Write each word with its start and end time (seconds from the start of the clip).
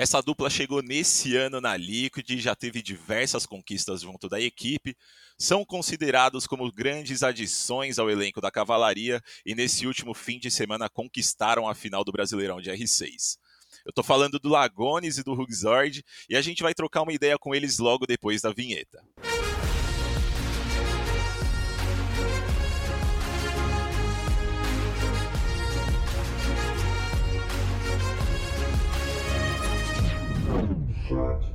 Essa 0.00 0.22
dupla 0.22 0.48
chegou 0.48 0.80
nesse 0.80 1.34
ano 1.34 1.60
na 1.60 1.76
Liquid, 1.76 2.38
já 2.38 2.54
teve 2.54 2.80
diversas 2.80 3.44
conquistas 3.44 4.02
junto 4.02 4.28
da 4.28 4.40
equipe, 4.40 4.96
são 5.36 5.64
considerados 5.64 6.46
como 6.46 6.70
grandes 6.70 7.24
adições 7.24 7.98
ao 7.98 8.08
elenco 8.08 8.40
da 8.40 8.48
Cavalaria 8.48 9.20
e 9.44 9.56
nesse 9.56 9.88
último 9.88 10.14
fim 10.14 10.38
de 10.38 10.52
semana 10.52 10.88
conquistaram 10.88 11.66
a 11.66 11.74
final 11.74 12.04
do 12.04 12.12
Brasileirão 12.12 12.60
de 12.60 12.70
R6. 12.70 13.38
Eu 13.84 13.92
tô 13.92 14.04
falando 14.04 14.38
do 14.38 14.48
Lagones 14.48 15.18
e 15.18 15.24
do 15.24 15.34
Rugzord 15.34 16.04
e 16.30 16.36
a 16.36 16.40
gente 16.40 16.62
vai 16.62 16.74
trocar 16.74 17.02
uma 17.02 17.12
ideia 17.12 17.36
com 17.36 17.52
eles 17.52 17.80
logo 17.80 18.06
depois 18.06 18.40
da 18.40 18.52
vinheta. 18.52 19.02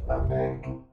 Aberto. 0.09 0.83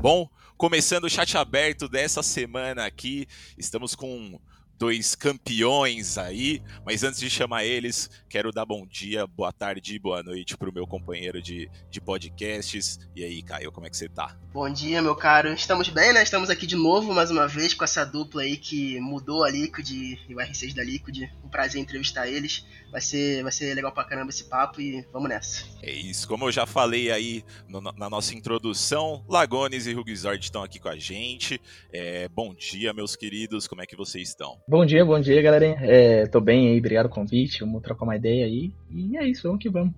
Bom, 0.00 0.30
começando 0.56 1.04
o 1.04 1.10
chat 1.10 1.36
aberto 1.36 1.88
dessa 1.88 2.22
semana 2.22 2.86
aqui, 2.86 3.26
estamos 3.58 3.94
com 3.94 4.38
dois 4.78 5.14
campeões 5.14 6.18
aí. 6.18 6.62
Mas 6.84 7.02
antes 7.02 7.20
de 7.20 7.28
chamar 7.30 7.64
eles, 7.64 8.10
quero 8.28 8.52
dar 8.52 8.64
bom 8.64 8.86
dia, 8.86 9.26
boa 9.26 9.52
tarde 9.52 9.94
e 9.94 9.98
boa 9.98 10.22
noite 10.22 10.56
para 10.56 10.70
o 10.70 10.72
meu 10.72 10.86
companheiro 10.86 11.40
de, 11.42 11.70
de 11.90 12.00
podcasts. 12.00 12.98
E 13.14 13.24
aí, 13.24 13.42
Caio, 13.42 13.72
como 13.72 13.86
é 13.86 13.90
que 13.90 13.96
você 13.96 14.08
tá? 14.08 14.36
Bom 14.52 14.68
dia, 14.70 15.02
meu 15.02 15.14
caro. 15.14 15.52
Estamos 15.52 15.88
bem, 15.88 16.12
né? 16.12 16.22
Estamos 16.22 16.50
aqui 16.50 16.66
de 16.66 16.76
novo, 16.76 17.12
mais 17.12 17.30
uma 17.30 17.46
vez, 17.46 17.74
com 17.74 17.84
essa 17.84 18.04
dupla 18.04 18.42
aí 18.42 18.56
que 18.56 19.00
mudou 19.00 19.44
a 19.44 19.50
Liquid 19.50 19.90
e 19.90 20.34
o 20.34 20.38
R6 20.38 20.74
da 20.74 20.82
Liquid. 20.82 21.30
Um 21.44 21.48
prazer 21.48 21.80
entrevistar 21.80 22.26
eles. 22.28 22.64
Vai 22.90 23.00
ser, 23.00 23.42
vai 23.42 23.52
ser 23.52 23.74
legal 23.74 23.92
pra 23.92 24.04
caramba 24.04 24.30
esse 24.30 24.44
papo 24.44 24.80
e 24.80 25.06
vamos 25.12 25.28
nessa. 25.28 25.64
É 25.82 25.92
isso. 25.92 26.26
Como 26.26 26.46
eu 26.46 26.52
já 26.52 26.64
falei 26.64 27.10
aí 27.10 27.44
no, 27.68 27.80
na 27.80 28.08
nossa 28.08 28.34
introdução, 28.34 29.24
Lagones 29.28 29.86
e 29.86 29.92
Rugzord 29.92 30.42
estão 30.42 30.62
aqui 30.62 30.78
com 30.78 30.88
a 30.88 30.96
gente. 30.96 31.60
É, 31.92 32.28
bom 32.28 32.54
dia, 32.54 32.92
meus 32.92 33.16
queridos. 33.16 33.66
Como 33.66 33.82
é 33.82 33.86
que 33.86 33.96
vocês 33.96 34.28
estão? 34.28 34.60
Bom 34.68 34.84
dia, 34.84 35.04
bom 35.04 35.20
dia, 35.20 35.40
galera. 35.40 35.64
É, 35.80 36.26
tô 36.26 36.40
bem 36.40 36.70
aí, 36.70 36.78
obrigado 36.80 37.04
pelo 37.04 37.14
convite. 37.14 37.60
Vamos 37.60 37.80
trocar 37.82 38.02
uma 38.02 38.16
ideia 38.16 38.46
aí. 38.46 38.72
E 38.90 39.16
é 39.16 39.24
isso, 39.24 39.44
vamos 39.44 39.62
que 39.62 39.70
vamos. 39.70 39.94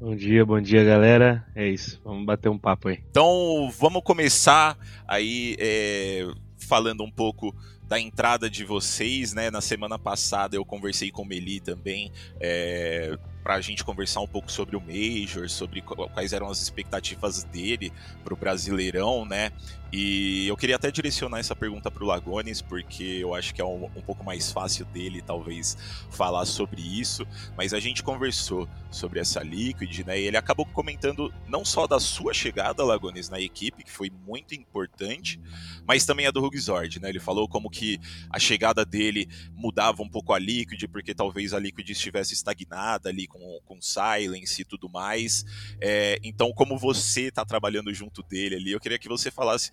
Bom 0.00 0.14
dia, 0.14 0.46
bom 0.46 0.60
dia, 0.60 0.84
galera. 0.84 1.44
É 1.56 1.66
isso, 1.66 2.00
vamos 2.04 2.24
bater 2.24 2.48
um 2.48 2.56
papo 2.56 2.86
aí. 2.86 3.00
Então, 3.10 3.68
vamos 3.76 4.00
começar 4.04 4.78
aí 5.08 5.56
é, 5.58 6.24
falando 6.56 7.02
um 7.02 7.10
pouco 7.10 7.52
da 7.88 7.98
entrada 7.98 8.48
de 8.48 8.64
vocês, 8.64 9.34
né? 9.34 9.50
Na 9.50 9.60
semana 9.60 9.98
passada 9.98 10.54
eu 10.54 10.64
conversei 10.64 11.10
com 11.10 11.22
o 11.22 11.26
Meli 11.26 11.58
também, 11.58 12.12
é, 12.40 13.18
para 13.42 13.56
a 13.56 13.60
gente 13.60 13.82
conversar 13.82 14.20
um 14.20 14.28
pouco 14.28 14.52
sobre 14.52 14.76
o 14.76 14.80
Major, 14.80 15.50
sobre 15.50 15.82
quais 15.82 16.32
eram 16.32 16.48
as 16.48 16.62
expectativas 16.62 17.42
dele 17.42 17.92
para 18.22 18.32
o 18.32 18.36
Brasileirão, 18.36 19.24
né? 19.24 19.50
E 19.92 20.48
eu 20.48 20.56
queria 20.56 20.76
até 20.76 20.90
direcionar 20.90 21.38
essa 21.38 21.54
pergunta 21.54 21.90
para 21.90 22.02
o 22.02 22.06
Lagones, 22.06 22.62
porque 22.62 23.04
eu 23.04 23.34
acho 23.34 23.54
que 23.54 23.60
é 23.60 23.64
um, 23.64 23.84
um, 23.84 24.00
pouco 24.00 24.24
mais 24.24 24.50
fácil 24.50 24.86
dele, 24.86 25.20
talvez, 25.20 25.76
falar 26.10 26.46
sobre 26.46 26.80
isso. 26.80 27.26
Mas 27.58 27.74
a 27.74 27.78
gente 27.78 28.02
conversou 28.02 28.66
sobre 28.90 29.20
essa 29.20 29.42
Liquid, 29.42 30.00
né? 30.06 30.18
E 30.18 30.24
ele 30.24 30.38
acabou 30.38 30.64
comentando 30.64 31.32
não 31.46 31.62
só 31.62 31.86
da 31.86 32.00
sua 32.00 32.32
chegada, 32.32 32.82
Lagones, 32.82 33.28
na 33.28 33.38
equipe, 33.38 33.84
que 33.84 33.90
foi 33.90 34.10
muito 34.26 34.54
importante, 34.54 35.38
mas 35.86 36.06
também 36.06 36.26
a 36.26 36.30
do 36.30 36.40
Rugzord, 36.40 36.98
né? 36.98 37.10
Ele 37.10 37.20
falou 37.20 37.46
como 37.46 37.68
que 37.68 38.00
a 38.30 38.38
chegada 38.38 38.86
dele 38.86 39.28
mudava 39.54 40.02
um 40.02 40.08
pouco 40.08 40.32
a 40.32 40.38
Liquid, 40.38 40.82
porque 40.90 41.14
talvez 41.14 41.52
a 41.52 41.58
Liquid 41.58 41.90
estivesse 41.90 42.32
estagnada 42.32 43.10
ali 43.10 43.26
com, 43.26 43.60
com 43.66 43.78
Silence 43.82 44.62
e 44.62 44.64
tudo 44.64 44.88
mais. 44.88 45.44
É, 45.78 46.18
então, 46.22 46.50
como 46.54 46.78
você 46.78 47.28
está 47.28 47.44
trabalhando 47.44 47.92
junto 47.92 48.22
dele 48.22 48.56
ali, 48.56 48.72
eu 48.72 48.80
queria 48.80 48.98
que 48.98 49.08
você 49.08 49.30
falasse 49.30 49.70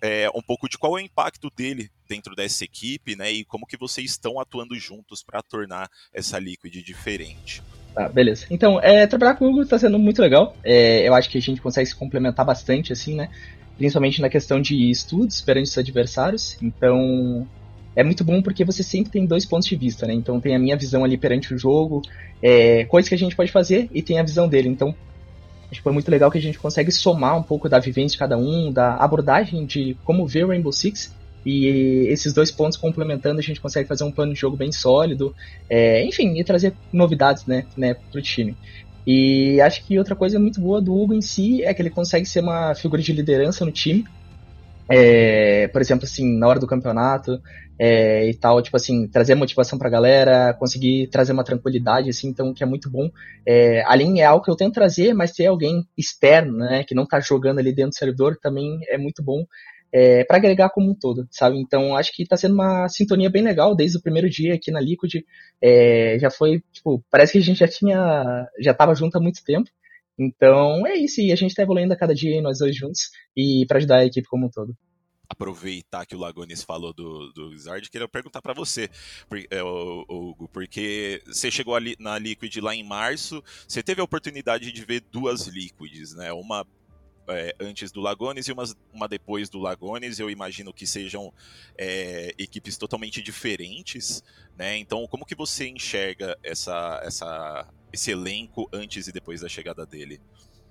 é, 0.00 0.28
um 0.34 0.42
pouco 0.42 0.68
de 0.68 0.78
qual 0.78 0.98
é 0.98 1.02
o 1.02 1.04
impacto 1.04 1.50
dele 1.54 1.90
dentro 2.08 2.34
dessa 2.34 2.64
equipe, 2.64 3.16
né? 3.16 3.30
E 3.32 3.44
como 3.44 3.66
que 3.66 3.76
vocês 3.76 4.10
estão 4.10 4.38
atuando 4.38 4.78
juntos 4.78 5.22
para 5.22 5.42
tornar 5.42 5.90
essa 6.12 6.38
Liquid 6.38 6.74
diferente. 6.82 7.62
Tá, 7.94 8.08
beleza. 8.08 8.46
Então, 8.50 8.80
é, 8.80 9.06
trabalhar 9.06 9.34
com 9.34 9.46
o 9.46 9.50
Hugo 9.50 9.62
está 9.62 9.78
sendo 9.78 9.98
muito 9.98 10.20
legal. 10.20 10.56
É, 10.62 11.08
eu 11.08 11.14
acho 11.14 11.30
que 11.30 11.38
a 11.38 11.42
gente 11.42 11.60
consegue 11.60 11.88
se 11.88 11.94
complementar 11.94 12.44
bastante, 12.44 12.92
assim, 12.92 13.14
né? 13.14 13.30
Principalmente 13.76 14.20
na 14.20 14.28
questão 14.28 14.60
de 14.60 14.90
estudos 14.90 15.40
perante 15.40 15.70
os 15.70 15.78
adversários. 15.78 16.56
Então, 16.62 17.48
é 17.94 18.04
muito 18.04 18.22
bom 18.22 18.42
porque 18.42 18.64
você 18.64 18.82
sempre 18.82 19.10
tem 19.10 19.24
dois 19.24 19.46
pontos 19.46 19.66
de 19.66 19.76
vista, 19.76 20.06
né? 20.06 20.12
Então, 20.12 20.40
tem 20.40 20.54
a 20.54 20.58
minha 20.58 20.76
visão 20.76 21.04
ali 21.04 21.16
perante 21.16 21.54
o 21.54 21.58
jogo, 21.58 22.02
é, 22.42 22.84
coisas 22.84 23.08
que 23.08 23.14
a 23.14 23.18
gente 23.18 23.34
pode 23.34 23.50
fazer, 23.50 23.88
e 23.92 24.02
tem 24.02 24.18
a 24.18 24.22
visão 24.22 24.46
dele. 24.46 24.68
Então, 24.68 24.94
Foi 25.80 25.92
muito 25.92 26.10
legal 26.10 26.30
que 26.30 26.38
a 26.38 26.42
gente 26.42 26.58
consegue 26.58 26.90
somar 26.90 27.36
um 27.36 27.42
pouco 27.42 27.68
da 27.68 27.78
vivência 27.78 28.14
de 28.14 28.18
cada 28.18 28.36
um, 28.36 28.72
da 28.72 28.94
abordagem 28.96 29.64
de 29.64 29.96
como 30.04 30.26
ver 30.26 30.46
Rainbow 30.46 30.72
Six. 30.72 31.14
E 31.44 32.08
esses 32.08 32.32
dois 32.32 32.50
pontos 32.50 32.76
complementando, 32.76 33.38
a 33.38 33.42
gente 33.42 33.60
consegue 33.60 33.88
fazer 33.88 34.02
um 34.02 34.10
plano 34.10 34.34
de 34.34 34.40
jogo 34.40 34.56
bem 34.56 34.72
sólido. 34.72 35.34
É, 35.70 36.04
enfim, 36.04 36.38
e 36.38 36.42
trazer 36.42 36.74
novidades 36.92 37.46
né, 37.46 37.64
né, 37.76 37.94
pro 38.10 38.20
time. 38.20 38.56
E 39.06 39.60
acho 39.60 39.84
que 39.84 39.96
outra 39.96 40.16
coisa 40.16 40.38
muito 40.40 40.60
boa 40.60 40.80
do 40.80 40.92
Hugo 40.92 41.14
em 41.14 41.22
si 41.22 41.62
é 41.62 41.72
que 41.72 41.80
ele 41.80 41.90
consegue 41.90 42.26
ser 42.26 42.40
uma 42.40 42.74
figura 42.74 43.00
de 43.00 43.12
liderança 43.12 43.64
no 43.64 43.70
time. 43.70 44.04
É, 44.88 45.68
por 45.68 45.80
exemplo, 45.80 46.04
assim, 46.04 46.38
na 46.38 46.46
hora 46.46 46.60
do 46.60 46.66
campeonato 46.66 47.40
é, 47.78 48.28
e 48.28 48.34
tal, 48.34 48.62
tipo 48.62 48.76
assim, 48.76 49.08
trazer 49.08 49.34
motivação 49.34 49.78
pra 49.78 49.90
galera, 49.90 50.54
conseguir 50.54 51.08
trazer 51.08 51.32
uma 51.32 51.44
tranquilidade, 51.44 52.08
assim, 52.08 52.28
então, 52.28 52.54
que 52.54 52.62
é 52.62 52.66
muito 52.66 52.88
bom. 52.90 53.10
É, 53.44 53.82
a 53.84 53.94
linha 53.96 54.22
é 54.22 54.26
algo 54.26 54.44
que 54.44 54.50
eu 54.50 54.56
tento 54.56 54.74
trazer, 54.74 55.12
mas 55.12 55.32
ter 55.32 55.46
alguém 55.46 55.86
externo, 55.96 56.58
né, 56.58 56.84
que 56.84 56.94
não 56.94 57.06
tá 57.06 57.20
jogando 57.20 57.58
ali 57.58 57.74
dentro 57.74 57.90
do 57.90 57.98
servidor 57.98 58.38
também 58.40 58.78
é 58.88 58.96
muito 58.96 59.22
bom. 59.22 59.44
É, 59.92 60.24
para 60.24 60.36
agregar 60.36 60.68
como 60.70 60.90
um 60.90 60.94
todo, 60.94 61.26
sabe? 61.30 61.58
Então 61.58 61.96
acho 61.96 62.12
que 62.12 62.22
está 62.22 62.36
sendo 62.36 62.54
uma 62.54 62.88
sintonia 62.88 63.30
bem 63.30 63.42
legal 63.42 63.74
desde 63.74 63.96
o 63.96 64.02
primeiro 64.02 64.28
dia 64.28 64.54
aqui 64.54 64.70
na 64.70 64.80
Liquid. 64.80 65.22
É, 65.62 66.18
já 66.20 66.28
foi, 66.30 66.62
tipo, 66.72 67.02
parece 67.10 67.32
que 67.32 67.38
a 67.38 67.42
gente 67.42 67.58
já 67.58 67.68
tinha, 67.68 68.46
já 68.60 68.72
estava 68.72 68.94
junto 68.94 69.16
há 69.16 69.20
muito 69.20 69.42
tempo. 69.44 69.70
Então 70.18 70.86
é 70.86 70.94
isso, 70.96 71.20
e 71.20 71.30
a 71.30 71.36
gente 71.36 71.50
está 71.50 71.62
evoluindo 71.62 71.92
a 71.92 71.96
cada 71.96 72.14
dia 72.14 72.40
nós 72.40 72.58
dois 72.58 72.74
juntos 72.74 73.10
e 73.36 73.64
para 73.68 73.78
ajudar 73.78 73.98
a 73.98 74.06
equipe 74.06 74.26
como 74.28 74.46
um 74.46 74.50
todo. 74.50 74.74
Aproveitar 75.28 76.06
que 76.06 76.14
o 76.14 76.18
Lagones 76.18 76.62
falou 76.62 76.94
do, 76.94 77.32
do 77.32 77.56
Zard, 77.58 77.90
queria 77.90 78.08
perguntar 78.08 78.40
para 78.40 78.54
você, 78.54 78.88
é, 79.50 79.62
Hugo, 79.62 80.48
porque 80.52 81.20
você 81.26 81.50
chegou 81.50 81.74
ali 81.74 81.96
na 81.98 82.16
Liquid 82.16 82.56
lá 82.58 82.74
em 82.74 82.84
março, 82.84 83.42
você 83.66 83.82
teve 83.82 84.00
a 84.00 84.04
oportunidade 84.04 84.70
de 84.70 84.84
ver 84.84 85.02
duas 85.10 85.48
Liquids, 85.48 86.14
né? 86.14 86.32
Uma 86.32 86.64
é, 87.28 87.54
antes 87.60 87.90
do 87.90 88.00
Lagones 88.00 88.46
e 88.46 88.52
uma, 88.52 88.64
uma 88.92 89.08
depois 89.08 89.48
do 89.48 89.58
Lagones. 89.58 90.18
Eu 90.18 90.30
imagino 90.30 90.72
que 90.72 90.86
sejam 90.86 91.32
é, 91.76 92.32
equipes 92.38 92.76
totalmente 92.76 93.20
diferentes, 93.22 94.22
né? 94.56 94.76
Então, 94.76 95.06
como 95.08 95.26
que 95.26 95.34
você 95.34 95.68
enxerga 95.68 96.38
essa, 96.42 97.00
essa 97.04 97.68
esse 97.92 98.10
elenco 98.10 98.68
antes 98.72 99.06
e 99.06 99.12
depois 99.12 99.40
da 99.40 99.48
chegada 99.48 99.86
dele? 99.86 100.20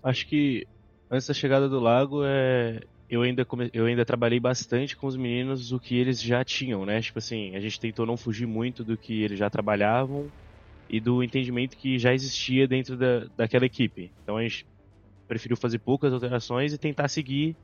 Acho 0.03 0.27
que 0.27 0.67
antes 1.09 1.27
da 1.27 1.33
chegada 1.33 1.67
do 1.67 1.79
Lago, 1.79 2.21
é, 2.23 2.81
eu, 3.09 3.21
ainda 3.21 3.45
come, 3.45 3.69
eu 3.73 3.85
ainda 3.85 4.05
trabalhei 4.05 4.39
bastante 4.39 4.95
com 4.95 5.07
os 5.07 5.15
meninos 5.15 5.71
o 5.71 5.79
que 5.79 5.97
eles 5.97 6.21
já 6.21 6.43
tinham, 6.43 6.85
né? 6.85 7.01
Tipo 7.01 7.19
assim, 7.19 7.55
a 7.55 7.59
gente 7.59 7.79
tentou 7.79 8.05
não 8.05 8.17
fugir 8.17 8.47
muito 8.47 8.83
do 8.83 8.97
que 8.97 9.23
eles 9.23 9.39
já 9.39 9.49
trabalhavam 9.49 10.31
e 10.89 10.99
do 10.99 11.23
entendimento 11.23 11.77
que 11.77 11.97
já 11.97 12.13
existia 12.13 12.67
dentro 12.67 12.95
da, 12.95 13.25
daquela 13.35 13.65
equipe. 13.65 14.11
Então 14.23 14.37
a 14.37 14.43
gente 14.43 14.65
preferiu 15.27 15.57
fazer 15.57 15.79
poucas 15.79 16.13
alterações 16.13 16.73
e 16.73 16.77
tentar 16.77 17.07
seguir 17.07 17.55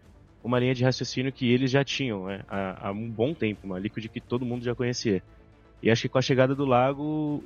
uma 0.44 0.60
linha 0.60 0.74
de 0.74 0.84
raciocínio 0.84 1.32
que 1.32 1.52
eles 1.52 1.70
já 1.70 1.84
tinham 1.84 2.26
né? 2.26 2.44
há, 2.48 2.88
há 2.88 2.92
um 2.92 3.10
bom 3.10 3.34
tempo, 3.34 3.60
uma 3.64 3.78
Liquid 3.78 4.08
que 4.08 4.20
todo 4.20 4.46
mundo 4.46 4.64
já 4.64 4.74
conhecia. 4.74 5.22
E 5.84 5.90
acho 5.90 6.04
que 6.04 6.10
com 6.10 6.18
a 6.18 6.22
chegada 6.22 6.56
do 6.56 6.66
Lago, 6.66 7.44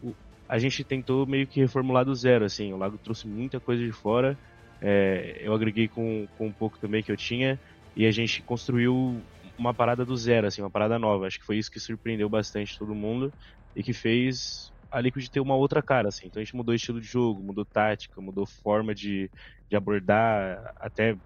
a 0.47 0.57
gente 0.59 0.85
tentou 0.85 1.25
meio 1.27 1.47
que 1.47 1.59
reformular 1.59 2.05
do 2.05 2.13
zero, 2.15 2.45
assim. 2.45 2.73
O 2.73 2.77
Lago 2.77 2.99
trouxe 2.99 3.27
muita 3.27 3.59
coisa 3.61 3.83
de 3.83 3.91
fora. 3.91 4.39
É, 4.81 5.37
eu 5.41 5.53
agreguei 5.53 5.87
com, 5.89 6.27
com 6.33 6.47
um 6.47 6.53
pouco 6.53 6.79
também 6.79 7.03
que 7.03 7.11
eu 7.11 7.17
tinha. 7.17 7.59
E 7.95 8.05
a 8.05 8.11
gente 8.11 8.43
construiu 8.43 9.25
uma 9.57 9.73
parada 9.73 10.05
do 10.05 10.15
zero, 10.17 10.47
assim, 10.47 10.61
uma 10.61 10.71
parada 10.71 10.99
nova. 10.99 11.27
Acho 11.27 11.39
que 11.39 11.45
foi 11.45 11.57
isso 11.57 11.71
que 11.71 11.79
surpreendeu 11.79 12.29
bastante 12.29 12.77
todo 12.77 12.93
mundo. 12.95 13.33
E 13.75 13.83
que 13.83 13.93
fez 13.93 14.71
a 14.91 15.01
Liquid 15.01 15.27
ter 15.29 15.39
uma 15.39 15.55
outra 15.55 15.81
cara, 15.81 16.09
assim. 16.09 16.27
Então 16.27 16.41
a 16.41 16.43
gente 16.45 16.55
mudou 16.55 16.73
estilo 16.75 17.01
de 17.01 17.07
jogo, 17.07 17.43
mudou 17.43 17.65
tática, 17.65 18.21
mudou 18.21 18.45
forma 18.47 18.93
de, 18.93 19.31
de 19.69 19.75
abordar 19.75 20.73
até 20.77 21.17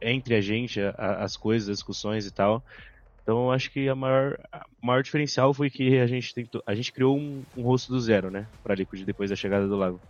entre 0.00 0.34
a 0.34 0.40
gente 0.40 0.80
a, 0.80 1.24
as 1.24 1.36
coisas, 1.36 1.68
as 1.68 1.76
discussões 1.78 2.26
e 2.26 2.32
tal. 2.32 2.64
Então 3.30 3.52
acho 3.52 3.70
que 3.70 3.88
a 3.88 3.94
maior, 3.94 4.36
a 4.50 4.66
maior 4.82 5.04
diferencial 5.04 5.54
foi 5.54 5.70
que 5.70 6.00
a 6.00 6.06
gente 6.08 6.34
tentou, 6.34 6.60
a 6.66 6.74
gente 6.74 6.90
criou 6.90 7.16
um, 7.16 7.44
um 7.56 7.62
rosto 7.62 7.92
do 7.92 8.00
zero, 8.00 8.28
né, 8.28 8.44
para 8.60 8.74
Liquid 8.74 9.04
depois 9.04 9.30
da 9.30 9.36
chegada 9.36 9.68
do 9.68 9.76
Lago. 9.76 10.00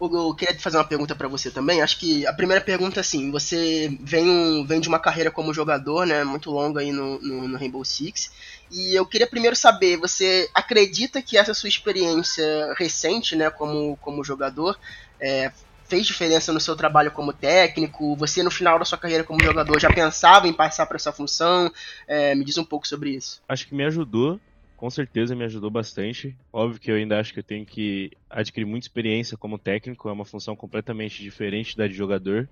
Eu 0.00 0.34
queria 0.34 0.58
fazer 0.58 0.76
uma 0.76 0.84
pergunta 0.84 1.14
para 1.14 1.28
você 1.28 1.48
também. 1.48 1.80
Acho 1.80 1.96
que 1.96 2.26
a 2.26 2.32
primeira 2.32 2.60
pergunta, 2.62 2.98
assim, 2.98 3.30
você 3.30 3.96
vem, 4.00 4.28
um, 4.28 4.66
vem 4.66 4.80
de 4.80 4.88
uma 4.88 4.98
carreira 4.98 5.30
como 5.30 5.54
jogador, 5.54 6.04
né, 6.04 6.24
muito 6.24 6.50
longa 6.50 6.80
aí 6.80 6.90
no, 6.90 7.20
no, 7.20 7.46
no, 7.46 7.56
Rainbow 7.56 7.84
Six. 7.84 8.32
E 8.68 8.96
eu 8.96 9.06
queria 9.06 9.28
primeiro 9.28 9.54
saber, 9.54 9.96
você 9.96 10.50
acredita 10.52 11.22
que 11.22 11.38
essa 11.38 11.54
sua 11.54 11.68
experiência 11.68 12.74
recente, 12.76 13.36
né, 13.36 13.48
como, 13.48 13.96
como 13.98 14.24
jogador, 14.24 14.76
é, 15.20 15.52
fez 15.88 16.06
diferença 16.06 16.52
no 16.52 16.60
seu 16.60 16.76
trabalho 16.76 17.10
como 17.10 17.32
técnico? 17.32 18.16
Você, 18.16 18.42
no 18.42 18.50
final 18.50 18.78
da 18.78 18.84
sua 18.84 18.98
carreira 18.98 19.24
como 19.24 19.42
jogador, 19.42 19.80
já 19.80 19.90
pensava 19.90 20.48
em 20.48 20.52
passar 20.52 20.86
para 20.86 20.96
essa 20.96 21.12
função? 21.12 21.70
É, 22.06 22.34
me 22.34 22.44
diz 22.44 22.58
um 22.58 22.64
pouco 22.64 22.86
sobre 22.86 23.10
isso. 23.10 23.42
Acho 23.48 23.66
que 23.66 23.74
me 23.74 23.84
ajudou 23.84 24.40
com 24.76 24.90
certeza 24.90 25.34
me 25.34 25.44
ajudou 25.44 25.70
bastante. 25.70 26.36
Óbvio 26.52 26.80
que 26.80 26.90
eu 26.90 26.96
ainda 26.96 27.18
acho 27.18 27.32
que 27.32 27.40
eu 27.40 27.44
tenho 27.44 27.64
que 27.64 28.10
adquirir 28.28 28.66
muita 28.66 28.84
experiência 28.84 29.36
como 29.36 29.58
técnico, 29.58 30.08
é 30.08 30.12
uma 30.12 30.24
função 30.24 30.54
completamente 30.54 31.22
diferente 31.22 31.76
da 31.76 31.88
de 31.88 31.94
jogador, 31.94 32.48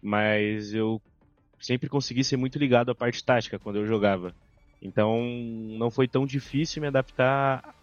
mas 0.00 0.72
eu 0.72 1.02
sempre 1.60 1.88
consegui 1.88 2.22
ser 2.22 2.36
muito 2.36 2.58
ligado 2.58 2.90
à 2.90 2.94
parte 2.94 3.24
tática 3.24 3.58
quando 3.58 3.76
eu 3.76 3.86
jogava. 3.86 4.32
Então 4.80 5.20
não 5.76 5.90
foi 5.90 6.06
tão 6.06 6.24
difícil 6.24 6.80
me 6.80 6.88
adaptar 6.88 7.74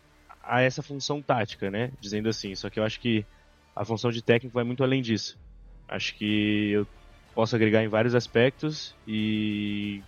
a 0.41 0.61
essa 0.61 0.81
função 0.81 1.21
tática, 1.21 1.69
né? 1.69 1.91
Dizendo 1.99 2.29
assim, 2.29 2.55
só 2.55 2.69
que 2.69 2.79
eu 2.79 2.83
acho 2.83 2.99
que 2.99 3.25
a 3.75 3.83
função 3.83 4.09
de 4.11 4.21
técnico 4.21 4.53
vai 4.53 4.63
muito 4.63 4.83
além 4.83 5.01
disso. 5.01 5.37
Acho 5.87 6.15
que 6.15 6.71
eu 6.71 6.87
posso 7.33 7.55
agregar 7.55 7.83
em 7.83 7.87
vários 7.87 8.15
aspectos 8.15 8.95
e 9.07 10.01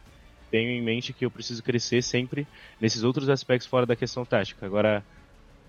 tenho 0.49 0.71
em 0.71 0.81
mente 0.81 1.13
que 1.13 1.25
eu 1.25 1.31
preciso 1.31 1.61
crescer 1.61 2.01
sempre 2.01 2.47
nesses 2.79 3.03
outros 3.03 3.29
aspectos 3.29 3.67
fora 3.67 3.85
da 3.85 3.95
questão 3.95 4.25
tática. 4.25 4.65
Agora, 4.65 5.03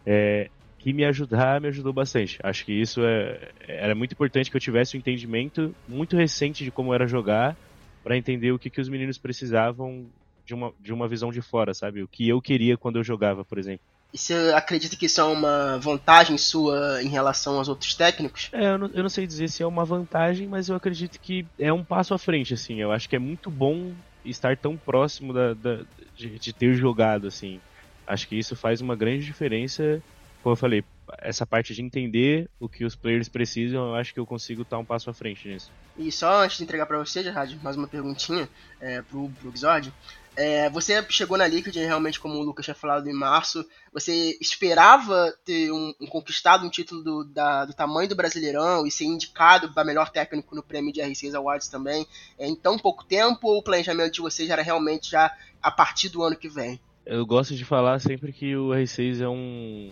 é, 0.07 0.49
que 0.79 0.93
me 0.93 1.05
ajudar, 1.05 1.61
me 1.61 1.69
ajudou 1.69 1.93
bastante. 1.93 2.39
Acho 2.43 2.65
que 2.65 2.73
isso 2.73 3.03
é, 3.05 3.53
era 3.67 3.95
muito 3.95 4.13
importante 4.13 4.51
que 4.51 4.57
eu 4.57 4.61
tivesse 4.61 4.97
um 4.97 5.01
entendimento 5.01 5.75
muito 5.89 6.17
recente 6.17 6.63
de 6.63 6.71
como 6.71 6.95
era 6.95 7.07
jogar, 7.07 7.57
para 8.05 8.17
entender 8.17 8.53
o 8.53 8.59
que, 8.59 8.71
que 8.71 8.81
os 8.81 8.89
meninos 8.89 9.19
precisavam 9.19 10.07
de 10.47 10.55
uma, 10.55 10.73
de 10.81 10.93
uma 10.93 11.09
visão 11.09 11.31
de 11.31 11.43
fora, 11.43 11.75
sabe? 11.75 12.03
O 12.03 12.09
que 12.09 12.29
eu 12.29 12.41
queria 12.41 12.77
quando 12.77 12.97
eu 12.97 13.05
jogava, 13.05 13.45
por 13.45 13.59
exemplo. 13.59 13.85
E 14.13 14.17
você 14.17 14.53
acredita 14.55 14.97
que 14.97 15.07
isso 15.07 15.21
é 15.21 15.25
uma 15.25 15.79
vantagem 15.79 16.39
sua 16.39 17.03
em 17.03 17.09
relação 17.09 17.59
aos 17.59 17.69
outros 17.69 17.95
técnicos? 17.95 18.49
É, 18.53 18.71
eu 18.71 18.79
não, 18.79 18.91
eu 18.95 19.03
não 19.03 19.11
sei 19.11 19.27
dizer 19.27 19.49
se 19.49 19.63
é 19.63 19.67
uma 19.67 19.85
vantagem, 19.85 20.49
mas 20.49 20.69
eu 20.69 20.77
acredito 20.77 21.21
que 21.21 21.47
é 21.59 21.73
um 21.73 21.85
passo 21.85 22.15
à 22.15 22.19
frente, 22.19 22.55
assim. 22.55 22.81
Eu 22.81 22.91
acho 22.91 23.09
que 23.09 23.17
é 23.17 23.19
muito 23.19 23.51
bom 23.51 23.93
estar 24.25 24.57
tão 24.57 24.77
próximo 24.77 25.33
da, 25.33 25.53
da 25.53 25.81
de, 26.17 26.39
de, 26.39 26.53
ter 26.53 26.75
jogado, 26.75 27.27
assim. 27.27 27.61
Acho 28.07 28.27
que 28.27 28.37
isso 28.37 28.57
faz 28.57 28.81
uma 28.81 28.97
grande 28.97 29.27
diferença. 29.27 30.03
Como 30.43 30.55
eu 30.55 30.57
falei, 30.57 30.83
essa 31.19 31.47
parte 31.47 31.75
de 31.75 31.83
entender 31.83 32.49
o 32.59 32.69
que 32.69 32.85
os 32.85 32.97
players 32.97 33.29
precisam, 33.29 33.89
eu 33.89 33.95
acho 33.95 34.15
que 34.15 34.21
eu 34.21 34.27
consigo 34.27 34.63
estar 34.63 34.79
um 34.79 34.85
passo 34.85 35.11
à 35.11 35.15
frente 35.15 35.47
nisso. 35.49 35.71
E 35.99 36.11
só 36.11 36.45
antes 36.45 36.57
de 36.57 36.65
entregar 36.65 36.87
para 36.87 36.99
você, 36.99 37.23
Gerard, 37.23 37.59
mais 37.63 37.77
uma 37.77 37.89
perguntinha 37.89 38.49
é, 38.81 39.03
pro, 39.03 39.29
pro 39.41 39.53
Exord. 39.53 39.93
É, 40.41 40.71
você 40.71 41.05
chegou 41.09 41.37
na 41.37 41.49
Liquid, 41.49 41.75
realmente, 41.75 42.21
como 42.21 42.35
o 42.35 42.43
Lucas 42.45 42.65
tinha 42.65 42.75
falado, 42.75 43.09
em 43.09 43.13
março. 43.13 43.67
Você 43.93 44.39
esperava 44.41 45.35
ter 45.45 45.73
um, 45.73 45.93
um 46.01 46.07
conquistado 46.07 46.65
um 46.65 46.71
título 46.71 47.03
do, 47.03 47.25
da, 47.25 47.65
do 47.65 47.75
tamanho 47.75 48.09
do 48.09 48.15
Brasileirão 48.15 48.87
e 48.87 48.91
ser 48.91 49.07
indicado 49.07 49.75
para 49.75 49.83
melhor 49.83 50.11
técnico 50.11 50.55
no 50.55 50.63
prêmio 50.63 50.93
de 50.93 51.01
R6 51.01 51.35
Awards 51.35 51.67
também 51.67 52.07
é, 52.39 52.47
em 52.47 52.55
tão 52.55 52.79
pouco 52.79 53.05
tempo? 53.05 53.49
Ou 53.49 53.59
o 53.59 53.63
planejamento 53.65 54.13
de 54.13 54.21
vocês 54.21 54.49
era 54.49 54.63
realmente 54.63 55.11
já 55.11 55.37
a 55.61 55.73
partir 55.73 56.09
do 56.09 56.23
ano 56.23 56.37
que 56.37 56.49
vem? 56.49 56.81
Eu 57.05 57.27
gosto 57.27 57.57
de 57.57 57.65
falar 57.65 57.99
sempre 57.99 58.33
que 58.33 58.55
o 58.55 58.69
R6 58.69 59.21
é 59.21 59.29
um, 59.29 59.91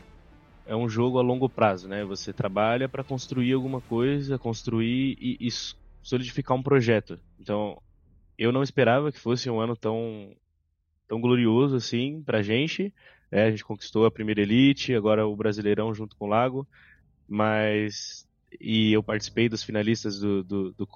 é 0.64 0.76
um 0.76 0.88
jogo 0.88 1.18
a 1.18 1.22
longo 1.22 1.48
prazo, 1.48 1.88
né? 1.88 2.04
Você 2.04 2.32
trabalha 2.32 2.88
para 2.88 3.02
construir 3.02 3.52
alguma 3.52 3.80
coisa, 3.80 4.38
construir 4.38 5.18
e, 5.20 5.36
e 5.40 5.48
solidificar 6.04 6.56
um 6.56 6.62
projeto. 6.62 7.18
Então, 7.40 7.82
eu 8.38 8.52
não 8.52 8.62
esperava 8.62 9.10
que 9.10 9.18
fosse 9.18 9.48
um 9.48 9.60
ano 9.60 9.76
tão, 9.76 10.34
tão 11.08 11.20
glorioso 11.20 11.76
assim 11.76 12.22
pra 12.22 12.42
gente. 12.42 12.92
É, 13.30 13.44
a 13.44 13.50
gente 13.50 13.64
conquistou 13.64 14.06
a 14.06 14.10
primeira 14.10 14.42
elite, 14.42 14.94
agora 14.94 15.26
o 15.26 15.36
Brasileirão 15.36 15.92
junto 15.94 16.16
com 16.16 16.26
o 16.26 16.28
Lago, 16.28 16.66
mas 17.28 18.26
e 18.60 18.92
eu 18.92 19.02
participei 19.02 19.48
dos 19.48 19.62
finalistas 19.62 20.20
do, 20.20 20.42
do, 20.44 20.72
do, 20.72 20.88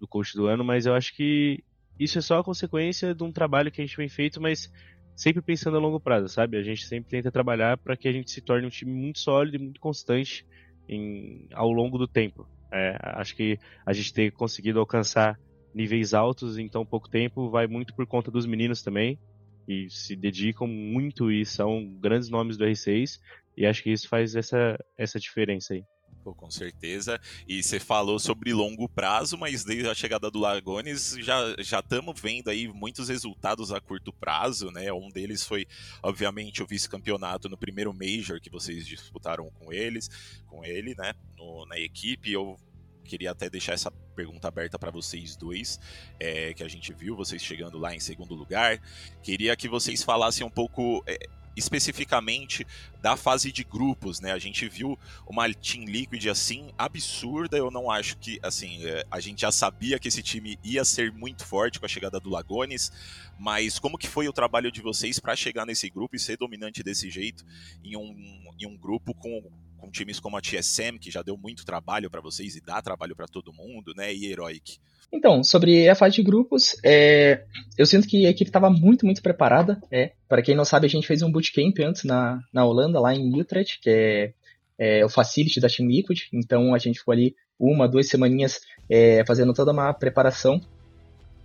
do 0.00 0.08
coach 0.08 0.34
do 0.34 0.46
ano, 0.46 0.64
mas 0.64 0.86
eu 0.86 0.94
acho 0.94 1.14
que 1.14 1.62
isso 1.98 2.18
é 2.18 2.20
só 2.20 2.38
a 2.38 2.44
consequência 2.44 3.14
de 3.14 3.22
um 3.22 3.30
trabalho 3.30 3.70
que 3.70 3.80
a 3.80 3.84
gente 3.84 3.96
vem 3.96 4.08
feito, 4.08 4.40
mas 4.40 4.70
sempre 5.14 5.40
pensando 5.40 5.76
a 5.76 5.80
longo 5.80 6.00
prazo, 6.00 6.28
sabe? 6.28 6.56
A 6.56 6.62
gente 6.62 6.86
sempre 6.86 7.10
tenta 7.10 7.30
trabalhar 7.30 7.78
para 7.78 7.96
que 7.96 8.08
a 8.08 8.12
gente 8.12 8.30
se 8.30 8.40
torne 8.40 8.66
um 8.66 8.70
time 8.70 8.92
muito 8.92 9.20
sólido 9.20 9.56
e 9.56 9.60
muito 9.60 9.80
constante 9.80 10.46
em, 10.88 11.46
ao 11.52 11.70
longo 11.70 11.98
do 11.98 12.08
tempo. 12.08 12.48
É, 12.72 12.96
acho 13.00 13.36
que 13.36 13.58
a 13.84 13.92
gente 13.92 14.12
ter 14.12 14.32
conseguido 14.32 14.80
alcançar 14.80 15.38
níveis 15.74 16.14
altos 16.14 16.58
em 16.58 16.68
tão 16.68 16.84
pouco 16.84 17.08
tempo 17.08 17.50
vai 17.50 17.66
muito 17.66 17.94
por 17.94 18.06
conta 18.06 18.30
dos 18.30 18.46
meninos 18.46 18.82
também, 18.82 19.18
que 19.66 19.88
se 19.90 20.16
dedicam 20.16 20.66
muito 20.66 21.30
e 21.30 21.44
são 21.44 21.84
grandes 22.00 22.28
nomes 22.28 22.56
do 22.56 22.64
R6, 22.64 23.20
e 23.56 23.66
acho 23.66 23.82
que 23.82 23.90
isso 23.90 24.08
faz 24.08 24.34
essa, 24.34 24.78
essa 24.96 25.18
diferença 25.18 25.74
aí. 25.74 25.84
Pô, 26.22 26.32
com 26.32 26.50
certeza. 26.50 27.20
E 27.48 27.62
você 27.62 27.80
falou 27.80 28.18
sobre 28.18 28.52
longo 28.52 28.88
prazo, 28.88 29.36
mas 29.36 29.64
desde 29.64 29.88
a 29.88 29.94
chegada 29.94 30.30
do 30.30 30.38
Lagones 30.38 31.16
já 31.18 31.54
já 31.58 31.80
estamos 31.80 32.20
vendo 32.20 32.48
aí 32.48 32.68
muitos 32.68 33.08
resultados 33.08 33.72
a 33.72 33.80
curto 33.80 34.12
prazo, 34.12 34.70
né? 34.70 34.92
Um 34.92 35.08
deles 35.08 35.44
foi, 35.44 35.66
obviamente, 36.00 36.62
o 36.62 36.66
vice-campeonato 36.66 37.48
no 37.48 37.58
primeiro 37.58 37.92
Major 37.92 38.40
que 38.40 38.50
vocês 38.50 38.86
disputaram 38.86 39.50
com 39.58 39.72
eles, 39.72 40.08
com 40.46 40.64
ele, 40.64 40.94
né? 40.96 41.12
No, 41.36 41.66
na 41.66 41.78
equipe. 41.78 42.30
Eu 42.30 42.56
queria 43.04 43.30
até 43.30 43.48
deixar 43.48 43.72
essa 43.72 43.90
pergunta 44.14 44.48
aberta 44.48 44.78
para 44.78 44.90
vocês 44.90 45.36
dois, 45.36 45.78
é, 46.18 46.54
que 46.54 46.62
a 46.62 46.68
gente 46.68 46.92
viu 46.92 47.16
vocês 47.16 47.42
chegando 47.42 47.78
lá 47.78 47.94
em 47.94 48.00
segundo 48.00 48.34
lugar. 48.34 48.80
Queria 49.22 49.56
que 49.56 49.68
vocês 49.68 50.02
falassem 50.02 50.46
um 50.46 50.50
pouco. 50.50 51.02
É, 51.06 51.18
especificamente 51.56 52.66
da 53.00 53.16
fase 53.16 53.52
de 53.52 53.64
grupos, 53.64 54.20
né? 54.20 54.32
A 54.32 54.38
gente 54.38 54.68
viu 54.68 54.98
uma 55.26 55.52
Team 55.52 55.84
Liquid 55.84 56.26
assim 56.26 56.70
absurda. 56.78 57.56
Eu 57.56 57.70
não 57.70 57.90
acho 57.90 58.16
que 58.18 58.38
assim 58.42 58.84
é, 58.86 59.04
a 59.10 59.20
gente 59.20 59.42
já 59.42 59.52
sabia 59.52 59.98
que 59.98 60.08
esse 60.08 60.22
time 60.22 60.58
ia 60.62 60.84
ser 60.84 61.12
muito 61.12 61.44
forte 61.44 61.78
com 61.78 61.86
a 61.86 61.88
chegada 61.88 62.18
do 62.20 62.30
Lagones, 62.30 62.90
mas 63.38 63.78
como 63.78 63.98
que 63.98 64.08
foi 64.08 64.28
o 64.28 64.32
trabalho 64.32 64.70
de 64.70 64.80
vocês 64.80 65.18
para 65.18 65.36
chegar 65.36 65.66
nesse 65.66 65.90
grupo 65.90 66.16
e 66.16 66.18
ser 66.18 66.36
dominante 66.36 66.82
desse 66.82 67.10
jeito 67.10 67.44
em 67.84 67.96
um, 67.96 68.54
em 68.58 68.66
um 68.66 68.76
grupo 68.76 69.14
com 69.14 69.50
com 69.82 69.90
times 69.90 70.20
como 70.20 70.36
a 70.36 70.40
TSM, 70.40 70.96
que 71.00 71.10
já 71.10 71.22
deu 71.22 71.36
muito 71.36 71.64
trabalho 71.64 72.08
para 72.08 72.20
vocês 72.20 72.54
e 72.54 72.60
dá 72.60 72.80
trabalho 72.80 73.16
para 73.16 73.26
todo 73.26 73.52
mundo, 73.52 73.92
né? 73.96 74.14
E 74.14 74.30
Heroic. 74.30 74.78
Então, 75.12 75.42
sobre 75.42 75.88
a 75.88 75.94
fase 75.96 76.14
de 76.14 76.22
grupos, 76.22 76.76
é, 76.84 77.44
eu 77.76 77.84
sinto 77.84 78.06
que 78.06 78.24
a 78.24 78.30
equipe 78.30 78.48
estava 78.48 78.70
muito, 78.70 79.04
muito 79.04 79.20
preparada. 79.20 79.82
É, 79.90 80.12
para 80.28 80.40
quem 80.40 80.54
não 80.54 80.64
sabe, 80.64 80.86
a 80.86 80.88
gente 80.88 81.06
fez 81.06 81.20
um 81.20 81.32
bootcamp 81.32 81.76
antes 81.80 82.04
na, 82.04 82.40
na 82.52 82.64
Holanda, 82.64 83.00
lá 83.00 83.12
em 83.12 83.38
Utrecht, 83.38 83.80
que 83.80 83.90
é, 83.90 84.32
é 84.78 85.04
o 85.04 85.08
facility 85.08 85.60
da 85.60 85.68
Team 85.68 85.88
Liquid. 85.88 86.28
Então 86.32 86.72
a 86.72 86.78
gente 86.78 87.00
ficou 87.00 87.12
ali 87.12 87.34
uma, 87.58 87.88
duas 87.88 88.08
semaninhas 88.08 88.60
é, 88.88 89.24
fazendo 89.26 89.52
toda 89.52 89.72
uma 89.72 89.92
preparação 89.92 90.60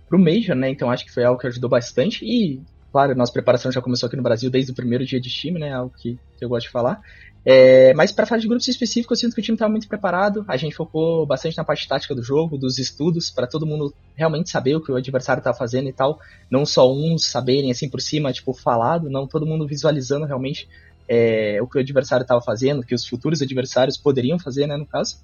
para 0.08 0.16
o 0.16 0.20
Major, 0.20 0.54
né? 0.54 0.70
Então 0.70 0.90
acho 0.90 1.04
que 1.04 1.12
foi 1.12 1.24
algo 1.24 1.40
que 1.40 1.48
ajudou 1.48 1.68
bastante. 1.68 2.24
E, 2.24 2.62
claro, 2.90 3.14
nossa 3.14 3.32
preparação 3.32 3.70
já 3.70 3.80
começou 3.80 4.06
aqui 4.06 4.16
no 4.16 4.22
Brasil 4.22 4.50
desde 4.50 4.72
o 4.72 4.74
primeiro 4.74 5.04
dia 5.04 5.20
de 5.20 5.30
time, 5.30 5.58
né? 5.58 5.72
Algo 5.72 5.92
que, 5.96 6.18
eu 6.40 6.48
gosto 6.48 6.66
de 6.66 6.72
falar. 6.72 7.00
É, 7.44 7.94
mas 7.94 8.12
para 8.12 8.26
fase 8.26 8.42
de 8.42 8.48
grupos 8.48 8.68
específico, 8.68 9.12
eu 9.12 9.16
sinto 9.16 9.34
que 9.34 9.40
o 9.40 9.44
time 9.44 9.54
estava 9.54 9.70
muito 9.70 9.88
preparado. 9.88 10.44
A 10.48 10.56
gente 10.56 10.74
focou 10.74 11.24
bastante 11.24 11.56
na 11.56 11.64
parte 11.64 11.88
tática 11.88 12.14
do 12.14 12.22
jogo, 12.22 12.58
dos 12.58 12.78
estudos, 12.78 13.30
para 13.30 13.46
todo 13.46 13.64
mundo 13.64 13.94
realmente 14.14 14.50
saber 14.50 14.76
o 14.76 14.82
que 14.82 14.92
o 14.92 14.96
adversário 14.96 15.40
estava 15.40 15.56
fazendo 15.56 15.88
e 15.88 15.92
tal. 15.92 16.20
Não 16.50 16.66
só 16.66 16.92
uns 16.92 17.26
saberem 17.26 17.70
assim 17.70 17.88
por 17.88 18.00
cima, 18.00 18.32
tipo, 18.32 18.52
falado, 18.52 19.08
não 19.08 19.26
todo 19.26 19.46
mundo 19.46 19.66
visualizando 19.66 20.26
realmente 20.26 20.68
é, 21.08 21.58
o 21.62 21.66
que 21.66 21.78
o 21.78 21.80
adversário 21.80 22.22
estava 22.22 22.42
fazendo, 22.42 22.80
o 22.80 22.84
que 22.84 22.94
os 22.94 23.06
futuros 23.06 23.40
adversários 23.40 23.96
poderiam 23.96 24.38
fazer, 24.38 24.66
né, 24.66 24.76
no 24.76 24.86
caso. 24.86 25.18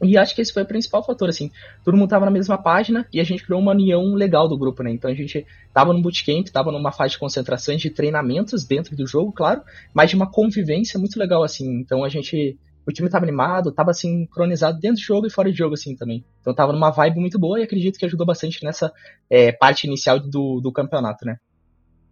E 0.00 0.16
acho 0.16 0.34
que 0.34 0.40
esse 0.40 0.52
foi 0.52 0.62
o 0.62 0.66
principal 0.66 1.04
fator, 1.04 1.28
assim. 1.28 1.50
Todo 1.84 1.96
mundo 1.96 2.08
tava 2.08 2.24
na 2.24 2.30
mesma 2.30 2.56
página 2.56 3.06
e 3.12 3.20
a 3.20 3.24
gente 3.24 3.44
criou 3.44 3.60
uma 3.60 3.72
união 3.72 4.14
legal 4.14 4.48
do 4.48 4.56
grupo, 4.56 4.82
né? 4.82 4.90
Então 4.92 5.10
a 5.10 5.14
gente 5.14 5.44
tava 5.72 5.92
no 5.92 6.00
bootcamp, 6.00 6.46
tava 6.48 6.70
numa 6.70 6.92
fase 6.92 7.12
de 7.12 7.18
concentração 7.18 7.76
de 7.76 7.90
treinamentos 7.90 8.64
dentro 8.64 8.94
do 8.96 9.06
jogo, 9.06 9.32
claro, 9.32 9.62
mas 9.92 10.10
de 10.10 10.16
uma 10.16 10.30
convivência 10.30 10.98
muito 10.98 11.18
legal, 11.18 11.42
assim. 11.42 11.80
Então 11.80 12.04
a 12.04 12.08
gente. 12.08 12.56
O 12.86 12.92
time 12.92 13.10
tava 13.10 13.26
animado, 13.26 13.70
tava 13.70 13.92
sincronizado 13.92 14.80
dentro 14.80 14.96
do 14.96 15.04
jogo 15.04 15.26
e 15.26 15.30
fora 15.30 15.52
de 15.52 15.58
jogo, 15.58 15.74
assim, 15.74 15.94
também. 15.94 16.24
Então 16.40 16.54
tava 16.54 16.72
numa 16.72 16.90
vibe 16.90 17.20
muito 17.20 17.38
boa 17.38 17.60
e 17.60 17.62
acredito 17.62 17.98
que 17.98 18.06
ajudou 18.06 18.26
bastante 18.26 18.64
nessa 18.64 18.90
é, 19.28 19.52
parte 19.52 19.86
inicial 19.86 20.18
do, 20.18 20.58
do 20.58 20.72
campeonato, 20.72 21.26
né? 21.26 21.36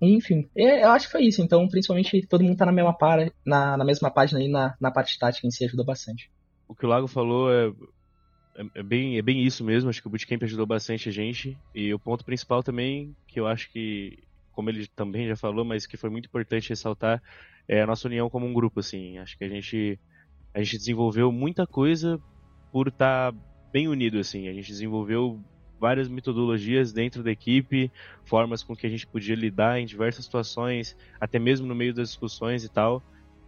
Enfim, 0.03 0.47
é, 0.55 0.85
eu 0.85 0.91
acho 0.91 1.07
que 1.07 1.13
foi 1.13 1.23
isso. 1.23 1.41
Então, 1.41 1.67
principalmente, 1.67 2.27
todo 2.27 2.45
mundo 2.45 2.59
tá 2.59 2.67
na 2.67 2.73
mesma, 2.73 2.93
para, 2.93 3.33
na, 3.43 3.79
na 3.79 3.85
mesma 3.87 4.11
página 4.11 4.39
aí, 4.39 4.49
na, 4.49 4.75
na 4.79 4.91
parte 4.91 5.19
tática 5.19 5.47
em 5.47 5.51
si, 5.51 5.65
ajudou 5.65 5.87
bastante 5.87 6.31
o 6.69 6.75
que 6.75 6.85
o 6.85 6.89
Lago 6.89 7.07
falou 7.07 7.51
é, 7.53 7.69
é, 8.57 8.67
é, 8.75 8.83
bem, 8.83 9.19
é 9.19 9.23
bem 9.23 9.43
isso 9.43 9.65
mesmo. 9.65 9.91
Acho 9.91 10.01
que 10.01 10.09
o 10.09 10.11
Bootcamp 10.11 10.43
ajudou 10.43 10.67
bastante 10.67 11.09
a 11.09 11.13
gente. 11.13 11.57
E 11.75 11.93
o 11.93 11.99
ponto 11.99 12.25
principal 12.25 12.63
também, 12.63 13.15
que 13.27 13.39
eu 13.39 13.47
acho 13.47 13.71
que 13.71 14.19
como 14.53 14.71
ele 14.71 14.87
também 14.87 15.29
já 15.29 15.37
falou, 15.37 15.67
mas 15.67 15.87
que 15.87 15.99
foi 15.99 16.09
muito 16.09 16.27
importante 16.27 16.71
ressaltar, 16.71 17.23
é 17.69 17.83
a 17.83 17.87
nossa 17.87 18.09
união 18.09 18.31
como 18.31 18.47
um 18.47 18.55
grupo, 18.55 18.81
assim. 18.81 19.19
Acho 19.19 19.37
que 19.37 19.45
a 19.45 19.49
gente, 19.49 20.01
a 20.55 20.63
gente 20.63 20.79
desenvolveu 20.79 21.31
muita 21.31 21.67
coisa 21.67 22.19
por 22.73 22.89
estar 22.89 23.33
tá 23.33 23.39
bem 23.71 23.87
unido, 23.87 24.19
assim. 24.19 24.49
A 24.49 24.55
gente 24.55 24.69
desenvolveu 24.69 25.39
várias 25.79 26.09
metodologias 26.09 26.91
dentro 26.91 27.23
da 27.23 27.31
equipe, 27.31 27.93
formas 28.25 28.63
com 28.63 28.75
que 28.75 28.87
a 28.87 28.91
gente 28.91 29.07
podia 29.07 29.35
lidar 29.35 29.79
em 29.79 29.85
diversas 29.85 30.25
situações, 30.25 30.97
até 31.21 31.39
mesmo 31.39 31.67
no 31.67 31.75
meio 31.75 31.93
das 31.93 32.09
discussões 32.09 32.65
e 32.65 32.69
tal. 32.71 33.03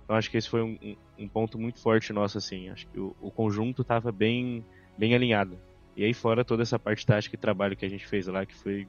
Então 0.08 0.16
acho 0.16 0.30
que 0.30 0.38
esse 0.38 0.48
foi 0.48 0.62
um, 0.62 0.96
um 1.18 1.28
ponto 1.28 1.58
muito 1.58 1.80
forte 1.80 2.14
nosso, 2.14 2.38
assim. 2.38 2.70
Acho 2.70 2.86
que 2.86 2.98
o, 2.98 3.14
o 3.20 3.30
conjunto 3.30 3.82
estava 3.82 4.10
bem, 4.10 4.64
bem 4.96 5.14
alinhado. 5.14 5.60
E 5.94 6.02
aí 6.02 6.14
fora 6.14 6.42
toda 6.42 6.62
essa 6.62 6.78
parte 6.78 7.04
tática 7.04 7.34
e 7.34 7.38
trabalho 7.38 7.76
que 7.76 7.84
a 7.84 7.90
gente 7.90 8.06
fez 8.06 8.26
lá, 8.26 8.46
que 8.46 8.54
foi 8.54 8.88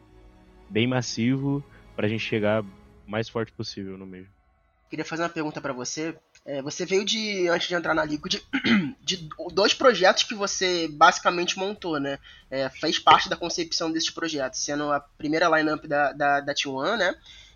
bem 0.69 0.87
massivo 0.87 1.61
para 1.93 2.05
a 2.05 2.09
gente 2.09 2.21
chegar 2.21 2.63
mais 3.05 3.27
forte 3.27 3.51
possível 3.51 3.97
no 3.97 4.05
meio. 4.05 4.29
Queria 4.89 5.03
fazer 5.03 5.23
uma 5.23 5.29
pergunta 5.29 5.59
para 5.59 5.73
você. 5.73 6.15
É, 6.45 6.61
você 6.61 6.85
veio 6.85 7.03
de, 7.03 7.49
antes 7.49 7.67
de 7.67 7.75
entrar 7.75 7.93
na 7.93 8.05
Liquid, 8.05 8.37
de 9.03 9.27
dois 9.51 9.73
projetos 9.73 10.23
que 10.23 10.33
você 10.33 10.87
basicamente 10.87 11.59
montou, 11.59 11.99
né? 11.99 12.17
É, 12.49 12.69
fez 12.69 12.97
parte 12.97 13.27
da 13.27 13.35
concepção 13.35 13.91
desses 13.91 14.09
projetos, 14.09 14.63
sendo 14.63 14.89
a 14.89 15.01
primeira 15.01 15.49
lineup 15.49 15.85
da, 15.85 16.13
da, 16.13 16.39
da 16.39 16.53
T1, 16.53 16.97
né? 16.97 17.13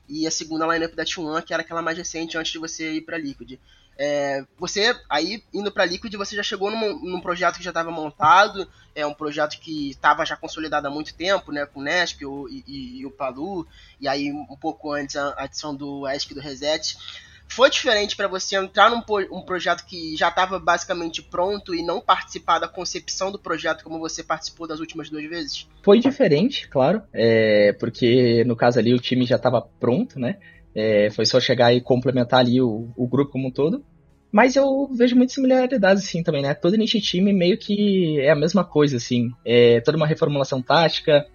E 0.08 0.28
a 0.28 0.32
segunda 0.32 0.68
lineup 0.68 0.94
da 0.96 1.06
T1, 1.06 1.44
que 1.44 1.54
era 1.54 1.64
aquela 1.64 1.82
mais 1.82 1.98
recente 1.98 2.38
antes 2.38 2.52
de 2.52 2.60
você 2.60 2.94
ir 2.94 3.02
para 3.02 3.18
Liquid. 3.18 3.60
É, 3.98 4.44
você, 4.58 4.96
aí, 5.10 5.44
indo 5.54 5.72
para 5.72 5.86
Liquid, 5.86 6.14
você 6.16 6.36
já 6.36 6.44
chegou 6.44 6.72
num, 6.72 7.00
num 7.00 7.22
projeto 7.22 7.58
que 7.58 7.64
já 7.64 7.70
estava 7.70 7.92
montado, 7.92 8.68
é 8.96 9.06
um 9.06 9.14
projeto 9.14 9.60
que 9.60 9.92
estava 9.92 10.26
já 10.26 10.36
consolidado 10.36 10.88
há 10.88 10.90
muito 10.90 11.14
tempo, 11.14 11.52
né, 11.52 11.66
com 11.66 11.80
o 11.80 11.84
Nesp 11.84 12.22
e, 12.22 12.64
e, 12.68 13.00
e, 13.02 13.06
o 13.06 13.12
Palu, 13.12 13.68
e 14.00 14.08
aí 14.08 14.32
um 14.32 14.58
pouco 14.58 14.92
antes 14.92 15.16
a 15.16 15.36
adição 15.38 15.76
do 15.76 16.08
ESC 16.08 16.34
do 16.34 16.42
Reset. 16.42 16.98
Foi 17.48 17.70
diferente 17.70 18.16
para 18.16 18.28
você 18.28 18.56
entrar 18.56 18.90
num 18.90 19.04
um 19.32 19.42
projeto 19.42 19.86
que 19.86 20.16
já 20.16 20.30
estava 20.30 20.60
basicamente 20.60 21.22
pronto 21.22 21.76
e 21.76 21.84
não 21.84 22.02
participar 22.02 22.60
da 22.60 22.68
concepção 22.68 23.32
do 23.32 23.38
projeto 23.38 23.84
como 23.84 24.00
você 24.00 24.24
participou 24.24 24.68
das 24.68 24.80
últimas 24.80 25.10
duas 25.10 25.30
vezes? 25.30 25.68
Foi 25.84 26.00
diferente, 26.00 26.68
claro, 26.68 27.04
é, 27.14 27.74
porque 27.74 28.44
no 28.46 28.56
caso 28.56 28.80
ali 28.80 28.94
o 28.94 29.00
time 29.00 29.26
já 29.26 29.36
estava 29.36 29.62
pronto, 29.62 30.20
né? 30.20 30.38
É, 30.76 31.12
foi 31.12 31.26
só 31.26 31.40
chegar 31.40 31.72
e 31.74 31.82
complementar 31.82 32.40
ali 32.40 32.60
o, 32.60 32.90
o 32.96 33.08
grupo 33.08 33.34
como 33.34 33.50
um 33.50 33.52
todo. 33.52 33.86
Mas 34.34 34.56
eu 34.56 34.90
vejo 34.92 35.16
muitas 35.16 35.36
similaridades, 35.36 36.04
assim, 36.04 36.24
também, 36.24 36.42
né? 36.42 36.56
Todo 36.56 36.76
nesse 36.76 37.00
time 37.00 37.32
meio 37.32 37.56
que 37.56 38.20
é 38.20 38.32
a 38.32 38.36
mesma 38.36 38.64
coisa, 38.64 38.98
assim. 38.98 39.30
É 39.46 39.80
toda 39.82 39.96
uma 39.96 40.08
reformulação 40.08 40.60
tática, 40.60 41.28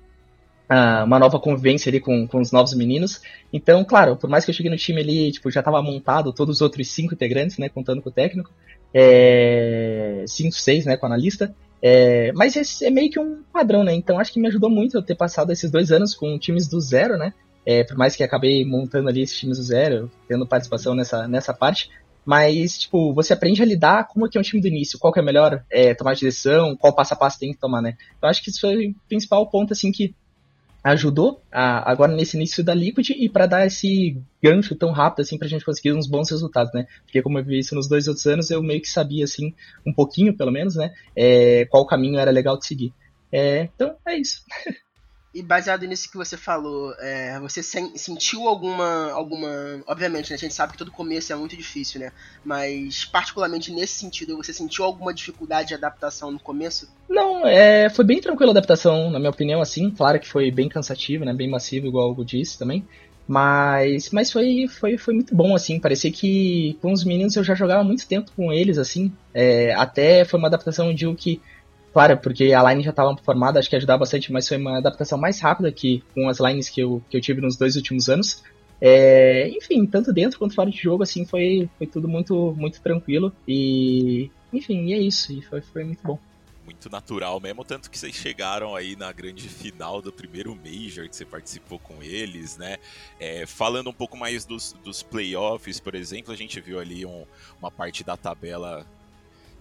uma 0.71 1.19
nova 1.19 1.41
convivência 1.41 1.89
ali 1.89 1.99
com, 1.99 2.27
com 2.27 2.41
os 2.41 2.53
novos 2.53 2.75
meninos. 2.75 3.23
Então, 3.53 3.85
claro, 3.85 4.17
por 4.17 4.29
mais 4.29 4.45
que 4.45 4.51
eu 4.51 4.55
cheguei 4.55 4.71
no 4.71 4.77
time 4.77 5.01
ali, 5.01 5.33
tipo, 5.33 5.51
já 5.51 5.61
estava 5.61 5.81
montado 5.83 6.33
todos 6.33 6.57
os 6.57 6.61
outros 6.61 6.89
cinco 6.89 7.15
integrantes, 7.15 7.57
né, 7.57 7.69
contando 7.69 8.03
com 8.03 8.11
o 8.11 8.13
técnico, 8.13 8.51
é, 8.93 10.25
cinco, 10.27 10.55
seis, 10.55 10.85
né, 10.85 10.97
com 10.97 11.07
o 11.07 11.09
analista, 11.09 11.55
é, 11.81 12.33
mas 12.33 12.57
esse 12.57 12.85
é 12.85 12.91
meio 12.91 13.11
que 13.11 13.19
um 13.19 13.43
padrão, 13.53 13.83
né, 13.83 13.95
então 13.95 14.19
acho 14.19 14.33
que 14.33 14.41
me 14.41 14.49
ajudou 14.49 14.69
muito 14.69 14.97
eu 14.97 15.03
ter 15.03 15.15
passado 15.15 15.53
esses 15.53 15.71
dois 15.71 15.91
anos 15.91 16.15
com 16.15 16.39
times 16.39 16.69
do 16.69 16.81
zero, 16.81 17.17
né, 17.17 17.33
é, 17.65 17.85
por 17.85 17.97
mais 17.97 18.15
que 18.15 18.23
acabei 18.23 18.65
montando 18.65 19.09
ali 19.09 19.23
esses 19.23 19.39
times 19.39 19.59
do 19.59 19.65
zero, 19.65 20.11
tendo 20.27 20.47
participação 20.47 20.95
nessa, 20.95 21.27
nessa 21.27 21.55
parte, 21.55 21.91
mas, 22.25 22.81
tipo, 22.81 23.15
você 23.15 23.33
aprende 23.33 23.63
a 23.63 23.65
lidar 23.65 24.07
como 24.07 24.27
é 24.27 24.29
que 24.29 24.37
é 24.37 24.41
um 24.41 24.45
time 24.45 24.61
do 24.61 24.69
início, 24.69 24.99
qual 24.99 25.11
que 25.11 25.19
é 25.19 25.23
melhor 25.23 25.65
é, 25.71 25.95
tomar 25.95 26.13
de 26.13 26.27
decisão, 26.27 26.77
qual 26.77 26.95
passo 26.95 27.15
a 27.15 27.17
passo 27.17 27.39
tem 27.39 27.53
que 27.53 27.59
tomar, 27.59 27.81
né. 27.81 27.97
Então 28.19 28.29
acho 28.29 28.43
que 28.43 28.51
isso 28.51 28.61
foi 28.61 28.89
o 28.89 28.95
principal 29.09 29.49
ponto, 29.49 29.73
assim, 29.73 29.91
que 29.91 30.15
ajudou 30.83 31.43
a, 31.53 31.91
agora 31.91 32.15
nesse 32.15 32.37
início 32.37 32.65
da 32.65 32.75
Liquid 32.75 33.11
e 33.11 33.29
para 33.29 33.47
dar 33.47 33.67
esse 33.67 34.21
gancho 34.43 34.75
tão 34.75 34.91
rápido 34.93 35.23
assim 35.23 35.39
pra 35.39 35.49
gente 35.49 35.65
conseguir 35.65 35.93
uns 35.93 36.07
bons 36.07 36.31
resultados, 36.31 36.73
né? 36.73 36.87
Porque 37.05 37.23
como 37.23 37.39
eu 37.39 37.45
vi 37.45 37.59
isso 37.59 37.75
nos 37.75 37.89
dois 37.89 38.09
outros 38.09 38.27
anos, 38.27 38.51
eu 38.51 38.63
meio 38.63 38.81
que 38.81 38.89
sabia 38.89 39.25
assim, 39.25 39.55
um 39.87 39.93
pouquinho 39.93 40.37
pelo 40.37 40.53
menos, 40.53 40.77
né? 40.77 40.93
É, 41.17 41.67
qual 41.67 41.87
caminho 41.87 42.19
era 42.19 42.31
legal 42.31 42.59
de 42.59 42.67
seguir. 42.67 42.93
É, 43.31 43.69
então 43.75 43.97
é 44.07 44.17
isso. 44.17 44.43
E 45.39 45.43
baseado 45.43 45.87
nisso 45.87 46.11
que 46.11 46.17
você 46.17 46.37
falou, 46.37 46.93
é, 46.99 47.39
você 47.39 47.63
sen 47.63 47.97
sentiu 47.97 48.49
alguma. 48.49 49.13
alguma. 49.13 49.49
Obviamente, 49.87 50.31
né, 50.31 50.35
a 50.35 50.39
gente 50.39 50.53
sabe 50.53 50.73
que 50.73 50.79
todo 50.79 50.91
começo 50.91 51.33
é 51.33 51.37
muito 51.37 51.57
difícil, 51.57 52.01
né? 52.01 52.11
Mas, 52.45 53.05
particularmente 53.05 53.71
nesse 53.71 54.01
sentido, 54.01 54.37
você 54.37 54.53
sentiu 54.53 54.85
alguma 54.85 55.15
dificuldade 55.15 55.69
de 55.69 55.75
adaptação 55.75 56.33
no 56.33 56.41
começo? 56.41 56.89
Não, 57.09 57.47
é, 57.47 57.89
foi 57.89 58.05
bem 58.05 58.21
tranquila 58.21 58.51
a 58.51 58.55
adaptação, 58.55 59.13
na 59.13 59.21
minha 59.21 59.31
opinião, 59.31 59.61
assim. 59.61 59.93
Claro 59.93 60.19
que 60.19 60.27
foi 60.27 60.51
bem 60.51 60.69
cansativo, 60.69 61.25
né? 61.25 61.33
Bem 61.33 61.49
massivo, 61.49 61.87
igual 61.87 62.13
o 62.19 62.25
disse 62.25 62.59
também. 62.59 62.85
Mas, 63.29 64.11
mas 64.11 64.33
foi, 64.33 64.67
foi, 64.67 64.99
foi 64.99 65.15
muito 65.15 65.37
bom, 65.37 65.55
assim. 65.55 65.79
Parecia 65.79 66.11
que 66.11 66.77
com 66.83 66.91
os 66.91 67.05
meninos 67.05 67.37
eu 67.37 67.45
já 67.45 67.55
jogava 67.55 67.85
muito 67.85 68.09
tempo 68.09 68.33
com 68.35 68.53
eles, 68.53 68.77
assim. 68.77 69.13
É, 69.33 69.73
até 69.75 70.25
foi 70.25 70.37
uma 70.41 70.49
adaptação 70.49 70.93
de 70.93 71.07
um 71.07 71.15
que 71.15 71.41
Claro, 71.99 72.17
porque 72.19 72.53
a 72.53 72.63
line 72.71 72.85
já 72.85 72.91
estava 72.91 73.17
formada, 73.17 73.59
acho 73.59 73.69
que 73.69 73.75
ajudava 73.75 73.99
bastante, 73.99 74.33
mas 74.33 74.47
foi 74.47 74.57
uma 74.57 74.79
adaptação 74.79 75.19
mais 75.19 75.41
rápida 75.41 75.73
que 75.73 76.01
com 76.15 76.29
as 76.29 76.39
lines 76.39 76.69
que 76.69 76.81
eu, 76.81 77.03
que 77.11 77.17
eu 77.17 77.21
tive 77.21 77.41
nos 77.41 77.57
dois 77.57 77.75
últimos 77.75 78.09
anos. 78.09 78.41
É, 78.81 79.49
enfim, 79.49 79.85
tanto 79.85 80.13
dentro 80.13 80.39
quanto 80.39 80.55
fora 80.55 80.71
de 80.71 80.79
jogo, 80.81 81.03
assim, 81.03 81.25
foi, 81.25 81.69
foi 81.77 81.89
tudo 81.89 82.07
muito, 82.07 82.55
muito 82.57 82.81
tranquilo. 82.81 83.33
E, 83.49 84.31
enfim, 84.53 84.85
e 84.85 84.93
é 84.93 84.99
isso. 84.99 85.33
E 85.33 85.43
foi, 85.43 85.61
foi 85.61 85.83
muito 85.83 86.01
bom 86.05 86.21
muito 86.65 86.91
natural 86.91 87.41
mesmo, 87.41 87.65
tanto 87.65 87.91
que 87.91 87.99
vocês 87.99 88.15
chegaram 88.15 88.77
aí 88.77 88.95
na 88.95 89.11
grande 89.11 89.49
final 89.49 90.03
do 90.03 90.13
primeiro 90.13 90.55
Major 90.55 91.09
que 91.09 91.17
você 91.17 91.25
participou 91.25 91.79
com 91.79 92.03
eles, 92.03 92.59
né? 92.59 92.77
É, 93.19 93.47
falando 93.47 93.89
um 93.89 93.93
pouco 93.93 94.19
mais 94.19 94.45
dos, 94.45 94.75
dos 94.85 95.03
playoffs, 95.03 95.81
por 95.81 95.95
exemplo, 95.95 96.31
a 96.31 96.37
gente 96.37 96.61
viu 96.61 96.79
ali 96.79 97.07
um, 97.07 97.25
uma 97.59 97.71
parte 97.71 98.05
da 98.05 98.19
tabela 98.19 98.87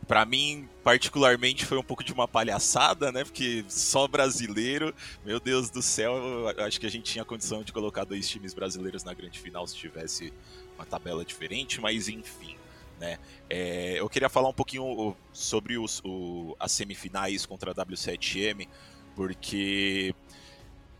para 0.07 0.25
mim, 0.25 0.69
particularmente, 0.83 1.65
foi 1.65 1.77
um 1.77 1.83
pouco 1.83 2.03
de 2.03 2.13
uma 2.13 2.27
palhaçada, 2.27 3.11
né? 3.11 3.25
Porque 3.25 3.65
só 3.67 4.07
brasileiro, 4.07 4.95
meu 5.25 5.39
Deus 5.39 5.69
do 5.69 5.81
céu, 5.81 6.13
acho 6.59 6.79
que 6.79 6.85
a 6.85 6.89
gente 6.89 7.11
tinha 7.11 7.25
condição 7.25 7.61
de 7.61 7.73
colocar 7.73 8.05
dois 8.05 8.27
times 8.29 8.53
brasileiros 8.53 9.03
na 9.03 9.13
grande 9.13 9.37
final 9.37 9.67
se 9.67 9.75
tivesse 9.75 10.31
uma 10.75 10.85
tabela 10.85 11.25
diferente, 11.25 11.81
mas 11.81 12.07
enfim. 12.07 12.55
Né? 12.99 13.19
É, 13.49 13.99
eu 13.99 14.09
queria 14.09 14.29
falar 14.29 14.47
um 14.49 14.53
pouquinho 14.53 15.15
sobre 15.33 15.77
os, 15.77 16.01
o, 16.03 16.55
as 16.59 16.71
semifinais 16.71 17.45
contra 17.45 17.71
a 17.71 17.75
W7M, 17.75 18.67
porque 19.15 20.15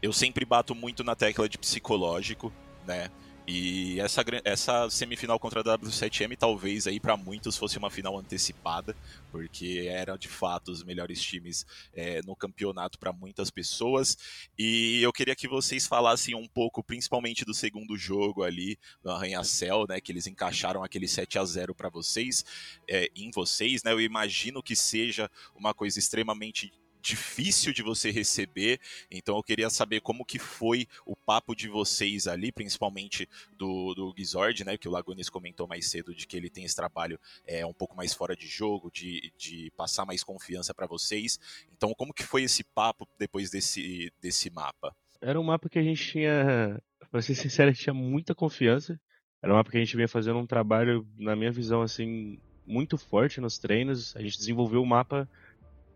eu 0.02 0.12
sempre 0.12 0.46
bato 0.46 0.76
muito 0.76 1.04
na 1.04 1.16
tecla 1.16 1.48
de 1.48 1.58
psicológico, 1.58 2.52
né? 2.86 3.10
E 3.48 3.98
essa, 4.02 4.26
essa 4.44 4.90
semifinal 4.90 5.40
contra 5.40 5.62
a 5.62 5.78
W7M 5.78 6.36
talvez 6.38 6.86
aí 6.86 7.00
para 7.00 7.16
muitos 7.16 7.56
fosse 7.56 7.78
uma 7.78 7.90
final 7.90 8.18
antecipada, 8.20 8.94
porque 9.32 9.88
eram 9.90 10.18
de 10.18 10.28
fato 10.28 10.70
os 10.70 10.84
melhores 10.84 11.22
times 11.22 11.66
é, 11.94 12.22
no 12.24 12.36
campeonato 12.36 13.00
para 13.00 13.14
muitas 13.14 13.50
pessoas. 13.50 14.18
E 14.60 15.02
eu 15.02 15.14
queria 15.14 15.34
que 15.34 15.48
vocês 15.48 15.88
falassem 15.88 16.36
um 16.36 16.46
pouco, 16.46 16.84
principalmente 16.84 17.46
do 17.46 17.54
segundo 17.54 17.96
jogo 17.96 18.44
ali 18.44 18.78
no 19.02 19.12
Arranha-Céu, 19.12 19.86
né, 19.88 20.02
que 20.02 20.12
eles 20.12 20.28
encaixaram 20.28 20.84
aquele 20.84 21.08
7 21.08 21.40
a 21.40 21.46
0 21.46 21.74
para 21.74 21.88
vocês, 21.88 22.44
é, 22.86 23.10
em 23.16 23.32
vocês, 23.32 23.82
né? 23.82 23.94
Eu 23.94 24.02
imagino 24.02 24.62
que 24.62 24.76
seja 24.76 25.32
uma 25.56 25.74
coisa 25.74 25.98
extremamente 25.98 26.74
difícil 27.08 27.72
de 27.72 27.82
você 27.82 28.12
receber. 28.12 28.80
Então 29.10 29.38
eu 29.38 29.44
queria 29.44 29.70
saber 29.70 30.02
como 30.02 30.26
que 30.26 30.38
foi 30.38 30.88
o 31.06 31.16
papo 31.16 31.56
de 31.56 31.70
vocês 31.70 32.28
ali, 32.28 32.52
principalmente 32.52 33.28
do, 33.58 33.94
do 33.94 34.14
Gizord, 34.18 34.66
né? 34.66 34.78
Que 34.78 34.88
o 34.88 34.92
Lagones 34.92 35.30
comentou 35.30 35.68
mais 35.68 35.90
cedo 35.90 36.14
de 36.14 36.28
que 36.28 36.36
ele 36.36 36.50
tem 36.50 36.66
esse 36.66 36.76
trabalho 36.76 37.20
é, 37.46 37.66
um 37.66 37.74
pouco 37.74 37.96
mais 37.96 38.14
fora 38.14 38.36
de 38.36 38.48
jogo, 38.48 38.92
de, 38.92 39.32
de 39.38 39.72
passar 39.78 40.06
mais 40.06 40.24
confiança 40.24 40.74
para 40.74 40.86
vocês. 40.86 41.40
Então 41.76 41.94
como 41.94 42.14
que 42.14 42.24
foi 42.24 42.44
esse 42.44 42.64
papo 42.64 43.08
depois 43.18 43.50
desse, 43.50 44.12
desse 44.22 44.50
mapa? 44.50 44.94
Era 45.22 45.40
um 45.40 45.44
mapa 45.44 45.70
que 45.70 45.80
a 45.80 45.84
gente 45.84 46.06
tinha, 46.12 46.82
pra 47.10 47.22
ser 47.22 47.36
sincero, 47.36 47.70
a 47.70 47.74
gente 47.74 47.84
tinha 47.84 47.94
muita 47.94 48.36
confiança. 48.36 49.00
Era 49.42 49.54
um 49.54 49.56
mapa 49.56 49.72
que 49.72 49.78
a 49.78 49.80
gente 49.80 49.96
vinha 49.96 50.08
fazendo 50.08 50.40
um 50.40 50.46
trabalho, 50.46 51.08
na 51.18 51.36
minha 51.36 51.52
visão, 51.52 51.82
assim, 51.82 52.40
muito 52.66 52.98
forte 52.98 53.40
nos 53.40 53.58
treinos. 53.58 54.16
A 54.16 54.22
gente 54.22 54.38
desenvolveu 54.38 54.82
o 54.82 54.86
mapa 54.86 55.28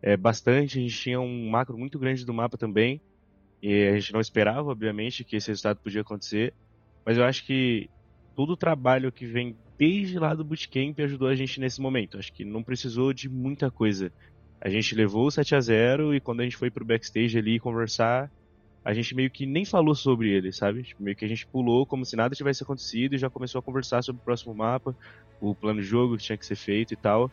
é, 0.02 0.18
bastante. 0.18 0.80
A 0.80 0.82
gente 0.82 0.98
tinha 0.98 1.20
um 1.20 1.50
macro 1.50 1.78
muito 1.78 2.00
grande 2.00 2.26
do 2.26 2.34
mapa 2.34 2.58
também. 2.58 3.02
E 3.62 3.88
a 3.88 4.00
gente 4.00 4.14
não 4.14 4.20
esperava, 4.20 4.72
obviamente, 4.72 5.24
que 5.24 5.36
esse 5.36 5.50
resultado 5.50 5.78
podia 5.78 6.02
acontecer. 6.02 6.54
Mas 7.06 7.18
eu 7.18 7.24
acho 7.24 7.46
que 7.46 7.90
todo 8.36 8.54
o 8.54 8.58
trabalho 8.58 9.12
que 9.12 9.26
vem 9.26 9.56
desde 9.78 10.18
lá 10.18 10.34
do 10.34 10.44
Bootcamp 10.44 11.00
ajudou 11.00 11.28
a 11.28 11.36
gente 11.36 11.60
nesse 11.60 11.82
momento. 11.82 12.18
Acho 12.18 12.34
que 12.34 12.44
não 12.44 12.64
precisou 12.64 13.14
de 13.14 13.30
muita 13.30 13.70
coisa. 13.70 14.12
A 14.60 14.70
gente 14.70 14.94
levou 14.96 15.26
o 15.26 15.32
7 15.32 15.56
a 15.56 15.60
0 15.60 16.16
e 16.16 16.20
quando 16.20 16.42
a 16.42 16.44
gente 16.44 16.58
foi 16.58 16.70
pro 16.70 16.86
backstage 16.86 17.38
ali 17.38 17.60
conversar, 17.60 18.32
a 18.84 18.94
gente 18.94 19.16
meio 19.16 19.30
que 19.30 19.46
nem 19.46 19.66
falou 19.66 19.96
sobre 19.96 20.30
ele, 20.30 20.52
sabe? 20.52 20.84
Tipo, 20.84 21.04
meio 21.04 21.16
que 21.16 21.26
a 21.26 21.28
gente 21.28 21.46
pulou 21.48 21.86
como 21.86 22.06
se 22.06 22.16
nada 22.16 22.36
tivesse 22.36 22.64
acontecido 22.64 23.14
e 23.14 23.18
já 23.18 23.30
começou 23.30 23.60
a 23.60 23.62
conversar 23.62 24.04
sobre 24.04 24.22
o 24.22 24.26
próximo 24.26 24.54
mapa, 24.54 24.96
o 25.40 25.54
plano 25.56 25.82
de 25.82 25.88
jogo 25.88 26.18
que 26.18 26.24
tinha 26.24 26.38
que 26.38 26.46
ser 26.46 26.56
feito 26.56 26.94
e 26.94 26.98
tal. 26.98 27.32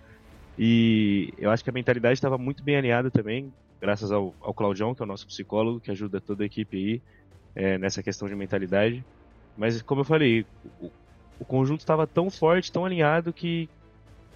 E 0.58 1.32
eu 1.38 1.50
acho 1.50 1.62
que 1.62 1.70
a 1.70 1.72
mentalidade 1.72 2.14
estava 2.14 2.36
muito 2.36 2.62
bem 2.62 2.76
alinhada 2.76 3.10
também, 3.10 3.52
graças 3.80 4.10
ao, 4.10 4.34
ao 4.40 4.52
Claudião, 4.52 4.94
que 4.94 5.00
é 5.02 5.04
o 5.04 5.06
nosso 5.06 5.26
psicólogo, 5.26 5.80
que 5.80 5.90
ajuda 5.90 6.20
toda 6.20 6.42
a 6.42 6.46
equipe 6.46 6.76
aí 6.76 7.02
é, 7.54 7.78
nessa 7.78 8.02
questão 8.02 8.26
de 8.26 8.34
mentalidade. 8.34 9.04
Mas 9.56 9.80
como 9.82 10.00
eu 10.00 10.04
falei, 10.04 10.44
o, 10.80 10.90
o 11.38 11.44
conjunto 11.44 11.80
estava 11.80 12.06
tão 12.06 12.28
forte, 12.28 12.72
tão 12.72 12.84
alinhado 12.84 13.32
que 13.32 13.68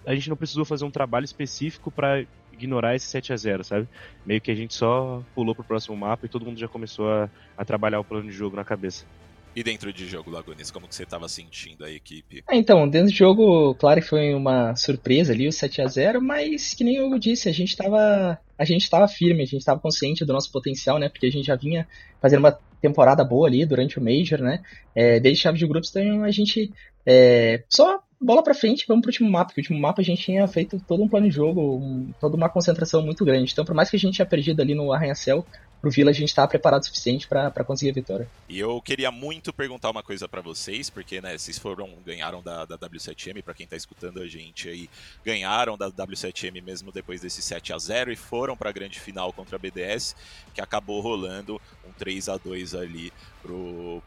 a 0.07 0.15
gente 0.15 0.29
não 0.29 0.37
precisou 0.37 0.65
fazer 0.65 0.85
um 0.85 0.91
trabalho 0.91 1.25
específico 1.25 1.91
para 1.91 2.25
ignorar 2.53 2.95
esse 2.95 3.07
7 3.07 3.33
a 3.33 3.37
0 3.37 3.65
sabe? 3.65 3.89
Meio 4.25 4.41
que 4.41 4.51
a 4.51 4.55
gente 4.55 4.75
só 4.75 5.23
pulou 5.35 5.55
pro 5.55 5.65
próximo 5.65 5.97
mapa 5.97 6.27
e 6.27 6.29
todo 6.29 6.45
mundo 6.45 6.59
já 6.59 6.69
começou 6.69 7.11
a, 7.11 7.31
a 7.57 7.65
trabalhar 7.65 8.01
o 8.01 8.05
plano 8.05 8.29
de 8.29 8.33
jogo 8.33 8.57
na 8.57 8.65
cabeça. 8.65 9.07
E 9.55 9.63
dentro 9.63 9.93
de 9.93 10.07
jogo, 10.07 10.31
Lagunes, 10.31 10.71
como 10.71 10.89
que 10.89 10.95
você 10.95 11.03
estava 11.03 11.29
sentindo 11.29 11.85
a 11.85 11.91
equipe? 11.91 12.43
É, 12.51 12.57
então, 12.57 12.89
dentro 12.89 13.09
do 13.09 13.15
jogo, 13.15 13.75
claro 13.75 14.01
que 14.01 14.09
foi 14.09 14.35
uma 14.35 14.75
surpresa 14.75 15.33
ali 15.33 15.47
o 15.47 15.53
7 15.53 15.83
a 15.83 15.87
0 15.87 16.23
mas 16.23 16.73
que 16.73 16.83
nem 16.83 16.97
eu 16.97 17.19
disse, 17.19 17.49
a 17.49 17.53
gente 17.53 17.71
estava 17.71 18.39
a 18.59 18.65
gente 18.65 18.83
estava 18.83 19.09
firme, 19.09 19.43
a 19.43 19.47
gente 19.47 19.59
estava 19.59 19.81
consciente 19.81 20.25
do 20.25 20.33
nosso 20.33 20.51
potencial, 20.51 20.99
né? 20.99 21.09
Porque 21.09 21.27
a 21.27 21.31
gente 21.31 21.47
já 21.47 21.57
vinha 21.57 21.87
fazendo 22.21 22.41
uma 22.41 22.59
temporada 22.81 23.25
boa 23.25 23.49
ali 23.49 23.67
durante 23.67 23.99
o 23.99 24.03
Major, 24.03 24.41
né? 24.41 24.63
É, 24.95 25.21
desde 25.21 25.43
chave 25.43 25.59
de 25.59 25.67
grupos, 25.67 25.91
então 25.91 26.25
a 26.25 26.31
gente 26.31 26.73
é, 27.05 27.63
só 27.69 28.01
bola 28.23 28.43
para 28.43 28.55
frente, 28.55 28.85
vamos 28.87 29.03
pro 29.03 29.11
último 29.11 29.31
mapa, 29.31 29.47
porque 29.47 29.61
o 29.61 29.65
último 29.65 29.81
mapa 29.81 30.01
a 30.01 30.05
gente 30.05 30.23
tinha 30.23 30.47
feito 30.47 30.81
todo 30.87 31.03
um 31.03 31.09
plano 31.09 31.29
de 31.29 31.35
jogo, 31.35 31.77
um, 31.77 32.13
toda 32.21 32.37
uma 32.37 32.49
concentração 32.49 33.03
muito 33.03 33.25
grande. 33.25 33.53
Então, 33.53 33.65
por 33.65 33.75
mais 33.75 33.91
que 33.91 33.97
a 33.97 33.99
gente 33.99 34.15
tinha 34.15 34.27
perdido 34.27 34.61
ali 34.61 34.75
no 34.75 34.93
arranha-céu, 34.93 35.45
pro 35.83 35.91
Vila 35.91 36.11
a 36.11 36.15
gente 36.15 36.33
tá 36.33 36.47
preparado 36.47 36.83
o 36.83 36.85
suficiente 36.85 37.27
para 37.27 37.65
conseguir 37.65 37.91
a 37.91 37.95
vitória. 37.95 38.31
E 38.49 38.57
eu 38.57 38.81
queria 38.81 39.11
muito 39.11 39.53
perguntar 39.53 39.91
uma 39.91 40.03
coisa 40.03 40.29
para 40.29 40.41
vocês, 40.41 40.89
porque 40.89 41.21
né, 41.21 41.37
vocês 41.37 41.59
foram 41.59 41.91
ganharam 42.07 42.41
da, 42.41 42.65
da 42.65 42.79
W7M, 42.79 43.43
para 43.43 43.53
quem 43.53 43.67
tá 43.67 43.77
escutando 43.77 44.21
a 44.21 44.29
gente 44.29 44.69
aí, 44.69 44.89
ganharam 45.25 45.77
da 45.77 45.91
W7M 45.91 46.63
mesmo 46.63 46.93
depois 46.93 47.21
desse 47.21 47.43
7 47.43 47.73
a 47.73 47.79
0 47.79 48.13
e 48.13 48.17
foram 48.17 48.57
para 48.57 48.71
a 48.71 48.73
grande 48.73 49.01
final 49.01 49.33
contra 49.33 49.57
a 49.57 49.59
BDS, 49.59 50.15
que 50.55 50.61
acabou 50.61 51.01
rolando 51.01 51.61
um 51.85 51.93
3 51.93 52.29
a 52.29 52.37
2 52.37 52.77
ali 52.77 53.13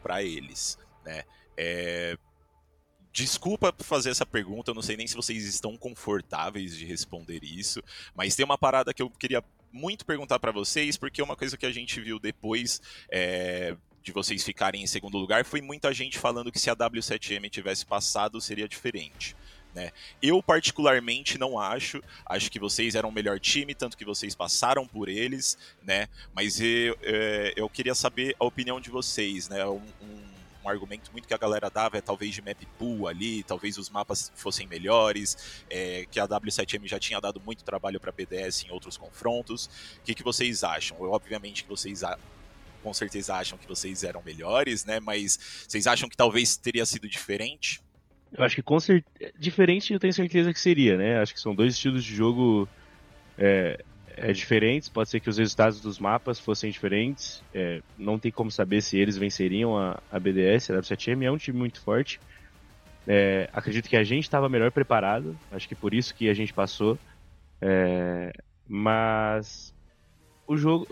para 0.02 0.22
eles, 0.22 0.78
né? 1.04 1.24
É, 1.58 2.16
Desculpa 3.16 3.74
fazer 3.78 4.10
essa 4.10 4.26
pergunta, 4.26 4.70
eu 4.70 4.74
não 4.74 4.82
sei 4.82 4.94
nem 4.94 5.06
se 5.06 5.16
vocês 5.16 5.46
estão 5.46 5.74
confortáveis 5.74 6.76
de 6.76 6.84
responder 6.84 7.42
isso, 7.42 7.82
mas 8.14 8.36
tem 8.36 8.44
uma 8.44 8.58
parada 8.58 8.92
que 8.92 9.00
eu 9.00 9.08
queria 9.08 9.42
muito 9.72 10.04
perguntar 10.04 10.38
para 10.38 10.52
vocês, 10.52 10.98
porque 10.98 11.22
uma 11.22 11.34
coisa 11.34 11.56
que 11.56 11.64
a 11.64 11.72
gente 11.72 11.98
viu 11.98 12.18
depois 12.18 12.78
é, 13.10 13.74
de 14.02 14.12
vocês 14.12 14.44
ficarem 14.44 14.82
em 14.82 14.86
segundo 14.86 15.16
lugar 15.16 15.46
foi 15.46 15.62
muita 15.62 15.94
gente 15.94 16.18
falando 16.18 16.52
que 16.52 16.58
se 16.58 16.68
a 16.68 16.76
W7M 16.76 17.48
tivesse 17.48 17.86
passado 17.86 18.38
seria 18.38 18.68
diferente. 18.68 19.34
Né? 19.74 19.92
Eu, 20.20 20.42
particularmente, 20.42 21.38
não 21.38 21.58
acho. 21.58 22.02
Acho 22.26 22.50
que 22.50 22.58
vocês 22.58 22.94
eram 22.94 23.08
o 23.08 23.12
melhor 23.12 23.40
time, 23.40 23.74
tanto 23.74 23.96
que 23.96 24.04
vocês 24.04 24.34
passaram 24.34 24.86
por 24.86 25.08
eles, 25.08 25.56
né? 25.82 26.06
Mas 26.34 26.60
eu, 26.60 26.98
é, 27.02 27.54
eu 27.56 27.68
queria 27.70 27.94
saber 27.94 28.36
a 28.38 28.44
opinião 28.44 28.78
de 28.78 28.90
vocês, 28.90 29.48
né? 29.48 29.66
Um, 29.66 29.82
um 30.02 30.25
um 30.66 30.68
argumento 30.68 31.10
muito 31.12 31.26
que 31.26 31.34
a 31.34 31.38
galera 31.38 31.70
dava 31.70 31.96
é 31.96 32.00
talvez 32.00 32.34
de 32.34 32.42
map 32.42 32.60
pool 32.78 33.06
ali, 33.06 33.42
talvez 33.42 33.78
os 33.78 33.88
mapas 33.88 34.32
fossem 34.34 34.66
melhores, 34.66 35.62
é, 35.70 36.06
que 36.10 36.18
a 36.18 36.26
W7M 36.26 36.86
já 36.86 36.98
tinha 36.98 37.20
dado 37.20 37.40
muito 37.40 37.64
trabalho 37.64 38.00
para 38.00 38.12
PDS 38.12 38.64
em 38.64 38.70
outros 38.70 38.96
confrontos. 38.96 39.66
O 39.98 40.04
que, 40.04 40.14
que 40.14 40.22
vocês 40.22 40.64
acham? 40.64 40.98
Eu, 41.00 41.12
obviamente 41.12 41.62
que 41.62 41.68
vocês 41.68 42.02
com 42.82 42.92
certeza 42.92 43.34
acham 43.34 43.58
que 43.58 43.66
vocês 43.66 44.04
eram 44.04 44.22
melhores, 44.22 44.84
né? 44.84 45.00
Mas 45.00 45.64
vocês 45.66 45.86
acham 45.86 46.08
que 46.08 46.16
talvez 46.16 46.56
teria 46.56 46.84
sido 46.84 47.08
diferente? 47.08 47.80
Eu 48.32 48.44
acho 48.44 48.54
que 48.54 48.62
com 48.62 48.78
certeza. 48.78 49.32
Diferente 49.38 49.92
eu 49.92 50.00
tenho 50.00 50.12
certeza 50.12 50.52
que 50.52 50.60
seria, 50.60 50.96
né? 50.96 51.20
Acho 51.20 51.34
que 51.34 51.40
são 51.40 51.54
dois 51.54 51.74
estilos 51.74 52.04
de 52.04 52.14
jogo 52.14 52.68
é, 53.38 53.82
é, 54.16 54.32
diferentes, 54.32 54.88
pode 54.88 55.10
ser 55.10 55.20
que 55.20 55.28
os 55.28 55.38
resultados 55.38 55.80
dos 55.80 55.98
mapas 55.98 56.40
fossem 56.40 56.70
diferentes, 56.70 57.42
é, 57.54 57.82
não 57.98 58.18
tem 58.18 58.32
como 58.32 58.50
saber 58.50 58.80
se 58.80 58.98
eles 58.98 59.16
venceriam 59.16 59.76
a, 59.76 60.00
a 60.10 60.18
BDS, 60.18 60.70
a 60.70 60.74
W7M 60.74 61.24
é 61.24 61.30
um 61.30 61.36
time 61.36 61.58
muito 61.58 61.80
forte, 61.80 62.18
é, 63.06 63.48
acredito 63.52 63.88
que 63.88 63.96
a 63.96 64.02
gente 64.02 64.24
estava 64.24 64.48
melhor 64.48 64.72
preparado, 64.72 65.38
acho 65.52 65.68
que 65.68 65.74
por 65.74 65.92
isso 65.92 66.14
que 66.14 66.28
a 66.28 66.34
gente 66.34 66.52
passou, 66.52 66.98
é, 67.60 68.32
mas 68.66 69.74
o 70.46 70.56
jogo, 70.56 70.88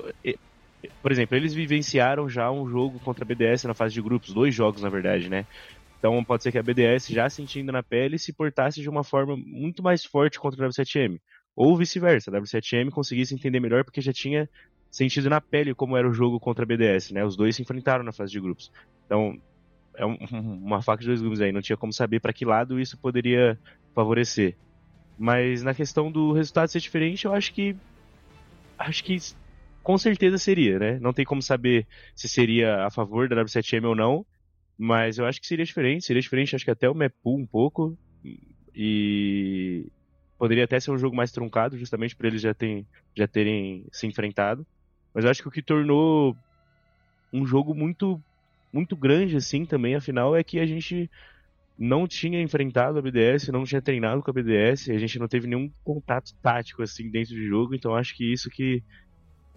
por 1.02 1.10
exemplo, 1.10 1.36
eles 1.36 1.54
vivenciaram 1.54 2.28
já 2.28 2.50
um 2.50 2.68
jogo 2.68 3.00
contra 3.00 3.24
a 3.24 3.26
BDS 3.26 3.64
na 3.64 3.74
fase 3.74 3.94
de 3.94 4.02
grupos, 4.02 4.34
dois 4.34 4.54
jogos 4.54 4.82
na 4.82 4.88
verdade, 4.88 5.28
né? 5.28 5.46
Então 5.98 6.22
pode 6.22 6.42
ser 6.42 6.52
que 6.52 6.58
a 6.58 6.62
BDS 6.62 7.08
já 7.08 7.30
sentindo 7.30 7.72
na 7.72 7.82
pele 7.82 8.18
se 8.18 8.30
portasse 8.30 8.82
de 8.82 8.90
uma 8.90 9.02
forma 9.02 9.36
muito 9.38 9.82
mais 9.82 10.04
forte 10.04 10.38
contra 10.38 10.66
a 10.66 10.68
W7M. 10.68 11.18
Ou 11.56 11.76
vice-versa, 11.76 12.30
a 12.30 12.40
W7M 12.40 12.90
conseguisse 12.90 13.34
entender 13.34 13.60
melhor 13.60 13.84
porque 13.84 14.00
já 14.00 14.12
tinha 14.12 14.48
sentido 14.90 15.28
na 15.28 15.40
pele 15.40 15.74
como 15.74 15.96
era 15.96 16.08
o 16.08 16.12
jogo 16.12 16.38
contra 16.38 16.64
a 16.64 16.66
BDS, 16.66 17.12
né? 17.12 17.24
Os 17.24 17.36
dois 17.36 17.56
se 17.56 17.62
enfrentaram 17.62 18.04
na 18.04 18.12
fase 18.12 18.32
de 18.32 18.40
grupos. 18.40 18.70
Então, 19.06 19.36
é 19.96 20.04
um, 20.04 20.16
uma 20.64 20.82
faca 20.82 21.00
de 21.00 21.08
dois 21.08 21.22
gumes 21.22 21.40
aí, 21.40 21.52
não 21.52 21.62
tinha 21.62 21.76
como 21.76 21.92
saber 21.92 22.20
para 22.20 22.32
que 22.32 22.44
lado 22.44 22.80
isso 22.80 22.98
poderia 22.98 23.58
favorecer. 23.94 24.56
Mas 25.18 25.62
na 25.62 25.74
questão 25.74 26.10
do 26.10 26.32
resultado 26.32 26.68
ser 26.68 26.80
diferente, 26.80 27.24
eu 27.24 27.32
acho 27.32 27.52
que 27.52 27.76
acho 28.78 29.04
que 29.04 29.16
com 29.82 29.96
certeza 29.96 30.38
seria, 30.38 30.78
né? 30.78 30.98
Não 30.98 31.12
tem 31.12 31.24
como 31.24 31.42
saber 31.42 31.86
se 32.16 32.28
seria 32.28 32.86
a 32.86 32.90
favor 32.90 33.28
da 33.28 33.36
W7M 33.36 33.84
ou 33.84 33.94
não, 33.94 34.26
mas 34.76 35.18
eu 35.18 35.26
acho 35.26 35.40
que 35.40 35.46
seria 35.46 35.64
diferente, 35.64 36.04
seria 36.04 36.22
diferente, 36.22 36.56
acho 36.56 36.64
que 36.64 36.70
até 36.70 36.88
o 36.88 36.94
Mepu 36.94 37.36
um 37.36 37.46
pouco. 37.46 37.96
E 38.74 39.86
Poderia 40.38 40.64
até 40.64 40.80
ser 40.80 40.90
um 40.90 40.98
jogo 40.98 41.16
mais 41.16 41.32
truncado, 41.32 41.78
justamente 41.78 42.16
por 42.16 42.26
eles 42.26 42.42
já, 42.42 42.54
tem, 42.54 42.86
já 43.16 43.26
terem 43.26 43.86
se 43.92 44.06
enfrentado. 44.06 44.66
Mas 45.14 45.24
eu 45.24 45.30
acho 45.30 45.42
que 45.42 45.48
o 45.48 45.50
que 45.50 45.62
tornou 45.62 46.36
um 47.32 47.46
jogo 47.46 47.74
muito 47.74 48.20
muito 48.72 48.96
grande 48.96 49.36
assim 49.36 49.64
também, 49.64 49.94
afinal, 49.94 50.34
é 50.34 50.42
que 50.42 50.58
a 50.58 50.66
gente 50.66 51.08
não 51.78 52.06
tinha 52.08 52.42
enfrentado 52.42 52.98
a 52.98 53.02
BDS, 53.02 53.52
não 53.52 53.64
tinha 53.64 53.82
treinado 53.82 54.22
com 54.22 54.30
a 54.30 54.34
BDS, 54.34 54.90
a 54.90 54.98
gente 54.98 55.18
não 55.18 55.28
teve 55.28 55.46
nenhum 55.46 55.70
contato 55.84 56.32
tático 56.42 56.82
assim 56.82 57.10
dentro 57.10 57.34
do 57.34 57.46
jogo, 57.46 57.74
então 57.74 57.94
acho 57.94 58.16
que 58.16 58.32
isso 58.32 58.50
que, 58.50 58.82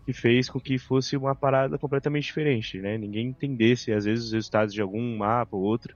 que 0.06 0.14
fez 0.14 0.50
com 0.50 0.60
que 0.60 0.78
fosse 0.78 1.18
uma 1.18 1.36
parada 1.36 1.78
completamente 1.80 2.26
diferente, 2.26 2.80
né? 2.80 2.98
Ninguém 2.98 3.28
entendesse 3.30 3.92
às 3.92 4.06
vezes 4.06 4.26
os 4.26 4.34
resultados 4.34 4.74
de 4.74 4.82
algum 4.82 5.18
mapa 5.18 5.56
ou 5.56 5.64
outro. 5.64 5.96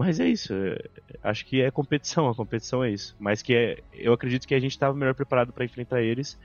Mas 0.00 0.18
é 0.18 0.26
isso. 0.26 0.54
É, 0.54 0.78
acho 1.22 1.44
que 1.44 1.60
é 1.60 1.70
competição, 1.70 2.26
a 2.26 2.34
competição 2.34 2.82
é 2.82 2.90
isso. 2.90 3.14
Mas 3.18 3.42
que 3.42 3.54
é, 3.54 3.82
eu 3.92 4.14
acredito 4.14 4.48
que 4.48 4.54
a 4.54 4.58
gente 4.58 4.70
estava 4.70 4.96
melhor 4.96 5.14
preparado 5.14 5.52
para 5.52 5.62
enfrentar 5.62 6.00
eles. 6.00 6.38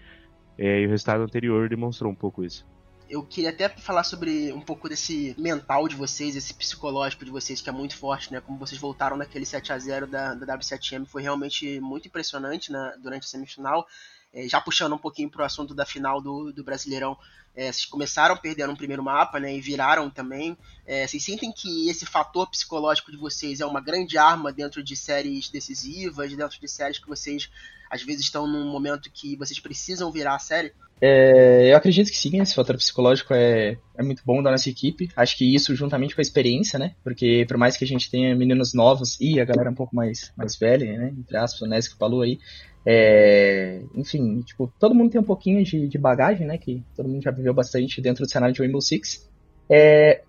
É, 0.57 0.81
e 0.81 0.85
o 0.85 0.89
resultado 0.89 1.23
anterior 1.23 1.69
demonstrou 1.69 2.11
um 2.11 2.15
pouco 2.15 2.43
isso. 2.43 2.67
Eu 3.09 3.23
queria 3.23 3.51
até 3.51 3.69
falar 3.69 4.03
sobre 4.03 4.51
um 4.51 4.59
pouco 4.59 4.89
desse 4.89 5.33
mental 5.39 5.87
de 5.87 5.95
vocês, 5.95 6.35
esse 6.35 6.53
psicológico 6.53 7.23
de 7.23 7.31
vocês, 7.31 7.61
que 7.61 7.69
é 7.69 7.71
muito 7.71 7.95
forte, 7.95 8.33
né? 8.33 8.41
Como 8.41 8.59
vocês 8.59 8.81
voltaram 8.81 9.15
naquele 9.15 9.45
7 9.45 9.71
a 9.71 9.79
0 9.79 10.05
da, 10.05 10.33
da 10.33 10.57
W7M, 10.57 11.05
foi 11.05 11.21
realmente 11.21 11.79
muito 11.79 12.09
impressionante 12.09 12.73
né, 12.73 12.93
durante 13.01 13.23
a 13.23 13.27
semifinal. 13.27 13.87
É, 14.35 14.49
já 14.49 14.59
puxando 14.59 14.93
um 14.93 14.97
pouquinho 14.97 15.29
para 15.29 15.43
o 15.43 15.45
assunto 15.45 15.73
da 15.73 15.85
final 15.85 16.19
do, 16.19 16.51
do 16.51 16.61
Brasileirão, 16.61 17.17
é, 17.55 17.71
vocês 17.71 17.85
começaram 17.85 18.35
perdendo 18.35 18.73
um 18.73 18.75
primeiro 18.75 19.01
mapa, 19.01 19.39
né, 19.39 19.55
e 19.55 19.61
viraram 19.61 20.09
também. 20.09 20.57
É, 20.85 21.07
vocês 21.07 21.23
sentem 21.23 21.53
que 21.53 21.89
esse 21.89 22.05
fator 22.05 22.49
psicológico 22.49 23.11
de 23.11 23.17
vocês 23.17 23.61
é 23.61 23.65
uma 23.65 23.79
grande 23.79 24.17
arma 24.17 24.51
dentro 24.51 24.83
de 24.83 24.93
séries 24.97 25.49
decisivas, 25.49 26.35
dentro 26.35 26.59
de 26.59 26.67
séries 26.67 26.99
que 26.99 27.07
vocês 27.07 27.49
às 27.89 28.03
vezes 28.03 28.25
estão 28.25 28.45
num 28.45 28.69
momento 28.69 29.09
que 29.09 29.37
vocês 29.37 29.57
precisam 29.59 30.11
virar 30.11 30.35
a 30.35 30.39
série? 30.39 30.73
É, 31.01 31.71
eu 31.71 31.77
acredito 31.77 32.09
que 32.09 32.17
sim, 32.17 32.39
esse 32.39 32.55
fator 32.55 32.77
psicológico 32.77 33.33
é, 33.33 33.77
é 33.97 34.03
muito 34.03 34.23
bom 34.25 34.41
da 34.41 34.51
nossa 34.51 34.69
equipe. 34.69 35.09
Acho 35.15 35.37
que 35.37 35.53
isso 35.53 35.75
juntamente 35.75 36.15
com 36.15 36.21
a 36.21 36.23
experiência, 36.23 36.79
né? 36.79 36.95
Porque 37.03 37.45
por 37.47 37.57
mais 37.57 37.75
que 37.75 37.83
a 37.83 37.87
gente 37.87 38.09
tenha 38.09 38.35
meninos 38.35 38.73
novos 38.73 39.19
e 39.19 39.39
a 39.39 39.45
galera 39.45 39.69
um 39.69 39.75
pouco 39.75 39.95
mais, 39.95 40.31
mais 40.37 40.55
velha, 40.55 40.97
né? 40.97 41.13
Entre 41.17 41.35
aspas, 41.37 41.61
o 41.61 41.67
Nesco 41.67 41.97
falou 41.97 42.21
aí, 42.21 42.39
é, 42.85 43.81
enfim, 43.95 44.41
tipo, 44.41 44.71
todo 44.79 44.93
mundo 44.93 45.11
tem 45.11 45.19
um 45.19 45.25
pouquinho 45.25 45.63
de, 45.63 45.87
de, 45.87 45.97
bagagem, 45.97 46.45
né? 46.45 46.57
Que 46.57 46.83
todo 46.95 47.09
mundo 47.09 47.23
já 47.23 47.31
viveu 47.31 47.53
bastante 47.53 47.99
dentro 48.01 48.23
do 48.23 48.29
cenário 48.29 48.53
de 48.53 48.61
Rainbow 48.61 48.81
Six. 48.81 49.27
É, 49.69 50.21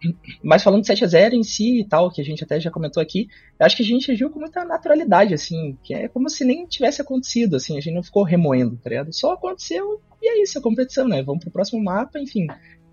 mas 0.42 0.62
falando 0.62 0.80
de 0.80 0.86
7 0.86 1.04
a 1.04 1.08
0 1.08 1.34
em 1.34 1.42
si 1.42 1.80
e 1.80 1.84
tal, 1.84 2.10
que 2.10 2.20
a 2.20 2.24
gente 2.24 2.42
até 2.42 2.58
já 2.58 2.70
comentou 2.70 3.02
aqui, 3.02 3.28
acho 3.60 3.76
que 3.76 3.82
a 3.82 3.86
gente 3.86 4.10
agiu 4.10 4.30
com 4.30 4.40
muita 4.40 4.64
naturalidade, 4.64 5.34
assim, 5.34 5.76
que 5.82 5.94
é 5.94 6.08
como 6.08 6.30
se 6.30 6.44
nem 6.44 6.66
tivesse 6.66 7.02
acontecido, 7.02 7.56
assim, 7.56 7.76
a 7.76 7.80
gente 7.80 7.94
não 7.94 8.02
ficou 8.02 8.22
remoendo, 8.22 8.76
tá 8.82 8.88
ligado? 8.88 9.12
Só 9.12 9.32
aconteceu 9.32 10.00
e 10.22 10.28
é 10.28 10.42
isso, 10.42 10.58
a 10.58 10.62
competição, 10.62 11.06
né? 11.06 11.22
Vamos 11.22 11.42
pro 11.42 11.50
próximo 11.50 11.82
mapa, 11.82 12.18
enfim. 12.18 12.46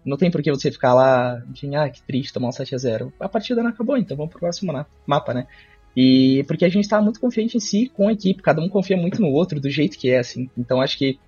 Não 0.06 0.18
tem 0.18 0.30
por 0.30 0.42
que 0.42 0.52
você 0.52 0.70
ficar 0.70 0.94
lá, 0.94 1.42
enfim, 1.50 1.76
ah, 1.76 1.90
que 1.90 2.04
triste 2.04 2.34
tomar 2.34 2.50
um 2.50 2.52
7 2.52 2.76
a 2.76 2.78
0 2.78 3.14
A 3.20 3.30
partida 3.30 3.64
não 3.64 3.70
acabou, 3.70 3.98
então 3.98 4.18
vamos 4.18 4.32
pro 4.32 4.42
próximo 4.42 4.74
mapa, 5.08 5.34
né? 5.34 5.48
E 5.96 6.44
porque 6.48 6.66
a 6.66 6.70
gente 6.70 6.84
estava 6.84 7.04
muito 7.04 7.20
confiante 7.20 7.56
em 7.56 7.60
si 7.60 7.90
com 7.94 8.10
a 8.10 8.14
equipe, 8.14 8.42
cada 8.42 8.62
um 8.62 8.68
confia 8.68 8.98
muito 8.98 9.22
no 9.22 9.30
outro 9.30 9.62
do 9.62 9.70
jeito 9.70 9.98
que 9.98 10.10
é, 10.10 10.20
assim. 10.20 10.50
Então 10.58 10.82
acho 10.82 10.98
que 10.98 11.20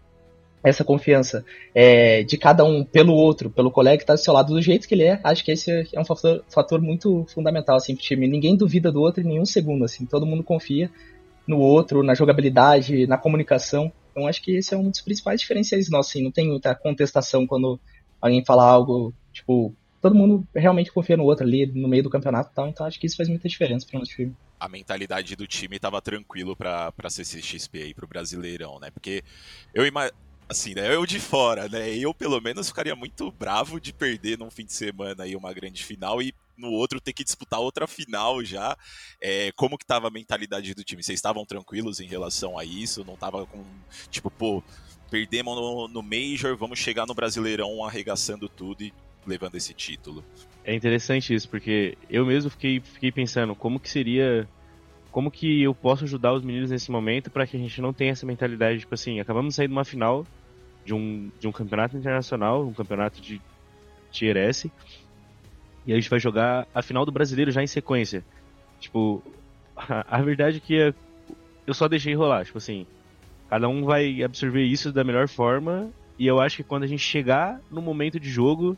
essa 0.66 0.84
confiança 0.84 1.46
é, 1.76 2.24
de 2.24 2.38
cada 2.38 2.64
um 2.64 2.84
pelo 2.84 3.14
outro, 3.14 3.52
pelo 3.52 3.70
colega 3.70 3.98
que 3.98 4.04
está 4.04 4.16
do 4.16 4.20
seu 4.20 4.34
lado 4.34 4.52
do 4.52 4.62
jeito 4.62 4.88
que 4.88 4.96
ele 4.96 5.04
é, 5.04 5.20
acho 5.24 5.46
que 5.46 5.52
esse 5.52 5.88
é 5.94 6.00
um 6.00 6.04
fator, 6.04 6.44
fator 6.50 6.82
muito 6.82 7.24
fundamental 7.28 7.78
assim, 7.78 7.96
pro 7.96 8.04
time. 8.04 8.28
Ninguém 8.28 8.58
duvida 8.58 8.92
do 8.92 9.00
outro 9.00 9.22
em 9.22 9.28
nenhum 9.28 9.46
segundo, 9.46 9.86
assim, 9.86 10.08
todo 10.08 10.26
mundo 10.26 10.44
confia 10.44 10.90
no 11.48 11.60
outro, 11.60 12.02
na 12.02 12.16
jogabilidade, 12.16 13.06
na 13.06 13.16
comunicação. 13.16 13.92
Então 14.12 14.28
acho 14.28 14.42
que 14.42 14.58
esse 14.58 14.74
é 14.74 14.78
um 14.78 14.90
dos 14.90 15.02
principais 15.02 15.40
diferenciais 15.40 15.88
nossos, 15.88 16.14
assim, 16.14 16.24
não 16.24 16.32
tem 16.32 16.48
muita 16.48 16.74
contestação 16.74 17.46
quando 17.46 17.80
alguém 18.20 18.44
fala 18.44 18.66
algo, 18.66 19.14
tipo, 19.32 19.72
todo 20.02 20.16
mundo 20.16 20.48
realmente 20.56 20.92
confia 20.92 21.16
no 21.16 21.26
outro 21.26 21.46
ali 21.46 21.68
no 21.68 21.88
meio 21.88 22.02
do 22.02 22.10
campeonato 22.10 22.50
e 22.52 22.56
tal, 22.56 22.68
então 22.68 22.88
acho 22.88 23.00
que 23.00 23.06
isso 23.06 23.18
faz 23.18 23.30
muita 23.30 23.48
diferença 23.48 23.86
para 23.86 23.98
o 23.98 24.00
nosso 24.00 24.16
time. 24.16 24.36
A 24.60 24.68
mentalidade 24.68 25.36
do 25.36 25.46
time 25.46 25.76
estava 25.76 26.02
tranquilo 26.02 26.56
para 26.56 26.92
CCXP 27.08 27.84
aí, 27.84 27.94
pro 27.94 28.08
Brasileirão, 28.08 28.80
né? 28.80 28.90
Porque 28.90 29.22
eu 29.74 29.86
imagino 29.86 30.16
assim, 30.50 30.74
né? 30.74 30.94
Eu 30.94 31.06
de 31.06 31.20
fora, 31.20 31.68
né? 31.68 31.96
Eu 31.98 32.14
pelo 32.14 32.40
menos 32.40 32.68
ficaria 32.68 32.96
muito 32.96 33.32
bravo 33.32 33.80
de 33.80 33.94
perder 33.94 34.38
num 34.38 34.52
fim 34.52 34.66
de 34.66 34.74
semana 34.74 35.24
aí 35.24 35.36
uma 35.36 35.54
grande 35.54 35.84
final 35.84 36.22
e 36.22 36.34
no 36.58 36.72
outro 36.72 37.02
ter 37.02 37.14
que 37.14 37.24
disputar 37.24 37.60
outra 37.60 37.88
final 37.88 38.44
já. 38.44 38.78
É, 39.22 39.52
como 39.54 39.78
que 39.78 39.86
tava 39.86 40.08
a 40.08 40.12
mentalidade 40.12 40.74
do 40.74 40.84
time? 40.84 41.04
Vocês 41.04 41.18
estavam 41.18 41.46
tranquilos 41.46 42.00
em 42.00 42.08
relação 42.08 42.58
a 42.58 42.64
isso? 42.64 43.04
Não 43.06 43.16
tava 43.16 43.46
com 43.46 43.64
tipo, 44.10 44.30
pô, 44.30 44.64
perdemos 45.10 45.56
no, 45.56 45.88
no 45.88 46.02
Major, 46.02 46.56
vamos 46.56 46.80
chegar 46.80 47.06
no 47.06 47.14
Brasileirão 47.14 47.84
arregaçando 47.84 48.48
tudo 48.48 48.84
e 48.84 48.94
levando 49.26 49.56
esse 49.56 49.74
título. 49.74 50.24
É 50.64 50.74
interessante 50.74 51.34
isso, 51.34 51.50
porque 51.50 51.98
eu 52.10 52.26
mesmo 52.26 52.50
fiquei, 52.50 52.80
fiquei 52.80 53.12
pensando 53.12 53.56
como 53.56 53.80
que 53.80 53.90
seria. 53.90 54.48
Como 55.16 55.32
que 55.32 55.64
eu 55.64 55.74
posso 55.74 56.04
ajudar 56.04 56.34
os 56.34 56.44
meninos 56.44 56.72
nesse 56.72 56.92
momento 56.92 57.32
para 57.32 57.48
que 57.48 57.56
a 57.56 57.60
gente 57.60 57.80
não 57.80 57.94
tenha 57.94 58.12
essa 58.12 58.26
mentalidade, 58.26 58.80
tipo 58.80 58.94
assim, 58.94 59.22
acabamos 59.22 59.54
de 59.54 59.56
sair 59.56 59.68
de 59.68 59.74
uma 59.74 59.86
final 59.86 60.28
de 60.84 60.94
um, 60.94 61.32
de 61.40 61.48
um 61.48 61.54
campeonato 61.54 61.96
internacional, 61.96 62.68
um 62.68 62.74
campeonato 62.74 63.22
de 63.22 63.42
Tier 64.12 64.36
S, 64.36 64.70
e 65.88 65.94
a 65.94 65.96
gente 65.96 66.10
vai 66.10 66.20
jogar 66.20 66.68
a 66.76 66.82
final 66.82 67.06
do 67.06 67.14
brasileiro 67.14 67.50
já 67.50 67.64
em 67.64 67.68
sequência. 67.68 68.26
Tipo, 68.80 69.24
a, 69.76 70.18
a 70.20 70.22
verdade 70.22 70.58
é 70.58 70.60
que 70.60 70.94
eu 71.66 71.74
só 71.74 71.88
deixei 71.88 72.14
rolar, 72.14 72.44
tipo 72.44 72.58
assim, 72.58 72.86
Cada 73.50 73.70
um 73.70 73.84
vai 73.86 74.24
absorver 74.24 74.64
isso 74.64 74.92
da 74.92 75.04
melhor 75.04 75.28
forma. 75.28 75.92
E 76.18 76.26
eu 76.26 76.40
acho 76.40 76.58
que 76.58 76.64
quando 76.64 76.84
a 76.84 76.88
gente 76.88 77.04
chegar 77.04 77.62
no 77.70 77.82
momento 77.82 78.20
de 78.20 78.30
jogo, 78.30 78.78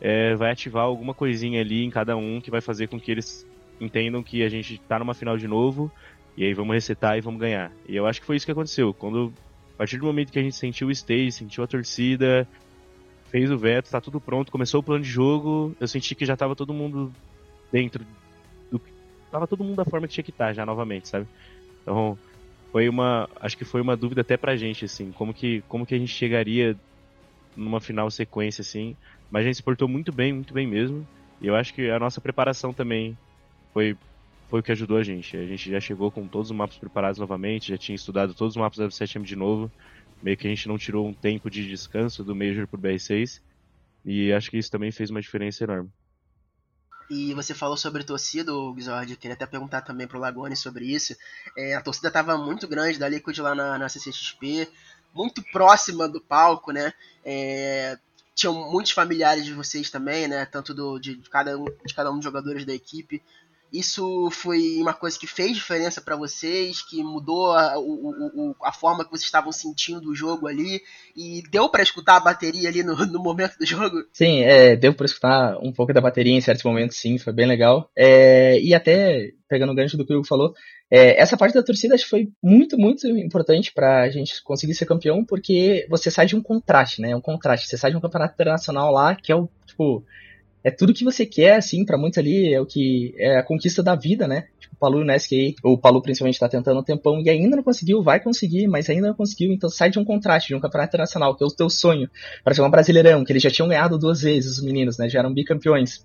é, 0.00 0.34
vai 0.34 0.50
ativar 0.50 0.84
alguma 0.84 1.14
coisinha 1.14 1.60
ali 1.60 1.84
em 1.84 1.90
cada 1.90 2.16
um 2.16 2.40
que 2.40 2.50
vai 2.50 2.60
fazer 2.60 2.88
com 2.88 2.98
que 2.98 3.10
eles 3.10 3.46
entendam 3.84 4.22
que 4.22 4.42
a 4.42 4.48
gente 4.48 4.78
tá 4.88 4.98
numa 4.98 5.14
final 5.14 5.36
de 5.36 5.48
novo. 5.48 5.90
E 6.36 6.44
aí 6.44 6.54
vamos 6.54 6.72
resetar 6.72 7.18
e 7.18 7.20
vamos 7.20 7.40
ganhar. 7.40 7.70
E 7.86 7.94
eu 7.94 8.06
acho 8.06 8.20
que 8.20 8.26
foi 8.26 8.36
isso 8.36 8.46
que 8.46 8.52
aconteceu. 8.52 8.94
Quando, 8.94 9.32
a 9.74 9.78
partir 9.78 9.98
do 9.98 10.06
momento 10.06 10.32
que 10.32 10.38
a 10.38 10.42
gente 10.42 10.56
sentiu 10.56 10.88
o 10.88 10.90
stage, 10.90 11.32
sentiu 11.32 11.62
a 11.62 11.66
torcida, 11.66 12.48
fez 13.32 13.50
o 13.50 13.58
veto, 13.58 13.90
tá 13.90 14.00
tudo 14.00 14.20
pronto, 14.20 14.52
começou 14.52 14.80
o 14.80 14.82
plano 14.82 15.02
de 15.02 15.10
jogo, 15.10 15.74
eu 15.80 15.88
senti 15.88 16.14
que 16.14 16.26
já 16.26 16.36
tava 16.36 16.54
todo 16.54 16.72
mundo 16.72 17.12
dentro 17.70 18.04
do. 18.70 18.80
Tava 19.30 19.46
todo 19.46 19.64
mundo 19.64 19.76
da 19.76 19.84
forma 19.84 20.06
que 20.06 20.12
tinha 20.12 20.24
que 20.24 20.30
estar 20.30 20.48
tá, 20.48 20.52
já 20.52 20.66
novamente, 20.66 21.08
sabe? 21.08 21.26
Então, 21.82 22.18
foi 22.70 22.88
uma, 22.88 23.28
acho 23.40 23.56
que 23.56 23.64
foi 23.64 23.80
uma 23.80 23.96
dúvida 23.96 24.20
até 24.20 24.36
pra 24.36 24.56
gente, 24.56 24.84
assim, 24.84 25.10
como 25.12 25.32
que, 25.32 25.62
como 25.68 25.86
que 25.86 25.94
a 25.94 25.98
gente 25.98 26.12
chegaria 26.12 26.76
numa 27.56 27.80
final 27.80 28.10
sequência, 28.10 28.60
assim, 28.62 28.96
mas 29.30 29.42
a 29.42 29.46
gente 29.46 29.56
se 29.56 29.62
portou 29.62 29.88
muito 29.88 30.12
bem, 30.12 30.32
muito 30.32 30.52
bem 30.52 30.66
mesmo, 30.66 31.06
e 31.40 31.46
eu 31.46 31.56
acho 31.56 31.72
que 31.74 31.90
a 31.90 31.98
nossa 31.98 32.20
preparação 32.20 32.72
também 32.72 33.16
foi, 33.72 33.96
foi 34.48 34.60
o 34.60 34.62
que 34.62 34.72
ajudou 34.72 34.98
a 34.98 35.02
gente, 35.02 35.36
a 35.36 35.46
gente 35.46 35.70
já 35.70 35.80
chegou 35.80 36.10
com 36.10 36.26
todos 36.26 36.50
os 36.50 36.56
mapas 36.56 36.76
preparados 36.76 37.18
novamente, 37.18 37.70
já 37.70 37.78
tinha 37.78 37.96
estudado 37.96 38.34
todos 38.34 38.54
os 38.54 38.60
mapas 38.60 38.78
da 38.78 38.88
7M 38.88 39.22
de 39.22 39.36
novo, 39.36 39.70
meio 40.22 40.36
que 40.36 40.46
a 40.46 40.50
gente 40.50 40.68
não 40.68 40.78
tirou 40.78 41.06
um 41.06 41.14
tempo 41.14 41.50
de 41.50 41.68
descanso 41.68 42.22
do 42.22 42.34
Major 42.34 42.66
pro 42.66 42.78
BR6, 42.78 43.40
e 44.04 44.32
acho 44.32 44.50
que 44.50 44.58
isso 44.58 44.70
também 44.70 44.90
fez 44.90 45.10
uma 45.10 45.20
diferença 45.20 45.64
enorme. 45.64 45.90
E 47.10 47.34
você 47.34 47.54
falou 47.54 47.76
sobre 47.76 48.04
torcida, 48.04 48.52
Gizord, 48.74 49.16
queria 49.16 49.34
até 49.34 49.44
perguntar 49.44 49.82
também 49.82 50.06
pro 50.06 50.18
Lagone 50.18 50.56
sobre 50.56 50.86
isso. 50.86 51.14
É, 51.56 51.74
a 51.74 51.82
torcida 51.82 52.08
estava 52.08 52.38
muito 52.38 52.66
grande 52.66 52.98
da 52.98 53.06
Liquid 53.06 53.38
lá 53.38 53.54
na, 53.54 53.78
na 53.78 53.88
CCXP, 53.88 54.66
muito 55.14 55.42
próxima 55.52 56.08
do 56.08 56.22
palco, 56.22 56.72
né? 56.72 56.92
É, 57.22 57.98
tinham 58.34 58.54
muitos 58.70 58.92
familiares 58.92 59.44
de 59.44 59.52
vocês 59.52 59.90
também, 59.90 60.26
né? 60.26 60.46
Tanto 60.46 60.72
do, 60.72 60.98
de, 60.98 61.16
de, 61.16 61.28
cada 61.28 61.54
de 61.56 61.94
cada 61.94 62.10
um 62.10 62.14
dos 62.14 62.24
jogadores 62.24 62.64
da 62.64 62.72
equipe. 62.72 63.22
Isso 63.72 64.28
foi 64.30 64.76
uma 64.80 64.92
coisa 64.92 65.18
que 65.18 65.26
fez 65.26 65.54
diferença 65.54 66.00
para 66.00 66.14
vocês, 66.14 66.82
que 66.82 67.02
mudou 67.02 67.52
a, 67.52 67.78
o, 67.78 68.50
o, 68.50 68.56
a 68.62 68.72
forma 68.72 69.02
que 69.02 69.10
vocês 69.10 69.24
estavam 69.24 69.50
sentindo 69.50 70.10
o 70.10 70.14
jogo 70.14 70.46
ali 70.46 70.82
e 71.16 71.42
deu 71.50 71.70
para 71.70 71.82
escutar 71.82 72.16
a 72.16 72.20
bateria 72.20 72.68
ali 72.68 72.82
no, 72.82 72.94
no, 73.06 73.22
momento 73.22 73.56
do 73.58 73.64
jogo? 73.64 74.04
Sim, 74.12 74.42
é, 74.42 74.76
deu 74.76 74.92
para 74.92 75.06
escutar 75.06 75.56
um 75.62 75.72
pouco 75.72 75.92
da 75.94 76.02
bateria 76.02 76.34
em 76.34 76.40
certos 76.40 76.64
momentos, 76.64 76.98
sim, 76.98 77.16
foi 77.16 77.32
bem 77.32 77.46
legal. 77.46 77.90
É, 77.96 78.60
e 78.60 78.74
até 78.74 79.30
pegando 79.48 79.72
o 79.72 79.74
gancho 79.74 79.96
do 79.96 80.04
que 80.04 80.12
o 80.12 80.18
Hugo 80.18 80.26
falou, 80.26 80.54
é, 80.90 81.18
essa 81.20 81.36
parte 81.38 81.54
da 81.54 81.62
torcida 81.62 81.94
acho 81.94 82.04
que 82.04 82.10
foi 82.10 82.28
muito, 82.42 82.76
muito 82.76 83.06
importante 83.06 83.72
para 83.72 84.02
a 84.02 84.10
gente 84.10 84.42
conseguir 84.42 84.74
ser 84.74 84.84
campeão, 84.84 85.24
porque 85.24 85.86
você 85.88 86.10
sai 86.10 86.26
de 86.26 86.36
um 86.36 86.42
contraste, 86.42 87.00
né? 87.00 87.16
Um 87.16 87.20
contraste. 87.20 87.66
Você 87.66 87.78
sai 87.78 87.90
de 87.90 87.96
um 87.96 88.00
campeonato 88.00 88.34
internacional 88.34 88.92
lá 88.92 89.14
que 89.14 89.32
é 89.32 89.36
o 89.36 89.48
tipo 89.64 90.04
é 90.64 90.70
tudo 90.70 90.94
que 90.94 91.04
você 91.04 91.26
quer, 91.26 91.56
assim, 91.56 91.84
para 91.84 91.98
muitos 91.98 92.18
ali, 92.18 92.52
é 92.52 92.60
o 92.60 92.66
que 92.66 93.14
é 93.18 93.38
a 93.38 93.42
conquista 93.42 93.82
da 93.82 93.94
vida, 93.94 94.28
né? 94.28 94.46
Tipo, 94.60 94.74
o 94.76 94.78
Palu 94.78 95.04
no 95.04 95.12
SK, 95.12 95.56
o 95.62 95.76
Palu 95.76 96.00
principalmente 96.00 96.38
tá 96.38 96.48
tentando 96.48 96.80
um 96.80 96.82
tempão 96.82 97.20
e 97.20 97.28
ainda 97.28 97.56
não 97.56 97.62
conseguiu, 97.62 98.02
vai 98.02 98.20
conseguir, 98.20 98.68
mas 98.68 98.88
ainda 98.88 99.08
não 99.08 99.14
conseguiu, 99.14 99.52
então 99.52 99.68
sai 99.68 99.90
de 99.90 99.98
um 99.98 100.04
contraste, 100.04 100.48
de 100.48 100.54
um 100.54 100.60
campeonato 100.60 100.90
internacional, 100.90 101.34
que 101.34 101.42
é 101.42 101.46
o 101.46 101.50
teu 101.50 101.68
sonho, 101.68 102.08
para 102.44 102.54
jogar 102.54 102.68
um 102.68 102.70
Brasileirão, 102.70 103.24
que 103.24 103.32
eles 103.32 103.42
já 103.42 103.50
tinham 103.50 103.68
ganhado 103.68 103.98
duas 103.98 104.22
vezes, 104.22 104.58
os 104.58 104.64
meninos, 104.64 104.98
né? 104.98 105.08
Já 105.08 105.18
eram 105.18 105.32
bicampeões. 105.32 106.04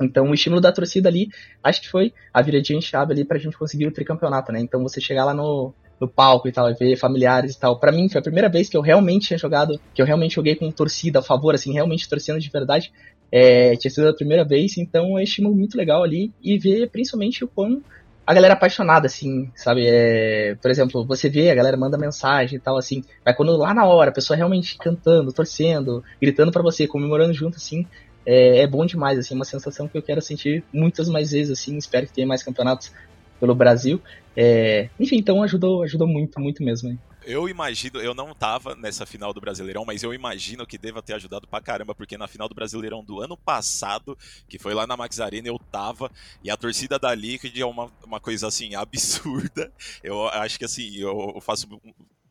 Então, 0.00 0.30
o 0.30 0.34
estímulo 0.34 0.60
da 0.60 0.72
torcida 0.72 1.08
ali, 1.08 1.28
acho 1.62 1.82
que 1.82 1.88
foi 1.88 2.12
a 2.32 2.40
viradinha 2.40 2.78
em 2.78 2.82
chave 2.82 3.12
ali 3.12 3.24
pra 3.24 3.38
gente 3.38 3.56
conseguir 3.58 3.86
o 3.86 3.92
tricampeonato, 3.92 4.50
né? 4.50 4.60
Então, 4.60 4.82
você 4.82 5.00
chegar 5.00 5.24
lá 5.24 5.34
no, 5.34 5.74
no 6.00 6.08
palco 6.08 6.48
e 6.48 6.52
tal, 6.52 6.70
e 6.70 6.74
ver 6.74 6.96
familiares 6.96 7.54
e 7.54 7.60
tal. 7.60 7.78
Para 7.78 7.92
mim, 7.92 8.08
foi 8.08 8.20
a 8.20 8.22
primeira 8.22 8.48
vez 8.48 8.68
que 8.68 8.76
eu 8.76 8.80
realmente 8.80 9.28
tinha 9.28 9.38
jogado, 9.38 9.78
que 9.94 10.00
eu 10.00 10.06
realmente 10.06 10.34
joguei 10.34 10.56
com 10.56 10.70
torcida 10.70 11.18
a 11.18 11.22
favor, 11.22 11.54
assim, 11.54 11.72
realmente 11.72 12.08
torcendo 12.08 12.40
de 12.40 12.48
verdade. 12.48 12.90
É, 13.32 13.76
tinha 13.76 13.90
sido 13.90 14.08
a 14.08 14.14
primeira 14.14 14.44
vez, 14.44 14.76
então 14.76 15.18
é 15.18 15.20
um 15.20 15.22
estímulo 15.22 15.54
muito 15.54 15.76
legal 15.76 16.02
ali 16.02 16.32
e 16.42 16.58
ver 16.58 16.88
principalmente 16.90 17.44
o 17.44 17.48
quão 17.48 17.82
a 18.26 18.34
galera 18.34 18.54
apaixonada, 18.54 19.06
assim, 19.06 19.50
sabe? 19.56 19.84
É, 19.86 20.54
por 20.62 20.70
exemplo, 20.70 21.04
você 21.04 21.28
vê, 21.28 21.50
a 21.50 21.54
galera 21.54 21.76
manda 21.76 21.98
mensagem 21.98 22.58
e 22.58 22.60
tal, 22.60 22.76
assim, 22.76 23.02
mas 23.26 23.34
quando 23.34 23.56
lá 23.56 23.74
na 23.74 23.84
hora, 23.84 24.10
a 24.10 24.14
pessoa 24.14 24.36
realmente 24.36 24.78
cantando, 24.78 25.32
torcendo, 25.32 26.04
gritando 26.20 26.52
para 26.52 26.62
você, 26.62 26.86
comemorando 26.86 27.32
junto, 27.32 27.56
assim, 27.56 27.84
é, 28.24 28.60
é, 28.60 28.66
bom 28.68 28.86
demais, 28.86 29.18
assim, 29.18 29.34
uma 29.34 29.44
sensação 29.44 29.88
que 29.88 29.98
eu 29.98 30.02
quero 30.02 30.22
sentir 30.22 30.62
muitas 30.72 31.08
mais 31.08 31.32
vezes, 31.32 31.58
assim, 31.58 31.76
espero 31.76 32.06
que 32.06 32.12
tenha 32.12 32.26
mais 32.26 32.42
campeonatos 32.42 32.92
pelo 33.40 33.54
Brasil. 33.54 34.00
É, 34.36 34.88
enfim, 35.00 35.16
então 35.16 35.42
ajudou, 35.42 35.82
ajudou 35.82 36.06
muito, 36.06 36.40
muito 36.40 36.62
mesmo. 36.62 36.90
Hein? 36.90 36.98
Eu 37.22 37.48
imagino, 37.48 38.00
eu 38.00 38.14
não 38.14 38.34
tava 38.34 38.74
nessa 38.74 39.04
final 39.04 39.32
do 39.32 39.40
Brasileirão, 39.40 39.84
mas 39.84 40.02
eu 40.02 40.14
imagino 40.14 40.66
que 40.66 40.78
deva 40.78 41.02
ter 41.02 41.14
ajudado 41.14 41.46
pra 41.46 41.60
caramba, 41.60 41.94
porque 41.94 42.16
na 42.16 42.26
final 42.26 42.48
do 42.48 42.54
Brasileirão 42.54 43.04
do 43.04 43.20
ano 43.20 43.36
passado, 43.36 44.16
que 44.48 44.58
foi 44.58 44.74
lá 44.74 44.86
na 44.86 44.96
Max 44.96 45.20
Arena, 45.20 45.48
eu 45.48 45.58
tava, 45.58 46.10
e 46.42 46.50
a 46.50 46.56
torcida 46.56 46.98
da 46.98 47.14
Liquid 47.14 47.56
é 47.58 47.64
uma, 47.64 47.92
uma 48.04 48.20
coisa 48.20 48.46
assim, 48.48 48.74
absurda. 48.76 49.72
Eu 50.02 50.28
acho 50.28 50.58
que 50.58 50.64
assim, 50.64 50.96
eu 50.96 51.40
faço 51.40 51.68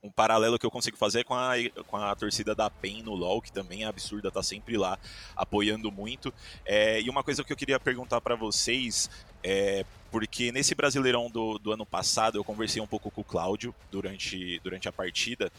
um 0.02 0.10
paralelo 0.10 0.58
que 0.58 0.66
eu 0.66 0.72
consigo 0.72 0.98
fazer 0.98 1.24
com 1.24 1.34
a, 1.34 1.54
com 1.88 1.98
a 1.98 2.16
torcida 2.16 2.56
da 2.56 2.70
PEN 2.70 3.04
no 3.04 3.14
LoL, 3.14 3.42
que 3.42 3.52
também 3.52 3.84
é 3.84 3.88
absurda, 3.88 4.32
tá 4.32 4.42
sempre 4.42 4.78
lá 4.78 4.98
apoiando 5.36 5.92
muito. 5.92 6.34
É, 6.66 7.02
e 7.02 7.10
uma 7.10 7.24
coisa 7.24 7.44
que 7.44 7.52
eu 7.52 7.58
queria 7.58 7.80
perguntar 7.80 8.22
para 8.22 8.36
vocês 8.36 9.10
é 9.44 9.86
porque 10.12 10.52
nesse 10.52 10.74
Brasileirão 10.76 11.30
do, 11.30 11.58
do 11.60 11.72
ano 11.72 11.86
passado 11.86 12.38
eu 12.38 12.44
conversei 12.44 12.82
um 12.82 12.88
pouco 12.88 13.12
com 13.12 13.22
o 13.22 13.24
Cláudio 13.24 13.74
durante, 13.92 14.60
durante 14.64 14.88
a 14.88 14.92
partida 14.92 15.52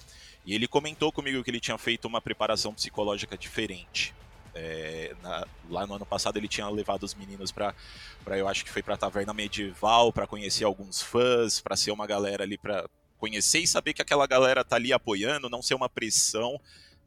e 0.44 0.54
ele 0.54 0.66
comentou 0.66 1.12
comigo 1.12 1.42
que 1.42 1.50
ele 1.50 1.60
tinha 1.60 1.78
feito 1.78 2.06
uma 2.06 2.20
preparação 2.20 2.74
psicológica 2.74 3.36
diferente. 3.36 4.14
É, 4.52 5.14
na, 5.22 5.46
lá 5.68 5.86
no 5.86 5.94
ano 5.94 6.04
passado 6.04 6.36
ele 6.36 6.48
tinha 6.48 6.68
levado 6.68 7.04
os 7.04 7.14
meninos 7.14 7.52
para 7.52 7.72
eu 8.26 8.48
acho 8.48 8.64
que 8.64 8.70
foi 8.70 8.82
para 8.82 8.96
taverna 8.96 9.32
medieval 9.32 10.12
para 10.12 10.26
conhecer 10.26 10.64
alguns 10.64 11.00
fãs 11.00 11.60
para 11.60 11.76
ser 11.76 11.92
uma 11.92 12.04
galera 12.04 12.42
ali 12.42 12.58
para 12.58 12.88
conhecer 13.16 13.60
e 13.60 13.66
saber 13.66 13.94
que 13.94 14.02
aquela 14.02 14.26
galera 14.26 14.64
tá 14.64 14.74
ali 14.74 14.92
apoiando 14.92 15.48
não 15.48 15.62
ser 15.62 15.74
uma 15.74 15.88
pressão 15.88 16.60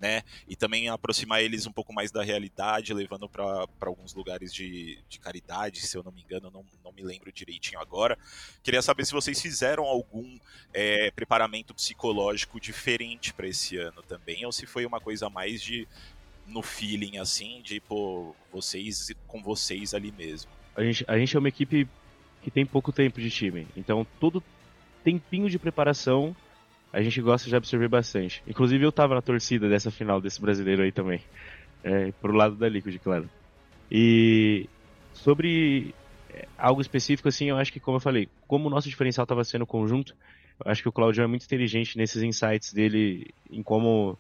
né? 0.04 0.22
E 0.50 0.54
também 0.54 0.90
aproximar 0.90 1.42
eles 1.42 1.66
um 1.66 1.72
pouco 1.72 1.94
mais 1.94 2.12
da 2.12 2.22
realidade, 2.22 2.94
levando 2.94 3.30
para 3.30 3.66
alguns 3.80 4.14
lugares 4.14 4.54
de, 4.54 5.00
de 5.08 5.18
caridade, 5.18 5.80
se 5.80 5.98
eu 5.98 6.04
não 6.04 6.12
me 6.12 6.22
engano, 6.22 6.52
não, 6.52 6.66
não 6.84 6.92
me 6.92 7.02
lembro 7.02 7.32
direitinho 7.32 7.80
agora. 7.80 8.20
Queria 8.62 8.82
saber 8.82 9.06
se 9.06 9.14
vocês 9.14 9.42
fizeram 9.42 9.86
algum 9.86 10.38
é, 10.74 11.10
preparamento 11.12 11.74
psicológico 11.74 12.60
diferente 12.60 13.34
para 13.34 13.48
esse 13.48 13.78
ano 13.78 14.04
também, 14.04 14.46
ou 14.46 14.52
se 14.52 14.66
foi 14.66 14.86
uma 14.86 15.00
coisa 15.00 15.30
mais 15.30 15.62
de 15.62 15.88
no 16.46 16.62
feeling 16.62 17.18
assim, 17.20 17.62
de 17.62 17.80
pô, 17.80 18.36
vocês 18.52 19.10
com 19.26 19.42
vocês 19.42 19.94
ali 19.94 20.12
mesmo. 20.12 20.52
A 20.76 20.84
gente, 20.84 21.06
a 21.08 21.18
gente 21.18 21.34
é 21.34 21.40
uma 21.40 21.48
equipe 21.48 21.88
que 22.42 22.52
tem 22.52 22.66
pouco 22.66 22.92
tempo 22.92 23.22
de 23.22 23.32
time, 23.32 23.66
então 23.78 24.06
todo 24.20 24.44
tempinho 25.02 25.50
de 25.50 25.58
preparação 25.58 26.36
a 26.94 27.02
gente 27.02 27.20
gosta 27.22 27.50
de 27.50 27.56
absorver 27.56 27.88
bastante. 27.88 28.44
Inclusive 28.48 28.86
eu 28.86 28.92
tava 28.92 29.16
na 29.16 29.22
torcida 29.22 29.68
dessa 29.68 29.90
final 29.90 30.22
desse 30.22 30.40
brasileiro 30.40 30.84
aí 30.84 30.92
também. 30.92 31.20
É, 31.84 32.12
pro 32.22 32.32
lado 32.32 32.56
da 32.56 32.70
Liquid, 32.70 33.00
claro. 33.00 33.28
E 33.92 34.70
sobre 35.12 35.94
é, 36.30 36.48
algo 36.56 36.82
específico, 36.82 37.28
assim, 37.28 37.50
eu 37.50 37.58
acho 37.58 37.74
que, 37.74 37.80
como 37.80 37.98
eu 37.98 38.02
falei, 38.02 38.30
como 38.48 38.68
o 38.68 38.70
nosso 38.70 38.88
diferencial 38.88 39.24
estava 39.24 39.44
sendo 39.44 39.66
conjunto, 39.66 40.16
eu 40.64 40.72
acho 40.72 40.84
que 40.84 40.88
o 40.88 40.92
Claudio 40.92 41.24
é 41.24 41.28
muito 41.28 41.46
inteligente 41.46 41.98
nesses 41.98 42.22
insights 42.22 42.72
dele 42.72 43.34
em 43.50 43.64
como. 43.64 44.16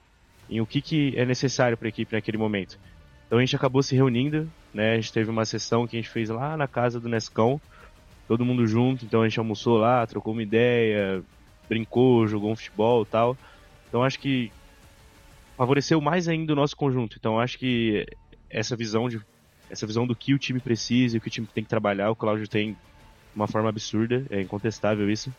em 0.49 0.59
o 0.59 0.65
que, 0.65 0.81
que 0.81 1.13
é 1.15 1.25
necessário 1.25 1.77
para 1.77 1.87
a 1.87 1.89
equipe 1.89 2.15
naquele 2.15 2.39
momento. 2.39 2.79
Então 3.27 3.37
a 3.37 3.41
gente 3.41 3.55
acabou 3.55 3.83
se 3.83 3.95
reunindo, 3.95 4.51
né? 4.73 4.93
A 4.93 4.95
gente 4.95 5.13
teve 5.13 5.29
uma 5.29 5.45
sessão 5.45 5.85
que 5.85 5.95
a 5.95 6.01
gente 6.01 6.09
fez 6.09 6.29
lá 6.29 6.57
na 6.57 6.67
casa 6.67 6.99
do 6.99 7.07
Nescão, 7.07 7.61
todo 8.27 8.43
mundo 8.43 8.65
junto, 8.65 9.05
então 9.05 9.21
a 9.21 9.27
gente 9.27 9.37
almoçou 9.37 9.77
lá, 9.77 10.05
trocou 10.07 10.33
uma 10.33 10.43
ideia, 10.43 11.23
brincou, 11.73 12.27
jogou 12.27 12.51
um 12.51 12.55
futebol 12.55 13.05
tal. 13.05 13.37
Então 13.89 14.03
acho 14.03 14.19
que 14.19 14.51
favoreceu 15.57 15.99
mais 15.99 16.27
ainda 16.27 16.53
o 16.53 16.55
nosso 16.55 16.75
conjunto. 16.75 17.17
Então 17.19 17.39
acho 17.39 17.57
que 17.57 18.05
essa 18.49 18.75
visão 18.75 19.09
de 19.09 19.19
essa 19.69 19.87
visão 19.87 20.05
do 20.05 20.15
que 20.15 20.33
o 20.33 20.39
time 20.39 20.59
precisa 20.59 21.15
e 21.15 21.17
o 21.17 21.21
que 21.21 21.29
o 21.29 21.31
time 21.31 21.47
tem 21.47 21.63
que 21.63 21.69
trabalhar, 21.69 22.11
o 22.11 22.15
Cláudio 22.15 22.47
tem 22.47 22.77
uma 23.35 23.47
forma 23.47 23.69
absurda, 23.69 24.23
é 24.29 24.39
incontestável 24.39 25.09
isso. 25.09 25.33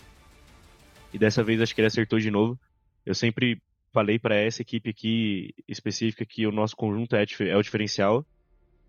E 1.12 1.18
dessa 1.18 1.44
vez 1.44 1.60
acho 1.60 1.72
que 1.72 1.80
ele 1.80 1.86
acertou 1.86 2.18
de 2.18 2.30
novo. 2.30 2.58
Eu 3.06 3.14
sempre 3.14 3.62
falei 3.92 4.18
para 4.18 4.34
essa 4.34 4.62
equipe 4.62 4.90
aqui 4.90 5.54
específica 5.68 6.26
que 6.26 6.44
o 6.46 6.50
nosso 6.50 6.74
conjunto 6.74 7.14
é, 7.14 7.24
é 7.48 7.56
o 7.56 7.62
diferencial. 7.62 8.26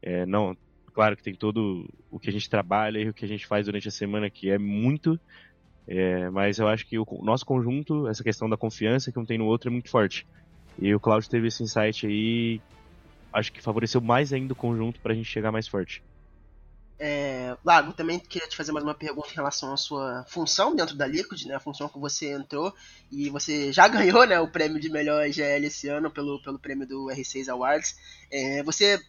É, 0.02 0.26
não, 0.26 0.58
claro 0.94 1.16
que 1.16 1.22
tem 1.22 1.36
todo 1.36 1.88
o 2.10 2.20
que 2.20 2.30
a 2.30 2.34
gente 2.34 2.50
trabalha 2.50 3.00
e 3.00 3.10
o 3.10 3.14
que 3.14 3.26
a 3.26 3.28
gente 3.28 3.46
faz 3.46 3.68
durante 3.68 3.88
a 3.88 3.92
semana 3.92 4.30
que 4.30 4.50
é 4.50 4.58
muito, 4.58 5.20
é, 5.88 6.30
mas 6.30 6.58
eu 6.58 6.68
acho 6.68 6.86
que 6.88 6.98
o 6.98 7.06
nosso 7.22 7.46
conjunto, 7.46 8.08
essa 8.08 8.24
questão 8.24 8.50
da 8.50 8.58
confiança 8.58 9.12
que 9.12 9.20
um 9.20 9.26
tem 9.26 9.38
no 9.38 9.46
outro 9.46 9.70
é 9.70 9.72
muito 9.72 9.90
forte. 9.90 10.26
E 10.80 10.94
o 10.94 11.00
Claudio 11.00 11.30
teve 11.30 11.48
esse 11.48 11.64
insight 11.64 12.06
aí, 12.08 12.60
acho 13.32 13.52
que 13.52 13.62
favoreceu 13.62 14.02
mais 14.02 14.34
ainda 14.34 14.54
o 14.54 14.56
conjunto 14.56 15.00
para 15.00 15.14
a 15.14 15.16
gente 15.16 15.30
chegar 15.30 15.52
mais 15.52 15.68
forte. 15.68 16.04
É, 16.98 17.58
Lago, 17.64 17.92
também 17.92 18.18
queria 18.20 18.48
te 18.48 18.56
fazer 18.56 18.72
mais 18.72 18.86
uma 18.86 18.96
pergunta 18.96 19.30
em 19.30 19.36
relação 19.36 19.74
à 19.74 19.78
sua 19.78 20.26
função 20.30 20.74
dentro 20.74 20.96
da 20.96 21.06
Liquid, 21.06 21.46
né? 21.46 21.56
A 21.56 21.60
função 21.60 21.90
que 21.90 22.00
você 22.00 22.32
entrou 22.32 22.74
e 23.12 23.30
você 23.30 23.74
já 23.74 23.88
ganhou, 23.90 24.26
né, 24.26 24.40
o 24.40 24.48
prêmio 24.48 24.80
de 24.80 24.90
melhor 24.90 25.30
GL 25.30 25.66
esse 25.66 25.90
ano 25.90 26.10
pelo, 26.10 26.42
pelo 26.42 26.58
prêmio 26.58 26.88
do 26.88 27.08
R6 27.08 27.50
Awards. 27.50 27.98
É, 28.32 28.64
você, 28.64 29.02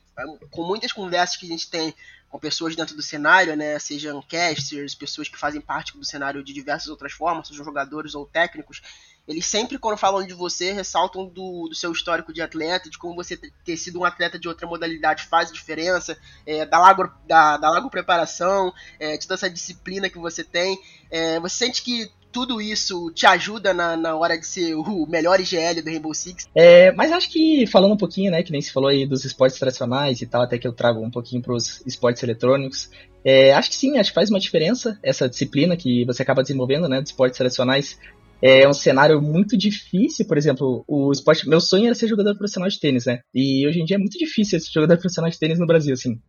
com 0.51 0.65
muitas 0.65 0.93
conversas 0.93 1.37
que 1.37 1.47
a 1.47 1.49
gente 1.49 1.71
tem 1.71 1.95
com 2.29 2.41
pessoas 2.41 2.75
dentro 2.75 2.97
do 2.97 3.03
cenário, 3.03 3.57
né, 3.57 3.79
sejam 3.79 4.21
casters, 4.21 4.95
pessoas 4.95 5.29
que 5.29 5.39
fazem 5.39 5.61
parte 5.61 5.97
do 5.97 6.05
cenário 6.05 6.43
de 6.43 6.53
diversas 6.53 6.89
outras 6.89 7.13
formas, 7.13 7.47
sejam 7.47 7.65
jogadores 7.65 8.17
ou 8.17 8.27
técnicos, 8.27 8.83
eles 9.27 9.47
sempre, 9.47 9.79
quando 9.79 9.99
falam 9.99 10.27
de 10.27 10.35
você, 10.35 10.73
ressaltam 10.73 11.27
do, 11.27 11.69
do 11.69 11.75
seu 11.75 11.91
histórico 11.91 12.33
de 12.33 12.41
atleta, 12.41 12.89
de 12.89 12.99
como 12.99 13.15
você 13.15 13.37
ter 13.65 13.77
sido 13.77 13.99
um 13.99 14.05
atleta 14.05 14.39
de 14.39 14.49
outra 14.49 14.67
modalidade 14.67 15.25
faz 15.25 15.51
diferença, 15.51 16.17
é, 16.47 16.65
da, 16.65 16.79
lago, 16.79 17.11
da, 17.27 17.57
da 17.57 17.71
lago 17.71 17.91
preparação, 17.91 18.73
é, 19.01 19.17
de 19.17 19.27
toda 19.27 19.35
essa 19.35 19.51
disciplina 19.51 20.09
que 20.09 20.19
você 20.19 20.45
tem. 20.45 20.79
É, 21.11 21.41
você 21.41 21.67
sente 21.67 21.83
que 21.83 22.11
tudo 22.37 22.61
isso 22.61 23.11
te 23.13 23.27
ajuda 23.27 23.73
na, 23.73 23.97
na 23.97 24.15
hora 24.15 24.39
de 24.39 24.47
ser 24.47 24.75
o 24.75 25.07
melhor 25.07 25.41
IGL 25.41 25.81
do 25.83 25.89
Rainbow 25.89 26.13
Six? 26.13 26.47
É, 26.55 26.93
mas 26.93 27.11
acho 27.11 27.31
que, 27.31 27.67
falando 27.67 27.95
um 27.95 27.97
pouquinho, 27.97 28.31
né, 28.31 28.43
que 28.43 28.53
nem 28.53 28.61
se 28.61 28.73
falou 28.73 28.91
aí 28.91 29.07
dos 29.07 29.25
esportes 29.25 29.59
tradicionais 29.59 30.21
e 30.21 30.27
tal, 30.27 30.43
até 30.43 30.59
que 30.59 30.69
eu 30.69 30.73
trago 30.73 31.01
um 31.01 31.11
pouquinho 31.11 31.41
para 31.41 31.55
os 31.55 31.83
esportes 31.87 32.23
eletrônicos, 32.23 32.91
é, 33.25 33.55
acho 33.55 33.71
que 33.71 33.77
sim, 33.77 33.97
acho 33.97 34.11
que 34.11 34.15
faz 34.15 34.29
uma 34.29 34.39
diferença 34.39 34.99
essa 35.03 35.29
disciplina 35.29 35.77
que 35.77 36.05
você 36.05 36.23
acaba 36.23 36.43
desenvolvendo, 36.43 36.89
né, 36.89 37.01
dos 37.01 37.11
esportes 37.11 37.39
tradicionais 37.39 37.99
é 38.41 38.69
um 38.69 38.73
cenário 38.73 39.21
muito 39.21 39.57
difícil, 39.57 40.27
por 40.27 40.37
exemplo, 40.37 40.85
o 40.87 41.11
esporte. 41.11 41.49
Meu 41.49 41.61
sonho 41.61 41.87
era 41.87 41.95
ser 41.95 42.09
jogador 42.09 42.37
profissional 42.37 42.69
de 42.69 42.79
tênis, 42.79 43.07
né? 43.07 43.21
E 43.35 43.67
hoje 43.67 43.81
em 43.81 43.85
dia 43.85 43.97
é 43.97 43.99
muito 43.99 44.19
difícil 44.19 44.61
ser 44.61 44.73
jogador 44.73 44.99
profissional 44.99 45.31
de 45.31 45.39
tênis 45.39 45.59
no 45.59 45.67
Brasil, 45.67 45.95
assim. 45.95 46.21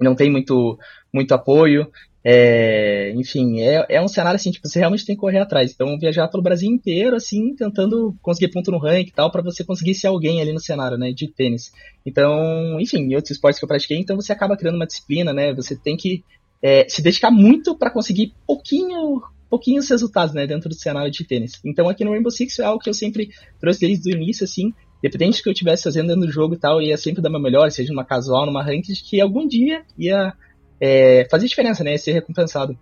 Não 0.00 0.14
tem 0.14 0.30
muito, 0.30 0.78
muito 1.12 1.32
apoio. 1.32 1.90
É, 2.26 3.12
enfim, 3.14 3.60
é, 3.60 3.84
é 3.90 4.00
um 4.00 4.08
cenário 4.08 4.36
assim, 4.36 4.50
tipo, 4.50 4.66
você 4.66 4.78
realmente 4.78 5.04
tem 5.04 5.14
que 5.14 5.20
correr 5.20 5.40
atrás. 5.40 5.72
Então, 5.72 5.98
viajar 5.98 6.26
pelo 6.28 6.42
Brasil 6.42 6.70
inteiro, 6.70 7.14
assim, 7.14 7.54
tentando 7.54 8.16
conseguir 8.22 8.50
ponto 8.50 8.70
no 8.70 8.78
ranking 8.78 9.10
e 9.10 9.12
tal, 9.12 9.30
para 9.30 9.42
você 9.42 9.62
conseguir 9.62 9.94
ser 9.94 10.06
alguém 10.06 10.40
ali 10.40 10.50
no 10.50 10.58
cenário, 10.58 10.96
né, 10.96 11.12
de 11.12 11.28
tênis. 11.28 11.70
Então, 12.04 12.80
enfim, 12.80 13.00
em 13.02 13.14
outros 13.14 13.32
esportes 13.32 13.58
que 13.58 13.64
eu 13.64 13.68
pratiquei, 13.68 13.98
então 13.98 14.16
você 14.16 14.32
acaba 14.32 14.56
criando 14.56 14.76
uma 14.76 14.86
disciplina, 14.86 15.34
né, 15.34 15.52
você 15.52 15.76
tem 15.76 15.98
que 15.98 16.24
é, 16.62 16.88
se 16.88 17.02
dedicar 17.02 17.30
muito 17.30 17.76
para 17.76 17.90
conseguir 17.90 18.32
pouquinho 18.46 19.20
pouquinhos 19.54 19.88
resultados, 19.88 20.34
né, 20.34 20.48
dentro 20.48 20.68
do 20.68 20.74
cenário 20.74 21.12
de 21.12 21.24
tênis. 21.24 21.60
Então 21.64 21.88
aqui 21.88 22.04
no 22.04 22.10
Rainbow 22.10 22.28
Six 22.32 22.58
é 22.58 22.64
algo 22.64 22.82
que 22.82 22.90
eu 22.90 22.94
sempre 22.94 23.28
trouxe 23.60 23.78
desde 23.78 24.10
o 24.10 24.16
início, 24.16 24.42
assim, 24.42 24.72
independente 24.98 25.38
do 25.38 25.44
que 25.44 25.48
eu 25.48 25.52
estivesse 25.52 25.84
fazendo 25.84 26.08
dentro 26.08 26.26
do 26.26 26.32
jogo 26.32 26.54
e 26.54 26.58
tal, 26.58 26.82
ia 26.82 26.96
sempre 26.96 27.22
dar 27.22 27.30
meu 27.30 27.38
melhor, 27.38 27.70
seja 27.70 27.92
numa 27.92 28.04
casual, 28.04 28.46
numa 28.46 28.64
ranked, 28.64 29.00
que 29.04 29.20
algum 29.20 29.46
dia 29.46 29.84
ia 29.96 30.32
é, 30.80 31.24
fazer 31.30 31.46
diferença, 31.46 31.84
né, 31.84 31.96
ser 31.96 32.10
recompensado 32.10 32.76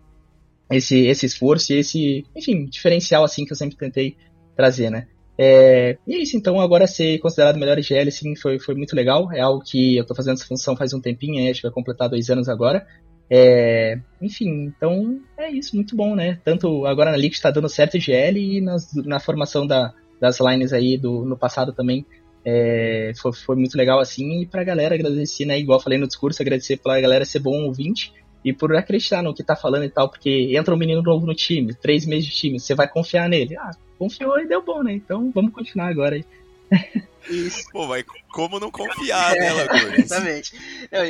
esse, 0.70 0.96
esse 1.00 1.26
esforço 1.26 1.74
e 1.74 1.76
esse, 1.76 2.24
enfim, 2.34 2.64
diferencial, 2.64 3.22
assim, 3.22 3.44
que 3.44 3.52
eu 3.52 3.56
sempre 3.56 3.76
tentei 3.76 4.16
trazer, 4.56 4.88
né. 4.88 5.08
É, 5.36 5.98
e 6.06 6.14
é 6.14 6.22
isso, 6.22 6.38
então 6.38 6.58
agora 6.58 6.86
ser 6.86 7.18
considerado 7.18 7.58
melhor 7.58 7.78
IGL, 7.78 8.08
assim, 8.08 8.34
foi, 8.34 8.58
foi 8.58 8.74
muito 8.74 8.96
legal, 8.96 9.30
é 9.30 9.40
algo 9.40 9.62
que 9.62 9.98
eu 9.98 10.06
tô 10.06 10.14
fazendo 10.14 10.34
essa 10.38 10.46
função 10.46 10.74
faz 10.74 10.94
um 10.94 11.00
tempinho, 11.02 11.50
acho 11.50 11.60
que 11.60 11.66
vai 11.66 11.74
completar 11.74 12.08
dois 12.08 12.30
anos 12.30 12.48
agora, 12.48 12.86
é, 13.34 13.98
enfim, 14.20 14.66
então 14.66 15.18
é 15.38 15.50
isso, 15.50 15.74
muito 15.74 15.96
bom, 15.96 16.14
né? 16.14 16.38
Tanto 16.44 16.84
agora 16.84 17.12
na 17.12 17.16
League 17.16 17.34
está 17.34 17.50
dando 17.50 17.66
certo 17.66 17.98
GL 17.98 18.36
e 18.36 18.60
nas, 18.60 18.92
na 18.94 19.18
formação 19.18 19.66
da, 19.66 19.90
das 20.20 20.38
lines 20.38 20.70
aí 20.70 20.98
do, 20.98 21.24
no 21.24 21.34
passado 21.34 21.72
também 21.72 22.04
é, 22.44 23.12
foi, 23.16 23.32
foi, 23.32 23.56
muito 23.56 23.74
legal 23.74 24.00
assim. 24.00 24.42
E 24.42 24.46
pra 24.46 24.62
galera 24.62 24.94
agradecer, 24.94 25.46
né? 25.46 25.58
Igual 25.58 25.80
falei 25.80 25.98
no 25.98 26.06
discurso, 26.06 26.42
agradecer 26.42 26.76
pela 26.76 27.00
galera 27.00 27.24
ser 27.24 27.38
bom 27.38 27.64
ouvinte 27.64 28.12
e 28.44 28.52
por 28.52 28.76
acreditar 28.76 29.22
no 29.22 29.32
que 29.32 29.42
tá 29.42 29.56
falando 29.56 29.84
e 29.84 29.88
tal, 29.88 30.10
porque 30.10 30.54
entra 30.54 30.74
um 30.74 30.78
menino 30.78 31.00
novo 31.00 31.24
no 31.24 31.34
time, 31.34 31.72
três 31.72 32.04
meses 32.04 32.26
de 32.26 32.32
time, 32.32 32.60
você 32.60 32.74
vai 32.74 32.86
confiar 32.86 33.30
nele. 33.30 33.56
Ah, 33.56 33.70
confiou 33.98 34.38
e 34.40 34.46
deu 34.46 34.62
bom, 34.62 34.82
né? 34.82 34.92
Então 34.92 35.30
vamos 35.34 35.54
continuar 35.54 35.88
agora 35.88 36.16
aí. 36.16 36.24
Isso. 37.28 37.70
Pô, 37.70 37.86
mas 37.86 38.04
como 38.30 38.58
não 38.58 38.70
confiar, 38.70 39.34
né, 39.34 39.52
Lagones? 39.52 39.98
Exatamente. 40.00 40.52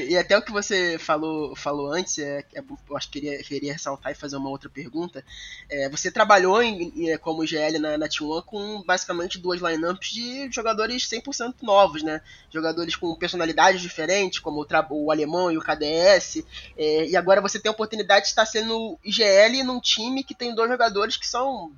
E 0.08 0.16
até 0.16 0.36
o 0.36 0.42
que 0.42 0.52
você 0.52 0.98
falou, 0.98 1.56
falou 1.56 1.90
antes, 1.92 2.18
é, 2.18 2.44
é, 2.54 2.62
eu 2.88 2.96
acho 2.96 3.10
que 3.10 3.20
queria, 3.20 3.42
queria 3.42 3.72
ressaltar 3.72 4.12
e 4.12 4.16
fazer 4.16 4.36
uma 4.36 4.50
outra 4.50 4.68
pergunta. 4.68 5.24
É, 5.70 5.88
você 5.88 6.10
trabalhou 6.10 6.62
em, 6.62 7.16
como 7.18 7.46
GL 7.46 7.78
na, 7.78 7.96
na 7.96 8.08
T1 8.08 8.44
com 8.44 8.82
basicamente 8.82 9.38
duas 9.38 9.60
lineups 9.60 10.10
de 10.10 10.50
jogadores 10.50 11.08
100% 11.08 11.54
novos, 11.62 12.02
né? 12.02 12.20
Jogadores 12.52 12.94
com 12.94 13.14
personalidades 13.14 13.80
diferentes, 13.80 14.38
como 14.38 14.62
o, 14.62 14.66
o 14.90 15.10
alemão 15.10 15.50
e 15.50 15.56
o 15.56 15.62
KDS. 15.62 16.44
É, 16.76 17.06
e 17.06 17.16
agora 17.16 17.40
você 17.40 17.58
tem 17.58 17.70
a 17.70 17.72
oportunidade 17.72 18.24
de 18.24 18.28
estar 18.28 18.46
sendo 18.46 18.98
IGL 19.04 19.64
num 19.64 19.80
time 19.80 20.24
que 20.24 20.34
tem 20.34 20.54
dois 20.54 20.70
jogadores 20.70 21.16
que 21.16 21.26
são 21.26 21.72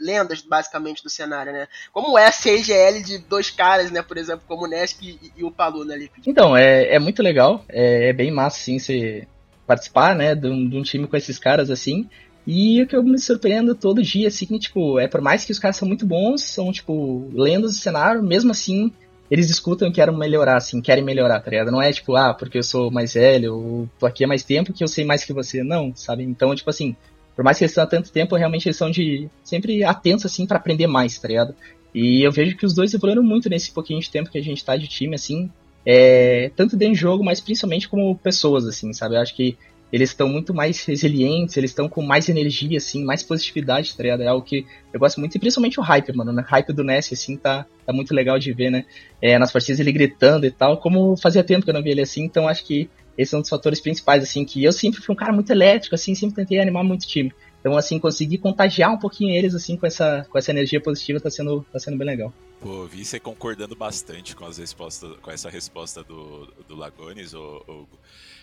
lendas, 0.00 0.42
basicamente, 0.42 1.02
do 1.02 1.10
cenário, 1.10 1.52
né? 1.52 1.68
Como 1.92 2.18
é 2.18 2.26
a 2.26 2.32
CGL 2.32 3.02
de 3.02 3.18
dois 3.18 3.50
caras, 3.50 3.90
né? 3.90 4.02
Por 4.02 4.16
exemplo, 4.16 4.44
como 4.46 4.64
o 4.64 4.68
Nesk 4.68 5.02
e, 5.02 5.32
e 5.36 5.44
o 5.44 5.50
Palu 5.50 5.84
na 5.84 5.96
Liquid. 5.96 6.26
Então, 6.26 6.56
é, 6.56 6.94
é 6.94 6.98
muito 6.98 7.22
legal. 7.22 7.64
É, 7.68 8.08
é 8.08 8.12
bem 8.12 8.30
massa, 8.30 8.58
sim, 8.58 8.78
você 8.78 9.26
participar, 9.66 10.14
né? 10.14 10.34
De 10.34 10.48
um, 10.48 10.68
de 10.68 10.76
um, 10.76 10.82
time 10.82 11.06
com 11.06 11.16
esses 11.16 11.38
caras, 11.38 11.70
assim. 11.70 12.08
E 12.46 12.82
o 12.82 12.86
que 12.86 12.96
eu 12.96 13.02
me 13.02 13.18
surpreendo 13.18 13.74
todo 13.74 14.02
dia, 14.02 14.28
assim, 14.28 14.46
tipo, 14.58 14.98
é 14.98 15.06
por 15.06 15.20
mais 15.20 15.44
que 15.44 15.52
os 15.52 15.58
caras 15.58 15.76
são 15.76 15.86
muito 15.86 16.06
bons, 16.06 16.42
são, 16.42 16.72
tipo, 16.72 17.30
lendas 17.34 17.72
do 17.72 17.78
cenário, 17.78 18.22
mesmo 18.22 18.50
assim, 18.50 18.90
eles 19.30 19.50
escutam 19.50 19.88
e 19.88 19.92
querem 19.92 20.16
melhorar, 20.16 20.56
assim, 20.56 20.80
querem 20.80 21.04
melhorar, 21.04 21.40
tá 21.40 21.50
ligado? 21.50 21.70
Não 21.70 21.82
é 21.82 21.92
tipo, 21.92 22.16
ah, 22.16 22.32
porque 22.32 22.58
eu 22.58 22.62
sou 22.62 22.90
mais 22.90 23.12
velho, 23.12 23.54
ou 23.54 23.88
tô 23.98 24.06
aqui 24.06 24.24
há 24.24 24.28
mais 24.28 24.42
tempo 24.42 24.72
que 24.72 24.82
eu 24.82 24.88
sei 24.88 25.04
mais 25.04 25.24
que 25.24 25.32
você. 25.32 25.62
Não, 25.62 25.94
sabe? 25.94 26.24
Então, 26.24 26.54
tipo 26.54 26.70
assim, 26.70 26.96
por 27.38 27.44
mais 27.44 27.56
que 27.56 27.62
eles 27.62 27.70
estão 27.70 27.84
há 27.84 27.86
tanto 27.86 28.10
tempo, 28.10 28.34
realmente 28.34 28.66
eles 28.66 28.76
são 28.76 28.90
de 28.90 29.30
sempre 29.44 29.84
atentos 29.84 30.26
assim 30.26 30.44
para 30.44 30.56
aprender 30.56 30.88
mais, 30.88 31.16
tá 31.20 31.28
ligado? 31.28 31.54
E 31.94 32.20
eu 32.26 32.32
vejo 32.32 32.56
que 32.56 32.66
os 32.66 32.74
dois 32.74 32.92
evoluíram 32.92 33.22
muito 33.22 33.48
nesse 33.48 33.70
pouquinho 33.70 34.00
de 34.00 34.10
tempo 34.10 34.28
que 34.28 34.38
a 34.38 34.42
gente 34.42 34.64
tá 34.64 34.76
de 34.76 34.88
time, 34.88 35.14
assim, 35.14 35.48
é, 35.86 36.50
tanto 36.56 36.76
dentro 36.76 36.94
do 36.94 36.98
jogo, 36.98 37.24
mas 37.24 37.40
principalmente 37.40 37.88
como 37.88 38.12
pessoas, 38.18 38.66
assim, 38.66 38.92
sabe? 38.92 39.14
Eu 39.14 39.20
acho 39.20 39.36
que 39.36 39.56
eles 39.92 40.10
estão 40.10 40.28
muito 40.28 40.52
mais 40.52 40.84
resilientes, 40.84 41.56
eles 41.56 41.70
estão 41.70 41.88
com 41.88 42.02
mais 42.02 42.28
energia, 42.28 42.78
assim, 42.78 43.04
mais 43.04 43.22
positividade, 43.22 43.96
tá 43.96 44.02
ligado? 44.02 44.24
É 44.24 44.26
algo 44.26 44.44
que 44.44 44.66
eu 44.92 44.98
gosto 44.98 45.20
muito, 45.20 45.36
e 45.36 45.38
principalmente 45.38 45.78
o 45.78 45.82
hype, 45.84 46.12
mano, 46.16 46.32
né? 46.32 46.42
O 46.42 46.50
hype 46.50 46.72
do 46.72 46.82
Ness, 46.82 47.12
assim, 47.12 47.36
tá, 47.36 47.64
tá 47.86 47.92
muito 47.92 48.12
legal 48.12 48.36
de 48.36 48.52
ver, 48.52 48.70
né? 48.70 48.84
É, 49.22 49.38
nas 49.38 49.52
partidas 49.52 49.78
ele 49.78 49.92
gritando 49.92 50.44
e 50.44 50.50
tal, 50.50 50.78
como 50.78 51.16
fazia 51.16 51.44
tempo 51.44 51.62
que 51.62 51.70
eu 51.70 51.74
não 51.74 51.84
via 51.84 51.92
ele 51.92 52.02
assim, 52.02 52.24
então 52.24 52.48
acho 52.48 52.64
que 52.64 52.90
esse 53.18 53.34
é 53.34 53.38
um 53.38 53.40
dos 53.40 53.50
fatores 53.50 53.80
principais, 53.80 54.22
assim, 54.22 54.44
que 54.44 54.62
eu 54.62 54.72
sempre 54.72 55.02
fui 55.02 55.12
um 55.12 55.16
cara 55.16 55.32
muito 55.32 55.50
elétrico, 55.50 55.96
assim, 55.96 56.14
sempre 56.14 56.36
tentei 56.36 56.60
animar 56.60 56.84
muito 56.84 57.02
o 57.02 57.06
time. 57.06 57.32
Então, 57.58 57.76
assim, 57.76 57.98
conseguir 57.98 58.38
contagiar 58.38 58.92
um 58.92 58.96
pouquinho 58.96 59.34
eles, 59.34 59.56
assim, 59.56 59.76
com 59.76 59.84
essa, 59.84 60.24
com 60.30 60.38
essa 60.38 60.52
energia 60.52 60.80
positiva 60.80 61.18
tá 61.18 61.28
sendo, 61.28 61.66
tá 61.72 61.80
sendo 61.80 61.98
bem 61.98 62.06
legal. 62.06 62.32
Pô, 62.60 62.86
vi 62.86 63.04
você 63.04 63.18
concordando 63.18 63.74
bastante 63.74 64.36
com, 64.36 64.44
as 64.44 64.58
respostas, 64.58 65.16
com 65.20 65.30
essa 65.32 65.50
resposta 65.50 66.04
do, 66.04 66.46
do 66.68 66.76
Lagones, 66.76 67.34
Hugo. 67.34 67.98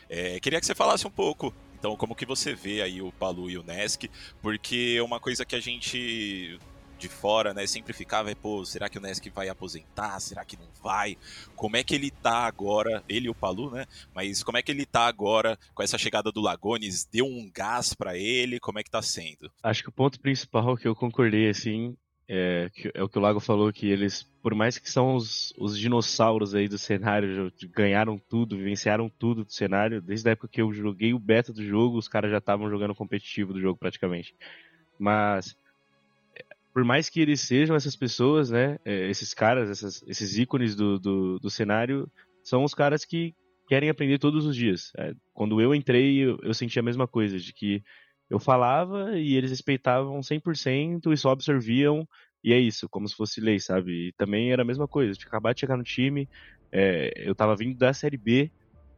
É, 0.10 0.40
queria 0.42 0.60
que 0.60 0.66
você 0.66 0.76
falasse 0.76 1.08
um 1.08 1.12
pouco, 1.12 1.54
então, 1.80 1.96
como 1.96 2.14
que 2.14 2.26
você 2.26 2.54
vê 2.54 2.82
aí 2.82 3.02
o 3.02 3.14
Palu 3.14 3.50
e 3.50 3.58
o 3.58 3.64
Nesk, 3.64 4.10
porque 4.42 5.00
uma 5.00 5.22
coisa 5.22 5.46
que 5.46 5.56
a 5.56 5.60
gente 5.62 6.60
de 6.98 7.10
fora, 7.10 7.54
né, 7.54 7.66
sempre 7.68 7.94
ficava, 7.94 8.34
pô, 8.36 8.66
será 8.66 8.90
que 8.90 8.98
o 8.98 9.02
Nesk 9.02 9.30
vai 9.30 9.50
aposentar? 9.50 10.20
Será 10.20 10.44
que 10.44 10.58
não 10.58 10.68
vai? 10.84 11.18
Como 11.56 11.78
é 11.78 11.84
que 11.84 11.96
ele 11.96 12.12
tá 12.12 12.46
agora, 12.46 13.04
ele 13.08 13.28
e 13.28 13.30
o 13.30 13.36
Palu, 13.36 13.72
né? 13.72 13.86
Mas 14.14 14.44
como 14.44 14.58
é 14.58 14.62
que 14.62 14.72
ele 14.72 14.86
tá 14.86 15.08
agora 15.08 15.58
com 15.74 15.84
essa 15.84 15.98
chegada 15.98 16.32
do 16.32 16.42
Lagones? 16.42 17.06
Deu 17.06 17.26
um 17.26 17.50
gás 17.54 17.94
para 17.94 18.18
ele? 18.18 18.60
Como 18.60 18.80
é 18.80 18.84
que 18.84 18.92
tá 18.92 19.02
sendo? 19.02 19.52
Acho 19.64 19.84
que 19.84 19.90
o 19.90 19.94
ponto 19.94 20.20
principal 20.20 20.76
que 20.78 20.88
eu 20.88 20.96
concordei, 20.96 21.50
assim, 21.50 21.96
é, 22.28 22.72
é, 22.94 23.04
o 23.04 23.10
que 23.10 23.18
o 23.18 23.22
Lago 23.22 23.40
falou, 23.40 23.72
que 23.72 23.88
eles, 23.88 24.24
por 24.42 24.56
mais 24.56 24.78
que 24.78 24.90
são 24.90 25.16
os, 25.16 25.54
os 25.58 25.78
dinossauros 25.78 26.56
aí 26.56 26.68
do 26.68 26.78
cenário, 26.78 27.52
ganharam 27.72 28.18
tudo, 28.18 28.58
vivenciaram 28.58 29.10
tudo 29.10 29.46
do 29.46 29.52
cenário, 29.52 30.02
desde 30.02 30.28
a 30.28 30.32
época 30.32 30.48
que 30.48 30.62
eu 30.62 30.74
joguei 30.74 31.14
o 31.14 31.20
beta 31.20 31.54
do 31.54 31.64
jogo, 31.64 31.98
os 31.98 32.08
caras 32.08 32.32
já 32.32 32.40
estavam 32.40 32.70
jogando 32.70 32.96
competitivo 32.96 33.54
do 33.54 33.62
jogo 33.62 33.78
praticamente. 33.78 34.36
Mas, 34.98 35.56
por 36.76 36.84
mais 36.84 37.08
que 37.08 37.22
eles 37.22 37.40
sejam 37.40 37.74
essas 37.74 37.96
pessoas, 37.96 38.50
né, 38.50 38.78
é, 38.84 39.10
esses 39.10 39.34
caras, 39.34 39.70
essas, 39.70 40.04
esses 40.10 40.38
ícones 40.38 40.76
do, 40.76 41.00
do, 41.00 41.40
do, 41.40 41.50
cenário, 41.50 42.12
são 42.44 42.66
os 42.66 42.74
caras 42.74 43.06
que 43.06 43.34
querem 43.66 43.90
aprender 43.90 44.20
todos 44.20 44.46
os 44.46 44.54
dias. 44.54 44.92
É, 44.98 45.14
quando 45.34 45.62
eu 45.62 45.74
entrei, 45.74 46.18
eu, 46.18 46.38
eu 46.44 46.54
senti 46.54 46.78
a 46.78 46.84
mesma 46.84 47.08
coisa, 47.08 47.40
de 47.40 47.54
que 47.54 47.82
eu 48.30 48.40
falava 48.40 49.18
e 49.18 49.36
eles 49.36 49.52
respeitavam 49.52 50.20
100% 50.20 51.14
e 51.14 51.18
só 51.18 51.32
absorviam, 51.32 52.06
e 52.44 52.52
é 52.52 52.60
isso, 52.60 52.90
como 52.90 53.08
se 53.08 53.16
fosse 53.16 53.40
lei, 53.40 53.58
sabe? 53.58 54.10
E 54.10 54.12
também 54.12 54.52
era 54.52 54.64
a 54.64 54.66
mesma 54.66 54.86
coisa, 54.86 55.14
de 55.14 55.26
acabar 55.26 55.54
de 55.54 55.62
chegar 55.62 55.78
no 55.78 55.84
time, 55.84 56.28
é, 56.74 57.14
eu 57.16 57.34
tava 57.34 57.56
vindo 57.56 57.78
da 57.78 57.94
Série 57.94 58.18
B 58.18 58.52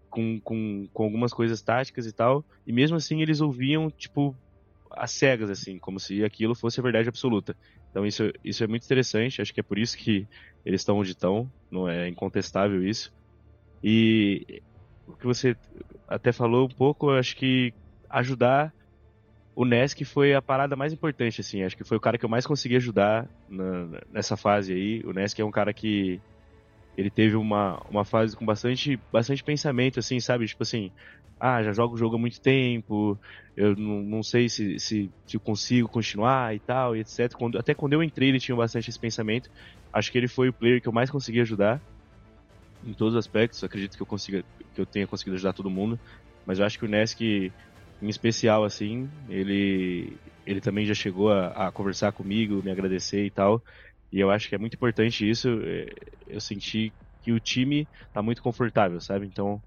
com, 0.10 0.42
com, 0.42 0.88
com 0.92 1.04
algumas 1.04 1.32
coisas 1.32 1.62
táticas 1.62 2.08
e 2.08 2.12
tal, 2.12 2.44
e 2.66 2.74
mesmo 2.74 2.98
assim 2.98 3.22
eles 3.22 3.40
ouviam, 3.40 3.92
tipo, 3.92 4.36
às 4.91 5.12
cegas, 5.12 5.50
assim, 5.50 5.78
como 5.78 6.00
se 6.00 6.23
aquilo 6.23 6.56
fosse 6.56 6.80
a 6.80 6.84
verdade 6.84 7.10
absoluta. 7.10 7.56
Então 7.89 8.06
isso, 8.06 8.32
isso 8.43 8.63
é 8.63 8.67
muito 8.67 8.86
interessante, 8.86 9.41
acho 9.41 9.54
que 9.54 9.60
é 9.60 9.63
por 9.63 9.78
isso 9.78 9.97
que 9.97 10.28
eles 10.65 10.82
estão 10.82 10.97
onde 10.97 11.12
estão, 11.12 11.52
não 11.71 11.88
é 11.88 12.08
incontestável 12.08 12.84
isso. 12.84 13.13
E 13.84 14.62
o 15.08 15.13
que 15.13 15.26
você 15.26 15.56
até 16.08 16.32
falou 16.32 16.65
um 16.65 16.76
pouco, 16.76 17.12
acho 17.12 17.36
que 17.36 17.73
ajudar 18.10 18.73
o 19.58 19.65
Nesk 19.65 20.04
foi 20.06 20.36
a 20.36 20.41
parada 20.41 20.76
mais 20.76 20.93
importante, 20.93 21.41
assim. 21.41 21.63
Acho 21.63 21.76
que 21.76 21.84
foi 21.84 21.97
o 21.97 22.00
cara 22.00 22.15
que 22.15 22.23
eu 22.23 22.30
mais 22.30 22.45
consegui 22.45 22.76
ajudar 22.76 23.28
na, 23.50 24.02
nessa 24.12 24.38
fase 24.38 24.71
aí. 24.71 25.02
O 25.04 25.12
Nesk 25.12 25.39
é 25.39 25.43
um 25.43 25.50
cara 25.50 25.73
que 25.73 26.21
ele 26.98 27.12
teve 27.12 27.36
uma, 27.36 27.80
uma 27.90 28.04
fase 28.04 28.36
com 28.36 28.44
bastante, 28.44 29.00
bastante 29.14 29.44
pensamento, 29.44 30.00
assim, 30.00 30.20
sabe? 30.20 30.48
Tipo 30.48 30.64
assim, 30.64 30.92
ah, 31.40 31.62
já 31.62 31.72
jogo 31.72 31.94
o 31.94 31.98
jogo 31.98 32.16
há 32.16 32.20
muito 32.20 32.42
tempo, 32.42 33.18
eu 33.56 33.76
não, 33.76 34.02
não 34.02 34.24
sei 34.24 34.50
se, 34.50 34.80
se, 34.80 35.10
se 35.26 35.38
eu 35.38 35.40
consigo 35.40 35.88
continuar 35.88 36.56
e 36.56 36.60
tal, 36.60 36.96
e 36.96 37.00
etc. 37.02 37.32
Quando, 37.36 37.58
até 37.60 37.74
quando 37.76 37.94
eu 37.94 38.02
entrei 38.02 38.30
ele 38.30 38.40
tinha 38.40 38.56
bastante 38.56 38.90
esse 38.90 39.00
pensamento. 39.00 39.50
Acho 39.94 40.12
que 40.12 40.18
ele 40.18 40.28
foi 40.28 40.50
o 40.50 40.54
player 40.54 40.82
que 40.82 40.88
eu 40.88 40.94
mais 40.94 41.10
consegui 41.10 41.40
ajudar 41.42 41.80
em 42.86 42.94
todos 42.94 43.14
os 43.14 43.20
aspectos. 43.20 43.64
Acredito 43.64 43.96
que 43.96 44.02
eu 44.02 44.08
consiga, 44.08 44.44
que 44.74 44.82
eu 44.82 44.86
tenha 44.86 45.08
conseguido 45.08 45.36
ajudar 45.36 45.54
todo 45.54 45.70
mundo. 45.70 46.00
Mas 46.46 46.60
eu 46.60 46.66
acho 46.66 46.80
que 46.80 46.86
o 46.86 46.90
Nesk 46.90 47.22
em 48.02 48.10
especial, 48.10 48.64
assim, 48.64 49.10
ele, 49.28 50.16
ele 50.46 50.62
também 50.62 50.86
já 50.86 50.94
chegou 50.94 51.32
a, 51.32 51.68
a, 51.68 51.72
conversar 51.72 52.12
comigo, 52.12 52.62
me 52.64 52.72
agradecer 52.72 53.26
e 53.26 53.32
tal. 53.32 53.62
E 54.12 54.20
eu 54.20 54.32
acho 54.32 54.48
que 54.50 54.56
é 54.56 54.58
muito 54.58 54.76
importante 54.76 55.28
isso. 55.30 55.50
É, 55.63 55.88
eu 56.28 56.41
senti 56.41 56.96
que 57.22 57.32
o 57.32 57.39
time 57.39 57.89
tá 58.13 58.22
muito 58.22 58.41
confortável, 58.41 59.00
sabe? 59.02 59.26
Então, 59.28 59.63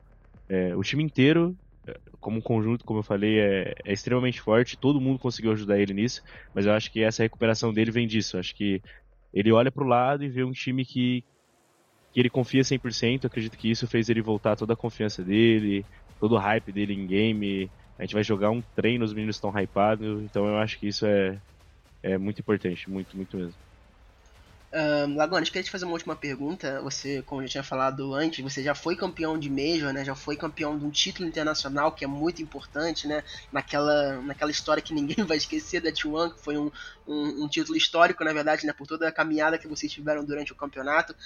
é, 0.49 0.77
o 0.77 0.83
time 0.83 1.05
inteiro, 1.05 1.59
é, 1.89 1.95
como 2.21 2.39
um 2.39 2.43
conjunto, 2.43 2.85
como 2.85 3.01
eu 3.01 3.05
falei, 3.05 3.41
é, 3.41 3.75
é, 3.85 3.93
extremamente 3.93 4.41
forte. 4.41 4.77
Todo 4.79 5.01
mundo 5.01 5.19
conseguiu 5.19 5.53
ajudar 5.53 5.79
ele 5.81 5.95
nisso. 5.95 6.23
Mas 6.55 6.67
eu 6.67 6.73
acho 6.73 6.91
que 6.93 7.03
essa 7.03 7.23
recuperação 7.23 7.73
dele 7.73 7.91
vem 7.91 8.07
disso. 8.07 8.37
Eu 8.37 8.41
acho 8.41 8.55
que 8.57 8.83
ele 9.33 9.53
olha 9.53 9.73
pro 9.73 9.87
lado 9.87 10.25
e 10.25 10.29
vê 10.29 10.45
um 10.45 10.53
time 10.53 10.85
que, 10.85 11.25
que 12.13 12.21
ele 12.21 12.31
confia 12.31 12.65
100%. 12.65 13.25
Eu 13.25 13.29
acredito 13.29 13.57
que 13.57 13.71
isso 13.71 13.87
fez 13.87 14.09
ele 14.09 14.23
voltar 14.23 14.57
toda 14.57 14.75
a 14.75 14.77
confiança 14.77 15.25
dele, 15.25 15.87
todo 16.19 16.35
o 16.35 16.39
hype 16.39 16.73
dele 16.73 16.95
em 16.95 17.07
game 17.07 17.73
a 17.99 18.03
gente 18.05 18.15
vai 18.15 18.25
jogar 18.25 18.51
um 18.51 18.63
treino, 18.75 19.05
os 19.05 19.13
meninos 19.13 19.37
estão 19.37 19.51
hypados, 19.59 20.23
então 20.23 20.47
eu 20.49 20.57
acho 20.57 20.79
que 20.79 20.89
isso 20.89 21.05
é, 21.05 21.39
é 22.03 22.19
muito 22.19 22.41
importante, 22.41 22.91
muito, 22.91 23.17
muito 23.17 23.37
mesmo. 23.37 23.61
Um, 24.73 25.17
Lagona, 25.17 25.45
queria 25.45 25.65
te 25.65 25.71
fazer 25.71 25.85
uma 25.85 25.95
última 25.95 26.15
pergunta. 26.15 26.81
Você, 26.83 27.23
como 27.23 27.43
eu 27.43 27.47
já 27.47 27.53
tinha 27.53 27.63
falado 27.65 28.15
antes, 28.15 28.41
você 28.41 28.63
já 28.63 28.73
foi 28.73 28.95
campeão 28.95 29.37
de 29.37 29.51
Major, 29.51 29.93
né? 29.93 30.05
Já 30.05 30.15
foi 30.15 30.37
campeão 30.37 30.79
de 30.79 30.85
um 30.85 30.91
título 30.91 31.29
internacional, 31.29 31.91
que 31.91 32.05
é 32.05 32.07
muito 32.07 32.41
importante, 32.41 33.09
né? 33.09 33.25
Naquela, 33.51 34.23
naquela 34.23 34.51
história 34.51 34.81
que 34.81 34.95
ninguém 34.95 35.25
vai 35.27 35.39
esquecer 35.39 35.81
da 35.81 35.91
T1, 35.91 36.35
que 36.35 36.41
foi 36.41 36.57
um, 36.57 36.71
um, 37.07 37.45
um, 37.45 37.49
título 37.49 37.77
histórico, 37.77 38.23
na 38.23 38.33
verdade, 38.33 38.65
né? 38.65 38.73
Por 38.73 38.87
toda 38.87 39.09
a 39.09 39.13
caminhada 39.13 39.59
que 39.59 39.67
vocês 39.67 39.91
tiveram 39.93 40.25
durante 40.25 40.53
o 40.53 40.57
campeonato. 40.57 41.17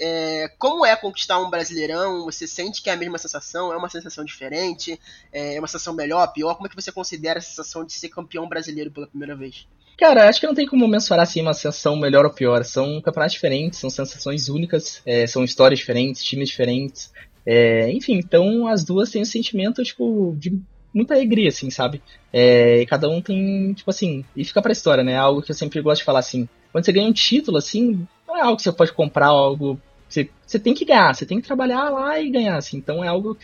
É, 0.00 0.48
como 0.58 0.86
é 0.86 0.96
conquistar 0.96 1.38
um 1.40 1.50
Brasileirão? 1.50 2.24
Você 2.24 2.46
sente 2.46 2.80
que 2.80 2.88
é 2.88 2.94
a 2.94 2.96
mesma 2.96 3.18
sensação? 3.18 3.70
É 3.70 3.76
uma 3.76 3.90
sensação 3.90 4.24
diferente? 4.24 4.98
É 5.30 5.58
uma 5.58 5.68
sensação 5.68 5.92
melhor, 5.92 6.26
pior? 6.28 6.54
Como 6.54 6.68
é 6.68 6.70
que 6.70 6.76
você 6.76 6.90
considera 6.90 7.38
a 7.38 7.42
sensação 7.42 7.84
de 7.84 7.92
ser 7.92 8.08
campeão 8.08 8.48
brasileiro 8.48 8.90
pela 8.90 9.06
primeira 9.06 9.36
vez? 9.36 9.66
Cara, 9.98 10.28
acho 10.28 10.40
que 10.40 10.46
não 10.46 10.54
tem 10.54 10.66
como 10.66 10.88
mensurar 10.88 11.22
assim 11.22 11.40
uma 11.40 11.54
sensação 11.54 11.96
melhor 11.96 12.24
ou 12.24 12.32
pior. 12.32 12.64
São 12.64 13.00
campeonatos 13.00 13.34
diferentes, 13.34 13.78
são 13.78 13.88
sensações 13.90 14.48
únicas, 14.48 15.00
é, 15.06 15.26
são 15.26 15.44
histórias 15.44 15.78
diferentes, 15.78 16.24
times 16.24 16.48
diferentes. 16.48 17.12
É, 17.46 17.90
enfim, 17.92 18.14
então 18.14 18.66
as 18.66 18.84
duas 18.84 19.10
têm 19.10 19.22
um 19.22 19.26
sentimento, 19.26 19.82
tipo, 19.82 20.34
de 20.38 20.58
muita 20.92 21.14
alegria, 21.14 21.48
assim, 21.48 21.70
sabe? 21.70 22.02
É, 22.32 22.80
e 22.80 22.86
cada 22.86 23.08
um 23.08 23.20
tem, 23.20 23.72
tipo 23.74 23.90
assim, 23.90 24.24
e 24.36 24.44
fica 24.44 24.62
pra 24.62 24.72
história, 24.72 25.04
né? 25.04 25.16
Algo 25.16 25.42
que 25.42 25.50
eu 25.50 25.54
sempre 25.54 25.80
gosto 25.80 26.00
de 26.00 26.04
falar 26.04 26.20
assim. 26.20 26.48
Quando 26.72 26.84
você 26.84 26.92
ganha 26.92 27.08
um 27.08 27.12
título, 27.12 27.58
assim, 27.58 28.06
não 28.26 28.36
é 28.36 28.40
algo 28.40 28.56
que 28.56 28.62
você 28.62 28.72
pode 28.72 28.92
comprar, 28.92 29.26
algo. 29.26 29.78
Você, 30.08 30.28
você 30.46 30.58
tem 30.58 30.74
que 30.74 30.84
ganhar, 30.84 31.14
você 31.14 31.26
tem 31.26 31.40
que 31.40 31.46
trabalhar 31.46 31.90
lá 31.90 32.20
e 32.20 32.30
ganhar, 32.30 32.56
assim. 32.56 32.76
Então 32.76 33.04
é 33.04 33.08
algo 33.08 33.36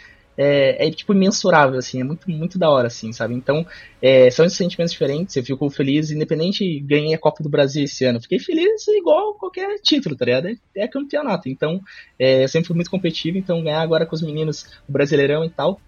é, 0.42 0.86
é, 0.86 0.90
tipo 0.90 1.12
imensurável, 1.12 1.78
assim, 1.78 2.00
é 2.00 2.04
muito, 2.04 2.30
muito 2.30 2.58
da 2.58 2.70
hora, 2.70 2.86
assim, 2.86 3.12
sabe? 3.12 3.34
Então, 3.34 3.66
é, 4.00 4.30
são 4.30 4.48
sentimentos 4.48 4.92
diferentes, 4.92 5.36
eu 5.36 5.44
fico 5.44 5.68
feliz, 5.68 6.10
independente, 6.10 6.80
ganhei 6.80 7.12
a 7.12 7.18
Copa 7.18 7.42
do 7.42 7.50
Brasil 7.50 7.84
esse 7.84 8.06
ano, 8.06 8.22
fiquei 8.22 8.38
feliz 8.38 8.88
igual 8.88 9.34
qualquer 9.34 9.78
título, 9.82 10.16
tá 10.16 10.24
ligado? 10.24 10.48
É, 10.48 10.56
é 10.76 10.88
campeonato, 10.88 11.46
então, 11.46 11.78
é, 12.18 12.44
eu 12.44 12.48
sempre 12.48 12.68
fui 12.68 12.74
muito 12.74 12.90
competitivo, 12.90 13.36
então 13.36 13.62
ganhar 13.62 13.82
agora 13.82 14.06
com 14.06 14.14
os 14.14 14.22
meninos 14.22 14.64
o 14.88 14.92
Brasileirão 14.92 15.44
e 15.44 15.50
tal, 15.50 15.78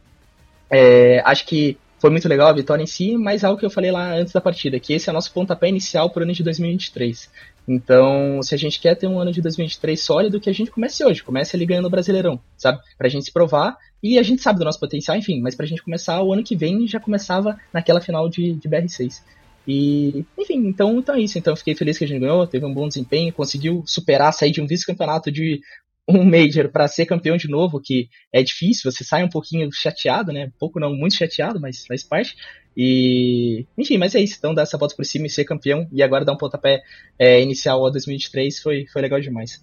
é, 0.70 1.22
acho 1.24 1.46
que 1.46 1.78
foi 1.98 2.10
muito 2.10 2.28
legal 2.28 2.48
a 2.48 2.52
vitória 2.52 2.82
em 2.82 2.86
si, 2.86 3.16
mas 3.16 3.44
algo 3.44 3.58
que 3.58 3.64
eu 3.64 3.70
falei 3.70 3.90
lá 3.90 4.12
antes 4.12 4.34
da 4.34 4.40
partida, 4.40 4.78
que 4.78 4.92
esse 4.92 5.08
é 5.08 5.12
o 5.12 5.14
nosso 5.14 5.32
pontapé 5.32 5.68
inicial 5.68 6.10
para 6.10 6.20
o 6.20 6.22
ano 6.24 6.32
de 6.34 6.42
2023. 6.42 7.30
Então, 7.66 8.42
se 8.42 8.54
a 8.54 8.58
gente 8.58 8.80
quer 8.80 8.96
ter 8.96 9.06
um 9.06 9.18
ano 9.18 9.32
de 9.32 9.40
2023 9.40 10.00
sólido, 10.00 10.40
que 10.40 10.50
a 10.50 10.52
gente 10.52 10.70
comece 10.70 11.04
hoje, 11.04 11.22
comece 11.22 11.54
ali 11.56 11.64
ganhando 11.64 11.86
o 11.86 11.90
Brasileirão, 11.90 12.40
sabe? 12.56 12.80
Pra 12.98 13.08
gente 13.08 13.24
se 13.24 13.32
provar, 13.32 13.76
e 14.02 14.18
a 14.18 14.22
gente 14.22 14.42
sabe 14.42 14.58
do 14.58 14.64
nosso 14.64 14.80
potencial, 14.80 15.16
enfim, 15.16 15.40
mas 15.40 15.54
pra 15.54 15.66
gente 15.66 15.82
começar 15.82 16.20
o 16.22 16.32
ano 16.32 16.42
que 16.42 16.56
vem 16.56 16.86
já 16.88 16.98
começava 16.98 17.56
naquela 17.72 18.00
final 18.00 18.28
de, 18.28 18.54
de 18.54 18.68
BR6. 18.68 19.22
E, 19.66 20.24
enfim, 20.36 20.66
então, 20.66 20.98
então 20.98 21.14
é 21.14 21.20
isso. 21.20 21.38
Então, 21.38 21.54
fiquei 21.54 21.74
feliz 21.74 21.96
que 21.96 22.04
a 22.04 22.08
gente 22.08 22.20
ganhou, 22.20 22.46
teve 22.46 22.66
um 22.66 22.74
bom 22.74 22.88
desempenho, 22.88 23.32
conseguiu 23.32 23.84
superar, 23.86 24.32
sair 24.32 24.50
de 24.50 24.60
um 24.60 24.66
vice-campeonato 24.66 25.30
de 25.30 25.60
um 26.08 26.24
Major 26.24 26.68
para 26.68 26.88
ser 26.88 27.06
campeão 27.06 27.36
de 27.36 27.48
novo, 27.48 27.80
que 27.80 28.08
é 28.32 28.42
difícil, 28.42 28.90
você 28.90 29.04
sai 29.04 29.22
um 29.22 29.28
pouquinho 29.28 29.70
chateado, 29.72 30.32
né? 30.32 30.50
Pouco 30.58 30.80
não, 30.80 30.92
muito 30.92 31.16
chateado, 31.16 31.60
mas 31.60 31.86
faz 31.86 32.02
parte. 32.02 32.34
E, 32.76 33.66
enfim, 33.76 33.98
mas 33.98 34.14
é 34.14 34.20
isso. 34.20 34.36
Então, 34.38 34.54
dar 34.54 34.62
essa 34.62 34.78
volta 34.78 34.94
por 34.94 35.04
cima 35.04 35.26
e 35.26 35.30
ser 35.30 35.44
campeão, 35.44 35.86
e 35.92 36.02
agora 36.02 36.24
dar 36.24 36.32
um 36.32 36.38
pontapé 36.38 36.82
é, 37.18 37.40
inicial 37.40 37.84
a 37.86 37.90
2023 37.90 38.60
foi, 38.60 38.86
foi 38.86 39.02
legal 39.02 39.20
demais. 39.20 39.62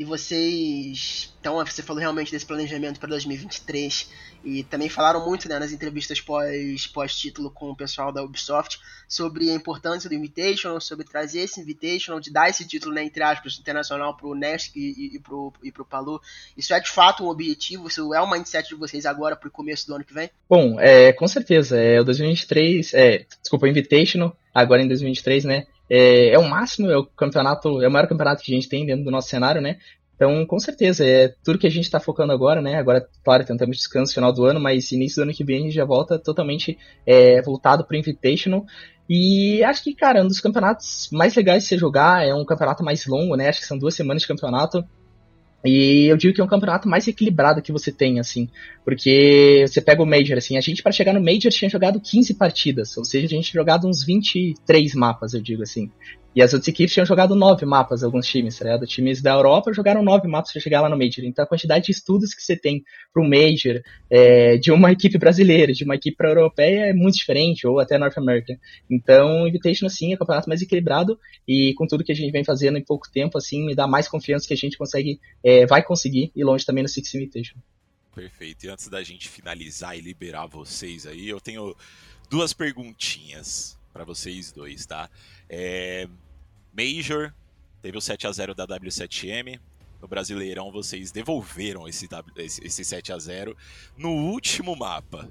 E 0.00 0.04
vocês. 0.04 1.30
Então, 1.38 1.62
você 1.62 1.82
falou 1.82 2.00
realmente 2.00 2.32
desse 2.32 2.46
planejamento 2.46 2.98
para 2.98 3.10
2023 3.10 4.08
e 4.42 4.64
também 4.64 4.88
falaram 4.88 5.22
muito 5.28 5.46
né, 5.46 5.58
nas 5.58 5.72
entrevistas 5.72 6.18
pós-título 6.22 7.50
pós 7.50 7.58
com 7.58 7.70
o 7.70 7.76
pessoal 7.76 8.10
da 8.10 8.22
Ubisoft 8.22 8.80
sobre 9.06 9.50
a 9.50 9.54
importância 9.54 10.08
do 10.08 10.14
Invitational, 10.14 10.80
sobre 10.80 11.04
trazer 11.04 11.40
esse 11.40 11.60
Invitational, 11.60 12.18
de 12.18 12.32
dar 12.32 12.48
esse 12.48 12.66
título, 12.66 12.94
né, 12.94 13.04
entre 13.04 13.22
aspas, 13.22 13.58
internacional 13.58 14.16
para 14.16 14.26
o 14.26 14.34
Nesk 14.34 14.74
e, 14.74 15.18
e, 15.18 15.20
e 15.64 15.70
pro 15.70 15.84
Palu. 15.84 16.18
Isso 16.56 16.72
é 16.72 16.80
de 16.80 16.88
fato 16.88 17.22
um 17.22 17.28
objetivo? 17.28 17.86
Isso 17.86 18.14
é 18.14 18.22
o 18.22 18.30
mindset 18.30 18.70
de 18.70 18.76
vocês 18.76 19.04
agora 19.04 19.36
para 19.36 19.48
o 19.48 19.52
começo 19.52 19.86
do 19.86 19.96
ano 19.96 20.04
que 20.04 20.14
vem? 20.14 20.30
Bom, 20.48 20.80
é, 20.80 21.12
com 21.12 21.28
certeza. 21.28 21.78
É, 21.78 22.00
o 22.00 22.04
2023, 22.04 22.94
é, 22.94 23.26
desculpa, 23.42 23.66
o 23.66 23.68
Invitational, 23.68 24.34
agora 24.54 24.82
em 24.82 24.88
2023, 24.88 25.44
né? 25.44 25.66
É, 25.90 26.30
é 26.30 26.38
o 26.38 26.48
máximo, 26.48 26.88
é 26.88 26.96
o 26.96 27.04
campeonato, 27.04 27.82
é 27.82 27.88
o 27.88 27.90
maior 27.90 28.06
campeonato 28.06 28.42
que 28.42 28.52
a 28.52 28.54
gente 28.54 28.68
tem 28.68 28.86
dentro 28.86 29.04
do 29.04 29.10
nosso 29.10 29.28
cenário, 29.28 29.60
né? 29.60 29.78
Então, 30.14 30.44
com 30.44 30.58
certeza, 30.58 31.02
é 31.02 31.34
tudo 31.42 31.58
que 31.58 31.66
a 31.66 31.70
gente 31.70 31.84
está 31.84 31.98
focando 31.98 32.30
agora, 32.30 32.60
né? 32.60 32.76
Agora, 32.76 33.08
claro, 33.24 33.42
tentamos 33.42 33.78
descanso 33.78 34.10
no 34.10 34.14
final 34.14 34.32
do 34.32 34.44
ano, 34.44 34.60
mas 34.60 34.92
início 34.92 35.16
do 35.16 35.22
ano 35.22 35.32
que 35.32 35.42
vem 35.42 35.56
a 35.56 35.62
gente 35.62 35.74
já 35.74 35.84
volta 35.86 36.18
totalmente 36.18 36.78
é, 37.06 37.40
voltado 37.40 37.86
para 37.86 37.94
o 37.94 37.98
Invitational. 37.98 38.66
E 39.08 39.64
acho 39.64 39.82
que, 39.82 39.94
cara, 39.94 40.22
um 40.22 40.28
dos 40.28 40.38
campeonatos 40.38 41.08
mais 41.10 41.34
legais 41.34 41.62
de 41.62 41.70
se 41.70 41.78
jogar 41.78 42.24
é 42.24 42.34
um 42.34 42.44
campeonato 42.44 42.84
mais 42.84 43.06
longo, 43.06 43.34
né? 43.34 43.48
Acho 43.48 43.60
que 43.60 43.66
são 43.66 43.78
duas 43.78 43.94
semanas 43.94 44.20
de 44.22 44.28
campeonato. 44.28 44.84
E 45.64 46.06
eu 46.06 46.16
digo 46.16 46.34
que 46.34 46.40
é 46.40 46.44
um 46.44 46.48
campeonato 46.48 46.88
mais 46.88 47.06
equilibrado 47.06 47.60
que 47.60 47.72
você 47.72 47.92
tem, 47.92 48.18
assim, 48.18 48.48
porque 48.84 49.64
você 49.68 49.80
pega 49.80 50.02
o 50.02 50.06
Major, 50.06 50.38
assim, 50.38 50.56
a 50.56 50.60
gente 50.60 50.82
para 50.82 50.92
chegar 50.92 51.12
no 51.12 51.20
Major 51.20 51.50
tinha 51.50 51.68
jogado 51.68 52.00
15 52.00 52.34
partidas, 52.34 52.96
ou 52.96 53.04
seja, 53.04 53.26
a 53.26 53.28
gente 53.28 53.50
tinha 53.50 53.60
jogado 53.60 53.86
uns 53.86 54.02
23 54.02 54.94
mapas, 54.94 55.34
eu 55.34 55.42
digo 55.42 55.62
assim. 55.62 55.90
E 56.34 56.40
as 56.40 56.52
outras 56.52 56.68
equipes 56.68 56.92
tinham 56.92 57.04
jogado 57.04 57.34
nove 57.34 57.66
mapas, 57.66 58.04
alguns 58.04 58.26
times, 58.26 58.56
tá 58.56 58.64
ligado? 58.64 58.86
Times 58.86 59.20
da 59.20 59.32
Europa 59.32 59.72
jogaram 59.72 60.02
nove 60.02 60.28
mapas 60.28 60.52
para 60.52 60.60
chegar 60.60 60.80
lá 60.80 60.88
no 60.88 60.96
Major. 60.96 61.24
Então 61.24 61.44
a 61.44 61.48
quantidade 61.48 61.86
de 61.86 61.90
estudos 61.90 62.32
que 62.32 62.40
você 62.40 62.56
tem 62.56 62.84
para 63.12 63.22
um 63.22 63.28
Major, 63.28 63.82
é, 64.08 64.56
de 64.56 64.70
uma 64.70 64.92
equipe 64.92 65.18
brasileira, 65.18 65.72
de 65.72 65.82
uma 65.82 65.96
equipe 65.96 66.16
europeia, 66.24 66.90
é 66.90 66.92
muito 66.92 67.16
diferente, 67.16 67.66
ou 67.66 67.80
até 67.80 67.98
North 67.98 68.16
American. 68.16 68.56
Então 68.88 69.42
o 69.42 69.48
Invitation, 69.48 69.86
assim, 69.86 70.12
é 70.12 70.14
o 70.14 70.18
campeonato 70.18 70.48
mais 70.48 70.62
equilibrado 70.62 71.18
e 71.48 71.74
com 71.74 71.86
tudo 71.86 72.04
que 72.04 72.12
a 72.12 72.14
gente 72.14 72.30
vem 72.30 72.44
fazendo 72.44 72.78
em 72.78 72.84
pouco 72.84 73.10
tempo, 73.10 73.36
assim, 73.36 73.66
me 73.66 73.74
dá 73.74 73.88
mais 73.88 74.06
confiança 74.06 74.46
que 74.46 74.54
a 74.54 74.56
gente 74.56 74.78
consegue, 74.78 75.18
é, 75.42 75.66
vai 75.66 75.82
conseguir 75.82 76.30
ir 76.36 76.44
longe 76.44 76.64
também 76.64 76.82
no 76.82 76.88
Six 76.88 77.12
Invitation. 77.14 77.58
Perfeito. 78.14 78.66
E 78.66 78.68
antes 78.68 78.88
da 78.88 79.02
gente 79.02 79.28
finalizar 79.28 79.96
e 79.96 80.00
liberar 80.00 80.46
vocês 80.46 81.06
aí, 81.06 81.28
eu 81.28 81.40
tenho 81.40 81.74
duas 82.28 82.52
perguntinhas 82.52 83.79
para 83.92 84.04
vocês 84.04 84.52
dois, 84.52 84.86
tá? 84.86 85.08
É... 85.48 86.08
Major 86.72 87.32
teve 87.82 87.96
o 87.98 88.00
7 88.00 88.26
a 88.26 88.32
0 88.32 88.54
da 88.54 88.66
W7M. 88.66 89.60
No 90.00 90.08
Brasileirão 90.08 90.70
vocês 90.70 91.10
devolveram 91.12 91.86
esse, 91.86 92.08
esse 92.36 92.84
7 92.84 93.12
a 93.12 93.18
0 93.18 93.56
no 93.96 94.10
último 94.10 94.74
mapa. 94.76 95.28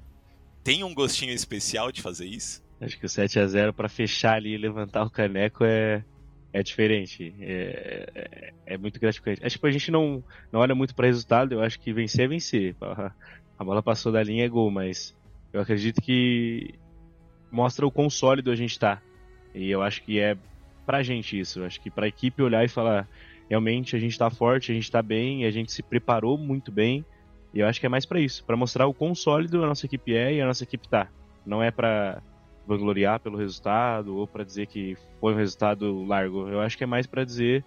Tem 0.63 0.83
um 0.83 0.93
gostinho 0.93 1.33
especial 1.33 1.91
de 1.91 2.01
fazer 2.01 2.25
isso? 2.25 2.61
Acho 2.79 2.97
que 2.97 3.05
o 3.05 3.09
7 3.09 3.39
a 3.39 3.47
0 3.47 3.73
para 3.73 3.89
fechar 3.89 4.35
ali 4.35 4.53
e 4.53 4.57
levantar 4.57 5.03
o 5.03 5.09
caneco 5.09 5.63
é 5.63 6.03
é 6.51 6.63
diferente. 6.63 7.33
É, 7.39 8.09
é, 8.15 8.53
é, 8.73 8.77
muito 8.77 8.99
gratificante. 8.99 9.45
Acho 9.45 9.59
que 9.59 9.67
a 9.67 9.71
gente 9.71 9.91
não, 9.91 10.23
não 10.51 10.59
olha 10.59 10.73
muito 10.73 10.95
para 10.95 11.07
resultado, 11.07 11.53
eu 11.53 11.61
acho 11.61 11.79
que 11.79 11.93
vencer 11.93 12.25
é 12.25 12.27
vencer. 12.27 12.75
A 13.57 13.63
bola 13.63 13.83
passou 13.83 14.11
da 14.11 14.23
linha 14.23 14.45
é 14.45 14.49
gol, 14.49 14.71
mas 14.71 15.15
eu 15.53 15.61
acredito 15.61 16.01
que 16.01 16.73
mostra 17.51 17.85
o 17.85 17.91
quão 17.91 18.09
sólido 18.09 18.51
a 18.51 18.55
gente 18.55 18.71
está. 18.71 19.01
E 19.53 19.69
eu 19.69 19.81
acho 19.81 20.03
que 20.03 20.19
é 20.19 20.37
pra 20.85 21.03
gente 21.03 21.39
isso. 21.39 21.59
Eu 21.59 21.65
acho 21.65 21.79
que 21.81 21.89
pra 21.89 22.07
equipe 22.07 22.41
olhar 22.41 22.63
e 22.63 22.67
falar, 22.67 23.07
realmente 23.49 23.95
a 23.95 23.99
gente 23.99 24.17
tá 24.17 24.29
forte, 24.29 24.71
a 24.71 24.75
gente 24.75 24.91
tá 24.91 25.01
bem, 25.01 25.45
a 25.45 25.51
gente 25.51 25.71
se 25.71 25.83
preparou 25.83 26.37
muito 26.37 26.71
bem. 26.71 27.05
E 27.53 27.59
eu 27.59 27.67
acho 27.67 27.79
que 27.79 27.85
é 27.85 27.89
mais 27.89 28.05
para 28.05 28.19
isso, 28.19 28.43
para 28.43 28.55
mostrar 28.55 28.85
o 28.85 28.93
quão 28.93 29.15
sólido 29.15 29.63
a 29.63 29.67
nossa 29.67 29.85
equipe 29.85 30.15
é 30.15 30.33
e 30.35 30.41
a 30.41 30.45
nossa 30.45 30.63
equipe 30.63 30.87
tá. 30.87 31.09
Não 31.45 31.63
é 31.63 31.71
para 31.71 32.21
vangloriar 32.67 33.19
pelo 33.19 33.37
resultado 33.37 34.15
ou 34.15 34.27
para 34.27 34.43
dizer 34.43 34.67
que 34.67 34.95
foi 35.19 35.33
um 35.33 35.37
resultado 35.37 36.03
largo. 36.03 36.47
Eu 36.47 36.61
acho 36.61 36.77
que 36.77 36.83
é 36.83 36.87
mais 36.87 37.07
para 37.07 37.23
dizer 37.23 37.65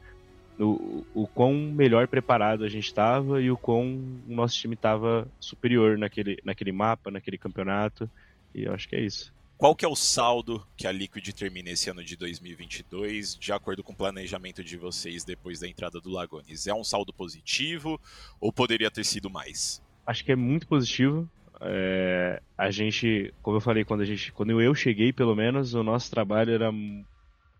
o, 0.59 1.05
o 1.14 1.26
quão 1.26 1.53
melhor 1.53 2.07
preparado 2.07 2.64
a 2.64 2.68
gente 2.68 2.87
estava 2.87 3.41
e 3.41 3.51
o 3.51 3.57
quão 3.57 4.01
o 4.28 4.35
nosso 4.35 4.57
time 4.57 4.74
estava 4.74 5.26
superior 5.41 5.99
naquele, 5.99 6.39
naquele 6.45 6.70
mapa, 6.70 7.11
naquele 7.11 7.37
campeonato. 7.37 8.09
E 8.55 8.64
eu 8.64 8.72
acho 8.72 8.89
que 8.89 8.95
é 8.95 9.01
isso. 9.01 9.35
Qual 9.63 9.77
que 9.77 9.85
é 9.85 9.89
o 9.89 9.95
saldo 9.95 10.61
que 10.77 10.89
a 10.89 10.91
Liquid 10.91 11.29
termina 11.29 11.71
esse 11.71 11.89
ano 11.89 12.03
de 12.03 12.17
2022, 12.17 13.37
de 13.37 13.53
acordo 13.53 13.81
com 13.85 13.93
o 13.93 13.97
planejamento 13.97 14.65
de 14.65 14.77
vocês 14.77 15.23
depois 15.23 15.61
da 15.61 15.69
entrada 15.69 16.01
do 16.01 16.11
Lagones? 16.11 16.67
É 16.67 16.75
um 16.75 16.83
saldo 16.83 17.13
positivo 17.13 18.01
ou 18.41 18.53
poderia 18.53 18.91
ter 18.91 19.05
sido 19.05 19.31
mais? 19.31 19.81
Acho 20.05 20.25
que 20.25 20.33
é 20.33 20.35
muito 20.35 20.67
positivo. 20.67 21.31
É, 21.61 22.43
a 22.59 22.73
gente, 22.73 23.33
como 23.41 23.59
eu 23.59 23.61
falei, 23.61 23.85
quando, 23.85 24.01
a 24.01 24.05
gente, 24.05 24.33
quando 24.33 24.61
eu 24.61 24.75
cheguei, 24.75 25.13
pelo 25.13 25.37
menos, 25.37 25.75
o 25.75 25.85
nosso 25.85 26.11
trabalho 26.11 26.53
era 26.53 26.73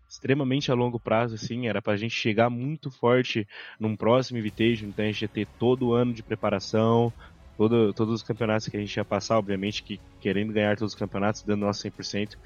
extremamente 0.09 0.71
a 0.71 0.75
longo 0.75 0.99
prazo, 0.99 1.35
assim, 1.35 1.67
era 1.67 1.81
para 1.81 1.93
a 1.93 1.97
gente 1.97 2.13
chegar 2.13 2.49
muito 2.49 2.91
forte 2.91 3.47
num 3.79 3.95
próximo 3.95 4.37
Invitation, 4.37 4.87
então 4.87 5.05
a 5.05 5.07
gente 5.07 5.21
ia 5.21 5.27
ter 5.29 5.47
todo 5.57 5.87
o 5.87 5.93
ano 5.93 6.13
de 6.13 6.21
preparação, 6.21 7.13
todo, 7.57 7.93
todos 7.93 8.15
os 8.15 8.23
campeonatos 8.23 8.67
que 8.67 8.77
a 8.77 8.79
gente 8.79 8.95
ia 8.95 9.05
passar, 9.05 9.37
obviamente 9.37 9.83
que 9.83 9.99
querendo 10.19 10.53
ganhar 10.53 10.77
todos 10.77 10.93
os 10.93 10.99
campeonatos, 10.99 11.43
dando 11.43 11.61
nosso 11.61 11.87
100%, 11.87 12.37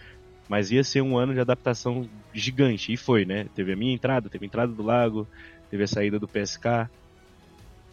mas 0.49 0.71
ia 0.71 0.83
ser 0.83 1.01
um 1.01 1.17
ano 1.17 1.33
de 1.33 1.39
adaptação 1.39 2.07
gigante, 2.33 2.93
e 2.93 2.97
foi, 2.97 3.25
né? 3.25 3.47
Teve 3.53 3.73
a 3.73 3.75
minha 3.75 3.93
entrada, 3.93 4.29
teve 4.29 4.45
a 4.45 4.47
entrada 4.47 4.71
do 4.71 4.83
Lago, 4.83 5.27
teve 5.69 5.83
a 5.83 5.87
saída 5.87 6.19
do 6.19 6.27
PSK, 6.27 6.89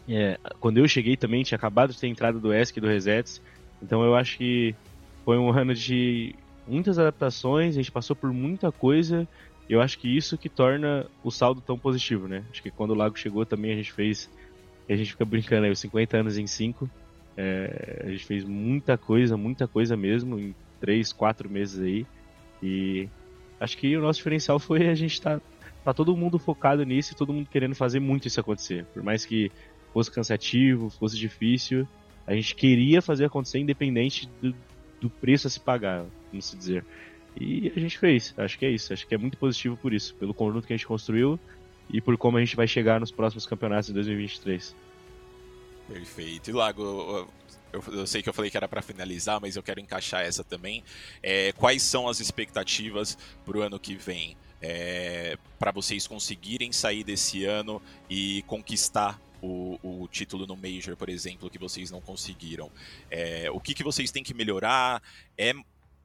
é, 0.07 0.37
quando 0.59 0.77
eu 0.77 0.87
cheguei 0.87 1.17
também 1.17 1.43
tinha 1.43 1.57
acabado 1.57 1.91
de 1.91 1.99
ter 1.99 2.07
entrada 2.07 2.39
do 2.39 2.53
ESC 2.53 2.77
e 2.77 2.81
do 2.81 2.87
Resets, 2.87 3.41
então 3.81 4.03
eu 4.03 4.15
acho 4.15 4.37
que 4.37 4.75
foi 5.23 5.37
um 5.37 5.49
ano 5.49 5.73
de 5.73 6.35
muitas 6.67 6.97
adaptações, 6.99 7.75
a 7.75 7.81
gente 7.81 7.91
passou 7.91 8.15
por 8.15 8.31
muita 8.31 8.71
coisa. 8.71 9.27
E 9.67 9.73
eu 9.73 9.81
acho 9.81 9.97
que 9.97 10.07
isso 10.07 10.37
que 10.37 10.47
torna 10.47 11.07
o 11.23 11.31
saldo 11.31 11.59
tão 11.59 11.77
positivo, 11.77 12.27
né? 12.27 12.43
Acho 12.51 12.61
que 12.61 12.69
quando 12.69 12.91
o 12.91 12.95
Lago 12.95 13.17
chegou 13.17 13.45
também 13.45 13.73
a 13.73 13.75
gente 13.75 13.91
fez. 13.91 14.29
A 14.87 14.95
gente 14.95 15.11
fica 15.11 15.25
brincando 15.25 15.65
aí, 15.65 15.71
os 15.71 15.79
50 15.79 16.17
anos 16.17 16.37
em 16.37 16.45
5. 16.45 16.87
É, 17.37 18.03
a 18.05 18.09
gente 18.09 18.25
fez 18.25 18.43
muita 18.43 18.97
coisa, 18.97 19.35
muita 19.35 19.67
coisa 19.67 19.97
mesmo, 19.97 20.39
em 20.39 20.55
3, 20.79 21.11
4 21.13 21.49
meses 21.49 21.81
aí. 21.81 22.05
E 22.61 23.09
acho 23.59 23.77
que 23.77 23.95
o 23.97 24.01
nosso 24.01 24.17
diferencial 24.17 24.59
foi 24.59 24.87
a 24.87 24.95
gente 24.95 25.21
tá, 25.21 25.41
tá 25.83 25.93
todo 25.93 26.15
mundo 26.15 26.39
focado 26.39 26.83
nisso 26.83 27.13
e 27.13 27.15
todo 27.15 27.33
mundo 27.33 27.49
querendo 27.49 27.75
fazer 27.75 27.99
muito 27.99 28.27
isso 28.27 28.39
acontecer. 28.39 28.85
Por 28.93 29.03
mais 29.03 29.25
que 29.25 29.51
fosse 29.93 30.11
cansativo, 30.11 30.89
fosse 30.89 31.17
difícil, 31.17 31.87
a 32.27 32.33
gente 32.33 32.55
queria 32.55 33.01
fazer 33.01 33.25
acontecer 33.25 33.59
independente 33.59 34.29
do, 34.41 34.53
do 34.99 35.09
preço 35.09 35.47
a 35.47 35.49
se 35.49 35.59
pagar, 35.59 36.05
vamos 36.29 36.55
dizer. 36.57 36.83
E 37.39 37.71
a 37.75 37.79
gente 37.79 37.97
fez, 37.97 38.33
acho 38.37 38.57
que 38.57 38.65
é 38.65 38.71
isso, 38.71 38.93
acho 38.93 39.05
que 39.05 39.13
é 39.13 39.17
muito 39.17 39.37
positivo 39.37 39.77
por 39.77 39.93
isso, 39.93 40.15
pelo 40.15 40.33
conjunto 40.33 40.65
que 40.65 40.73
a 40.73 40.77
gente 40.77 40.87
construiu 40.87 41.39
e 41.89 42.01
por 42.01 42.17
como 42.17 42.37
a 42.37 42.39
gente 42.39 42.55
vai 42.55 42.67
chegar 42.67 42.99
nos 42.99 43.11
próximos 43.11 43.45
campeonatos 43.45 43.89
em 43.89 43.93
2023. 43.93 44.75
Perfeito. 45.87 46.49
E 46.49 46.53
Lago, 46.53 47.29
eu, 47.71 47.83
eu, 47.93 48.07
sei 48.07 48.21
que 48.21 48.29
eu 48.29 48.33
falei 48.33 48.49
que 48.49 48.57
era 48.57 48.67
para 48.67 48.81
finalizar, 48.81 49.39
mas 49.39 49.55
eu 49.55 49.63
quero 49.63 49.79
encaixar 49.79 50.23
essa 50.23 50.43
também. 50.43 50.83
É, 51.21 51.51
quais 51.53 51.83
são 51.83 52.07
as 52.07 52.19
expectativas 52.19 53.17
para 53.45 53.57
o 53.57 53.61
ano 53.61 53.79
que 53.79 53.95
vem? 53.95 54.37
É, 54.61 55.37
para 55.59 55.71
vocês 55.71 56.07
conseguirem 56.07 56.71
sair 56.71 57.03
desse 57.03 57.45
ano 57.45 57.81
e 58.09 58.41
conquistar 58.47 59.21
o, 59.41 59.77
o, 59.83 60.07
título 60.07 60.47
no 60.47 60.55
Major, 60.55 60.95
por 60.95 61.09
exemplo, 61.09 61.49
que 61.49 61.59
vocês 61.59 61.91
não 61.91 62.01
conseguiram. 62.01 62.71
É, 63.11 63.49
o 63.51 63.59
que, 63.59 63.73
que 63.73 63.83
vocês 63.83 64.09
têm 64.11 64.23
que 64.23 64.33
melhorar? 64.33 65.03
É 65.37 65.53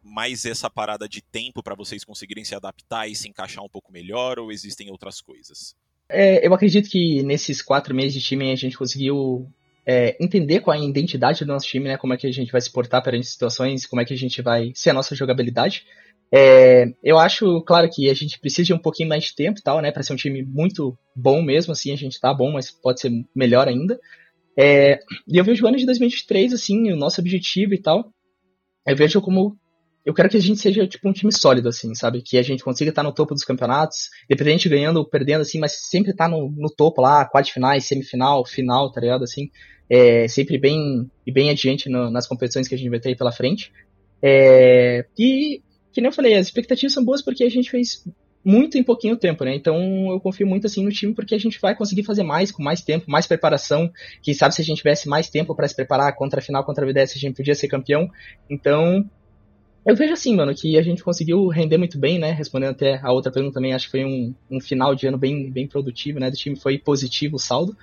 mais 0.03 0.45
essa 0.45 0.69
parada 0.69 1.09
de 1.09 1.23
tempo 1.23 1.63
para 1.63 1.75
vocês 1.75 2.05
conseguirem 2.05 2.45
se 2.45 2.55
adaptar 2.55 3.09
e 3.09 3.15
se 3.15 3.29
encaixar 3.29 3.65
um 3.65 3.69
pouco 3.69 3.93
melhor 3.93 4.39
ou 4.39 4.51
existem 4.51 4.91
outras 4.91 5.21
coisas? 5.21 5.75
É, 6.09 6.45
eu 6.45 6.53
acredito 6.53 6.91
que 6.91 7.23
nesses 7.23 7.63
quatro 7.63 7.95
meses 7.95 8.15
de 8.15 8.21
time 8.21 8.51
a 8.51 8.57
gente 8.57 8.77
conseguiu 8.77 9.49
é, 9.87 10.17
entender 10.23 10.61
qual 10.61 10.77
é 10.77 10.81
a 10.81 10.85
identidade 10.85 11.45
do 11.45 11.53
nosso 11.53 11.67
time, 11.67 11.89
né? 11.89 11.97
Como 11.97 12.13
é 12.13 12.17
que 12.17 12.27
a 12.27 12.33
gente 12.33 12.53
vai 12.53 12.61
se 12.61 12.71
portar 12.71 13.03
perante 13.03 13.27
situações, 13.27 13.87
como 13.87 14.01
é 14.01 14.05
que 14.05 14.15
a 14.15 14.17
gente 14.17 14.43
vai 14.43 14.73
ser 14.75 14.91
a 14.91 14.95
nossa 14.95 15.15
jogabilidade. 15.15 15.85
É, 16.33 16.87
eu 17.03 17.19
acho, 17.19 17.61
claro, 17.63 17.91
que 17.91 18.09
a 18.09 18.15
gente 18.15 18.39
precisa 18.39 18.67
de 18.67 18.75
um 18.75 18.79
pouquinho 18.79 19.09
mais 19.09 19.25
de 19.25 19.35
tempo, 19.35 19.61
tal, 19.63 19.81
né, 19.81 19.91
para 19.91 20.03
ser 20.03 20.13
um 20.13 20.17
time 20.17 20.45
muito 20.45 20.97
bom 21.15 21.43
mesmo, 21.43 21.73
assim, 21.73 21.93
a 21.93 21.97
gente 21.97 22.21
tá 22.21 22.33
bom, 22.33 22.53
mas 22.53 22.71
pode 22.71 23.01
ser 23.01 23.11
melhor 23.35 23.67
ainda. 23.67 23.99
É, 24.57 25.01
e 25.27 25.37
eu 25.37 25.45
vejo 25.45 25.65
o 25.65 25.69
ano 25.69 25.77
de 25.77 25.87
2023, 25.87 26.53
assim, 26.53 26.93
o 26.93 26.97
nosso 26.97 27.21
objetivo 27.21 27.75
e 27.75 27.79
tal, 27.79 28.13
eu 28.87 28.97
vejo 28.97 29.21
como 29.21 29.57
eu 30.05 30.15
quero 30.15 30.29
que 30.29 30.37
a 30.37 30.41
gente 30.41 30.61
seja 30.61 30.87
tipo 30.87 31.09
um 31.09 31.13
time 31.13 31.33
sólido, 31.33 31.69
assim, 31.69 31.95
sabe? 31.95 32.23
Que 32.23 32.39
a 32.39 32.43
gente 32.43 32.65
consiga 32.65 32.91
estar 32.91 33.03
no 33.03 33.13
topo 33.13 33.35
dos 33.35 33.45
campeonatos, 33.45 34.09
independente 34.25 34.63
de 34.63 34.75
ganhando 34.75 34.99
ou 34.99 35.05
perdendo, 35.05 35.43
assim, 35.43 35.59
mas 35.59 35.73
sempre 35.91 36.13
estar 36.13 36.29
no, 36.29 36.51
no 36.51 36.71
topo 36.71 37.03
lá, 37.03 37.29
finais, 37.45 37.85
semifinal, 37.85 38.45
final, 38.47 38.91
tá 38.91 39.01
ligado? 39.01 39.25
Assim, 39.25 39.51
é, 39.89 40.27
sempre 40.29 40.57
bem 40.59 41.11
e 41.27 41.33
bem 41.33 41.51
adiante 41.51 41.89
no, 41.89 42.11
nas 42.11 42.27
competições 42.27 42.67
que 42.67 42.75
a 42.75 42.79
gente 42.79 42.89
vai 42.89 43.01
ter 43.01 43.11
aí 43.11 43.17
pela 43.17 43.33
frente. 43.33 43.73
É, 44.23 45.05
e 45.19 45.63
que 45.93 46.01
nem 46.01 46.09
eu 46.09 46.15
falei, 46.15 46.35
as 46.35 46.47
expectativas 46.47 46.93
são 46.93 47.05
boas 47.05 47.23
porque 47.23 47.45
a 47.45 47.51
gente 47.51 47.71
fez 47.71 48.05
muito 48.43 48.79
em 48.79 48.83
pouquinho 48.83 49.17
tempo, 49.17 49.45
né? 49.45 49.55
Então 49.55 49.77
eu 50.11 50.21
confio 50.21 50.47
muito 50.47 50.67
assim 50.67 50.83
no 50.83 50.91
time 50.91 51.15
porque 51.15 51.35
a 51.35 51.39
gente 51.39 51.61
vai 51.61 51.75
conseguir 51.75 52.05
fazer 52.05 52.23
mais 52.23 52.51
com 52.51 52.63
mais 52.63 52.81
tempo, 52.81 53.11
mais 53.11 53.27
preparação. 53.27 53.91
Quem 54.23 54.33
sabe 54.33 54.55
se 54.55 54.63
a 54.63 54.65
gente 54.65 54.79
tivesse 54.79 55.09
mais 55.09 55.29
tempo 55.29 55.55
para 55.55 55.69
se 55.69 55.77
preparar 55.77 56.15
contra 56.17 56.41
a 56.41 56.43
final, 56.43 56.65
contra 56.65 56.85
a 56.85 56.89
VDS, 56.89 57.17
a 57.17 57.19
gente 57.19 57.37
podia 57.37 57.55
ser 57.55 57.69
campeão. 57.69 58.09
Então 58.49 59.05
eu 59.85 59.97
vejo 59.97 60.13
assim, 60.13 60.37
mano, 60.37 60.55
que 60.55 60.79
a 60.79 60.83
gente 60.83 61.03
conseguiu 61.03 61.49
render 61.49 61.79
muito 61.79 61.99
bem, 61.99 62.19
né? 62.19 62.33
Respondendo 62.33 62.71
até 62.71 63.01
a 63.03 63.13
outra 63.13 63.33
pergunta 63.33 63.55
também, 63.55 63.73
acho 63.73 63.87
que 63.87 63.93
foi 63.93 64.05
um, 64.05 64.35
um 64.51 64.61
final 64.61 64.95
de 64.95 65.07
ano 65.07 65.17
bem, 65.17 65.51
bem 65.51 65.67
produtivo, 65.67 66.21
né? 66.21 66.31
Do 66.31 66.37
time 66.37 66.57
foi 66.57 66.79
positivo 66.79 67.37
o 67.37 67.39
saldo. 67.39 67.77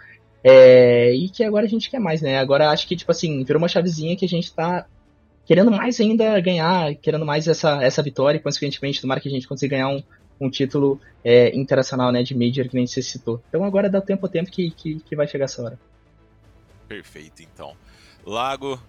É, 0.44 1.14
e 1.14 1.28
que 1.30 1.44
agora 1.44 1.66
a 1.66 1.70
gente 1.70 1.90
quer 1.90 2.00
mais, 2.00 2.22
né? 2.22 2.38
Agora 2.38 2.70
acho 2.70 2.88
que, 2.88 2.96
tipo 2.96 3.12
assim, 3.12 3.44
virou 3.44 3.60
uma 3.60 3.68
chavezinha 3.68 4.16
que 4.16 4.26
a 4.26 4.30
gente 4.30 4.54
tá 4.54 4.86
querendo 5.46 5.72
mais 5.72 6.00
ainda 6.00 6.40
ganhar, 6.40 6.94
querendo 6.96 7.26
mais 7.26 7.48
essa, 7.48 7.82
essa 7.82 8.04
vitória, 8.04 8.38
e 8.38 8.42
consequentemente, 8.42 9.02
tomara 9.02 9.20
que 9.20 9.28
a 9.28 9.32
gente 9.32 9.48
consiga 9.48 9.76
ganhar 9.76 9.90
um, 9.90 10.04
um 10.40 10.50
título 10.50 11.02
é, 11.24 11.56
internacional, 11.56 12.12
né, 12.12 12.22
de 12.22 12.36
Major, 12.36 12.68
que 12.70 12.76
nem 12.76 12.86
você 12.86 13.02
citou. 13.02 13.42
Então 13.50 13.64
agora 13.64 13.90
dá 13.90 14.02
tempo 14.02 14.26
ao 14.26 14.32
tempo 14.32 14.52
que, 14.52 14.70
que, 14.72 14.96
que 15.00 15.16
vai 15.16 15.28
chegar 15.28 15.46
essa 15.46 15.64
hora. 15.64 15.80
Perfeito, 16.88 17.42
então. 17.42 17.74
Lago, 18.26 18.80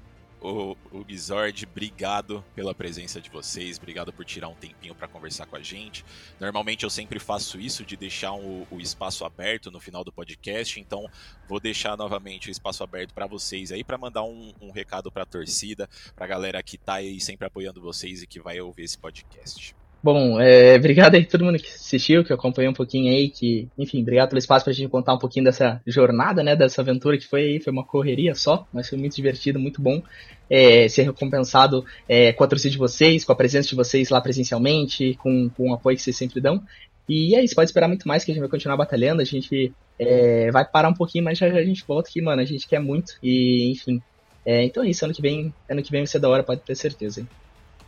o, 0.40 0.76
o 0.92 1.04
Gizord, 1.08 1.66
obrigado 1.70 2.44
pela 2.54 2.74
presença 2.74 3.20
de 3.20 3.30
vocês, 3.30 3.78
obrigado 3.78 4.12
por 4.12 4.24
tirar 4.24 4.48
um 4.48 4.54
tempinho 4.54 4.94
para 4.94 5.08
conversar 5.08 5.46
com 5.46 5.56
a 5.56 5.62
gente. 5.62 6.04
Normalmente 6.40 6.84
eu 6.84 6.90
sempre 6.90 7.18
faço 7.18 7.60
isso 7.60 7.84
de 7.84 7.96
deixar 7.96 8.32
o, 8.32 8.66
o 8.70 8.80
espaço 8.80 9.24
aberto 9.24 9.70
no 9.70 9.80
final 9.80 10.04
do 10.04 10.12
podcast, 10.12 10.78
então 10.78 11.06
vou 11.48 11.60
deixar 11.60 11.96
novamente 11.96 12.48
o 12.48 12.52
espaço 12.52 12.82
aberto 12.82 13.14
para 13.14 13.26
vocês 13.26 13.72
aí 13.72 13.82
para 13.82 13.98
mandar 13.98 14.22
um, 14.22 14.52
um 14.60 14.70
recado 14.70 15.10
para 15.10 15.22
a 15.22 15.26
torcida, 15.26 15.88
para 16.14 16.24
a 16.24 16.28
galera 16.28 16.62
que 16.62 16.76
está 16.76 16.94
aí 16.94 17.20
sempre 17.20 17.46
apoiando 17.46 17.80
vocês 17.80 18.22
e 18.22 18.26
que 18.26 18.40
vai 18.40 18.60
ouvir 18.60 18.84
esse 18.84 18.98
podcast. 18.98 19.77
Bom, 20.02 20.40
é, 20.40 20.76
obrigado 20.78 21.14
aí 21.14 21.24
todo 21.24 21.44
mundo 21.44 21.58
que 21.58 21.68
assistiu, 21.68 22.24
que 22.24 22.32
acompanhou 22.32 22.70
um 22.70 22.74
pouquinho 22.74 23.12
aí, 23.12 23.28
que, 23.28 23.68
enfim, 23.76 24.02
obrigado 24.02 24.28
pelo 24.28 24.38
espaço 24.38 24.64
pra 24.64 24.72
gente 24.72 24.88
contar 24.88 25.14
um 25.14 25.18
pouquinho 25.18 25.44
dessa 25.44 25.80
jornada, 25.86 26.42
né, 26.42 26.54
dessa 26.54 26.80
aventura 26.82 27.18
que 27.18 27.26
foi 27.26 27.42
aí, 27.42 27.60
foi 27.60 27.72
uma 27.72 27.84
correria 27.84 28.34
só, 28.34 28.66
mas 28.72 28.88
foi 28.88 28.98
muito 28.98 29.16
divertido, 29.16 29.58
muito 29.58 29.82
bom 29.82 30.02
é, 30.50 30.88
ser 30.88 31.02
recompensado 31.02 31.84
é, 32.08 32.32
com 32.32 32.44
a 32.44 32.46
torcida 32.46 32.72
de 32.72 32.78
vocês, 32.78 33.24
com 33.24 33.32
a 33.32 33.36
presença 33.36 33.68
de 33.68 33.74
vocês 33.74 34.08
lá 34.08 34.20
presencialmente, 34.20 35.14
com, 35.20 35.50
com 35.50 35.70
o 35.70 35.74
apoio 35.74 35.96
que 35.96 36.02
vocês 36.02 36.16
sempre 36.16 36.40
dão. 36.40 36.62
E 37.08 37.34
é 37.34 37.42
isso, 37.42 37.54
pode 37.54 37.70
esperar 37.70 37.88
muito 37.88 38.06
mais 38.06 38.24
que 38.24 38.30
a 38.30 38.34
gente 38.34 38.40
vai 38.40 38.50
continuar 38.50 38.76
batalhando, 38.76 39.22
a 39.22 39.24
gente 39.24 39.72
é, 39.98 40.50
vai 40.50 40.64
parar 40.64 40.90
um 40.90 40.94
pouquinho, 40.94 41.24
mas 41.24 41.38
já, 41.38 41.48
já, 41.48 41.58
a 41.58 41.64
gente 41.64 41.84
volta 41.86 42.08
aqui, 42.08 42.20
mano, 42.20 42.42
a 42.42 42.44
gente 42.44 42.68
quer 42.68 42.80
muito, 42.80 43.14
e 43.22 43.70
enfim. 43.70 44.00
É, 44.44 44.64
então 44.64 44.82
é 44.82 44.88
isso, 44.90 45.04
ano 45.04 45.14
que 45.14 45.22
vem, 45.22 45.52
ano 45.68 45.82
que 45.82 45.90
vem 45.90 46.02
vai 46.02 46.06
ser 46.06 46.18
da 46.18 46.28
hora, 46.28 46.42
pode 46.42 46.60
ter 46.60 46.74
certeza, 46.74 47.20
hein. 47.20 47.28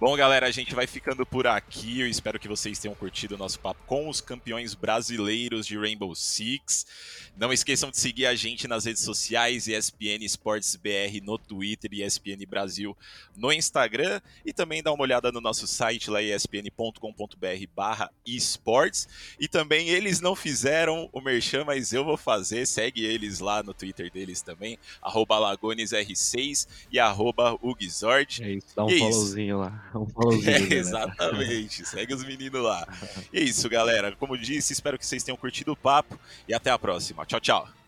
Bom, 0.01 0.17
galera, 0.17 0.47
a 0.47 0.51
gente 0.51 0.75
vai 0.75 0.87
ficando 0.87 1.27
por 1.27 1.47
aqui. 1.47 2.01
Eu 2.01 2.09
espero 2.09 2.41
que 2.41 2.49
vocês 2.49 2.79
tenham 2.79 2.95
curtido 2.95 3.35
o 3.35 3.39
nosso 3.39 3.61
papo 3.61 3.83
com 3.87 4.09
os 4.09 4.19
campeões 4.19 4.75
brasileiros 4.75 5.67
de 5.67 5.77
Rainbow 5.77 6.15
Six. 6.15 6.87
Não 7.37 7.53
esqueçam 7.53 7.91
de 7.91 7.99
seguir 7.99 8.25
a 8.25 8.35
gente 8.35 8.67
nas 8.67 8.87
redes 8.87 9.03
sociais, 9.03 9.67
ESPN 9.69 10.25
Esportes 10.25 10.75
BR 10.75 11.23
no 11.23 11.37
Twitter 11.37 11.91
e 11.93 12.03
ESPN 12.03 12.47
Brasil 12.49 12.97
no 13.37 13.53
Instagram. 13.53 14.23
E 14.45 14.55
também 14.55 14.83
dá 14.83 14.91
uma 14.91 15.03
olhada 15.03 15.31
no 15.31 15.41
nosso 15.41 15.67
site 15.67 16.11
lá, 16.11 16.23
espn.com.br 16.23 17.67
barra 17.75 18.11
esportes. 18.27 19.07
E 19.39 19.49
também 19.49 19.91
eles 19.91 20.19
não 20.21 20.35
fizeram 20.35 21.11
o 21.13 21.21
merchan, 21.21 21.65
mas 21.65 21.93
eu 21.93 22.07
vou 22.07 22.17
fazer. 22.17 22.67
Segue 22.67 23.05
eles 23.05 23.39
lá 23.39 23.63
no 23.63 23.75
Twitter 23.75 24.11
deles 24.11 24.41
também, 24.41 24.79
arroba 25.03 25.37
LagonesR6 25.39 26.67
e 26.91 26.99
arroba 26.99 27.59
Ugzord. 27.63 28.43
É 28.43 28.53
isso, 28.53 28.69
dá 28.75 28.85
um 28.87 28.99
followzinho 28.99 29.59
lá. 29.59 29.90
um 29.99 30.07
É, 30.45 30.59
né? 30.59 30.75
exatamente, 30.75 31.85
segue 31.87 32.15
os 32.15 32.25
meninos 32.25 32.63
lá. 32.63 32.87
E 33.33 33.39
é 33.39 33.43
isso, 33.43 33.69
galera. 33.69 34.15
Como 34.17 34.37
disse, 34.37 34.73
espero 34.73 34.99
que 34.99 35.07
vocês 35.07 35.23
tenham 35.23 35.37
curtido 35.37 35.73
o 35.73 35.77
papo 35.77 36.19
e 36.49 36.55
até 36.55 36.71
a 36.71 36.79
próxima. 36.79 37.25
Tchau, 37.27 37.41
tchau. 37.41 37.80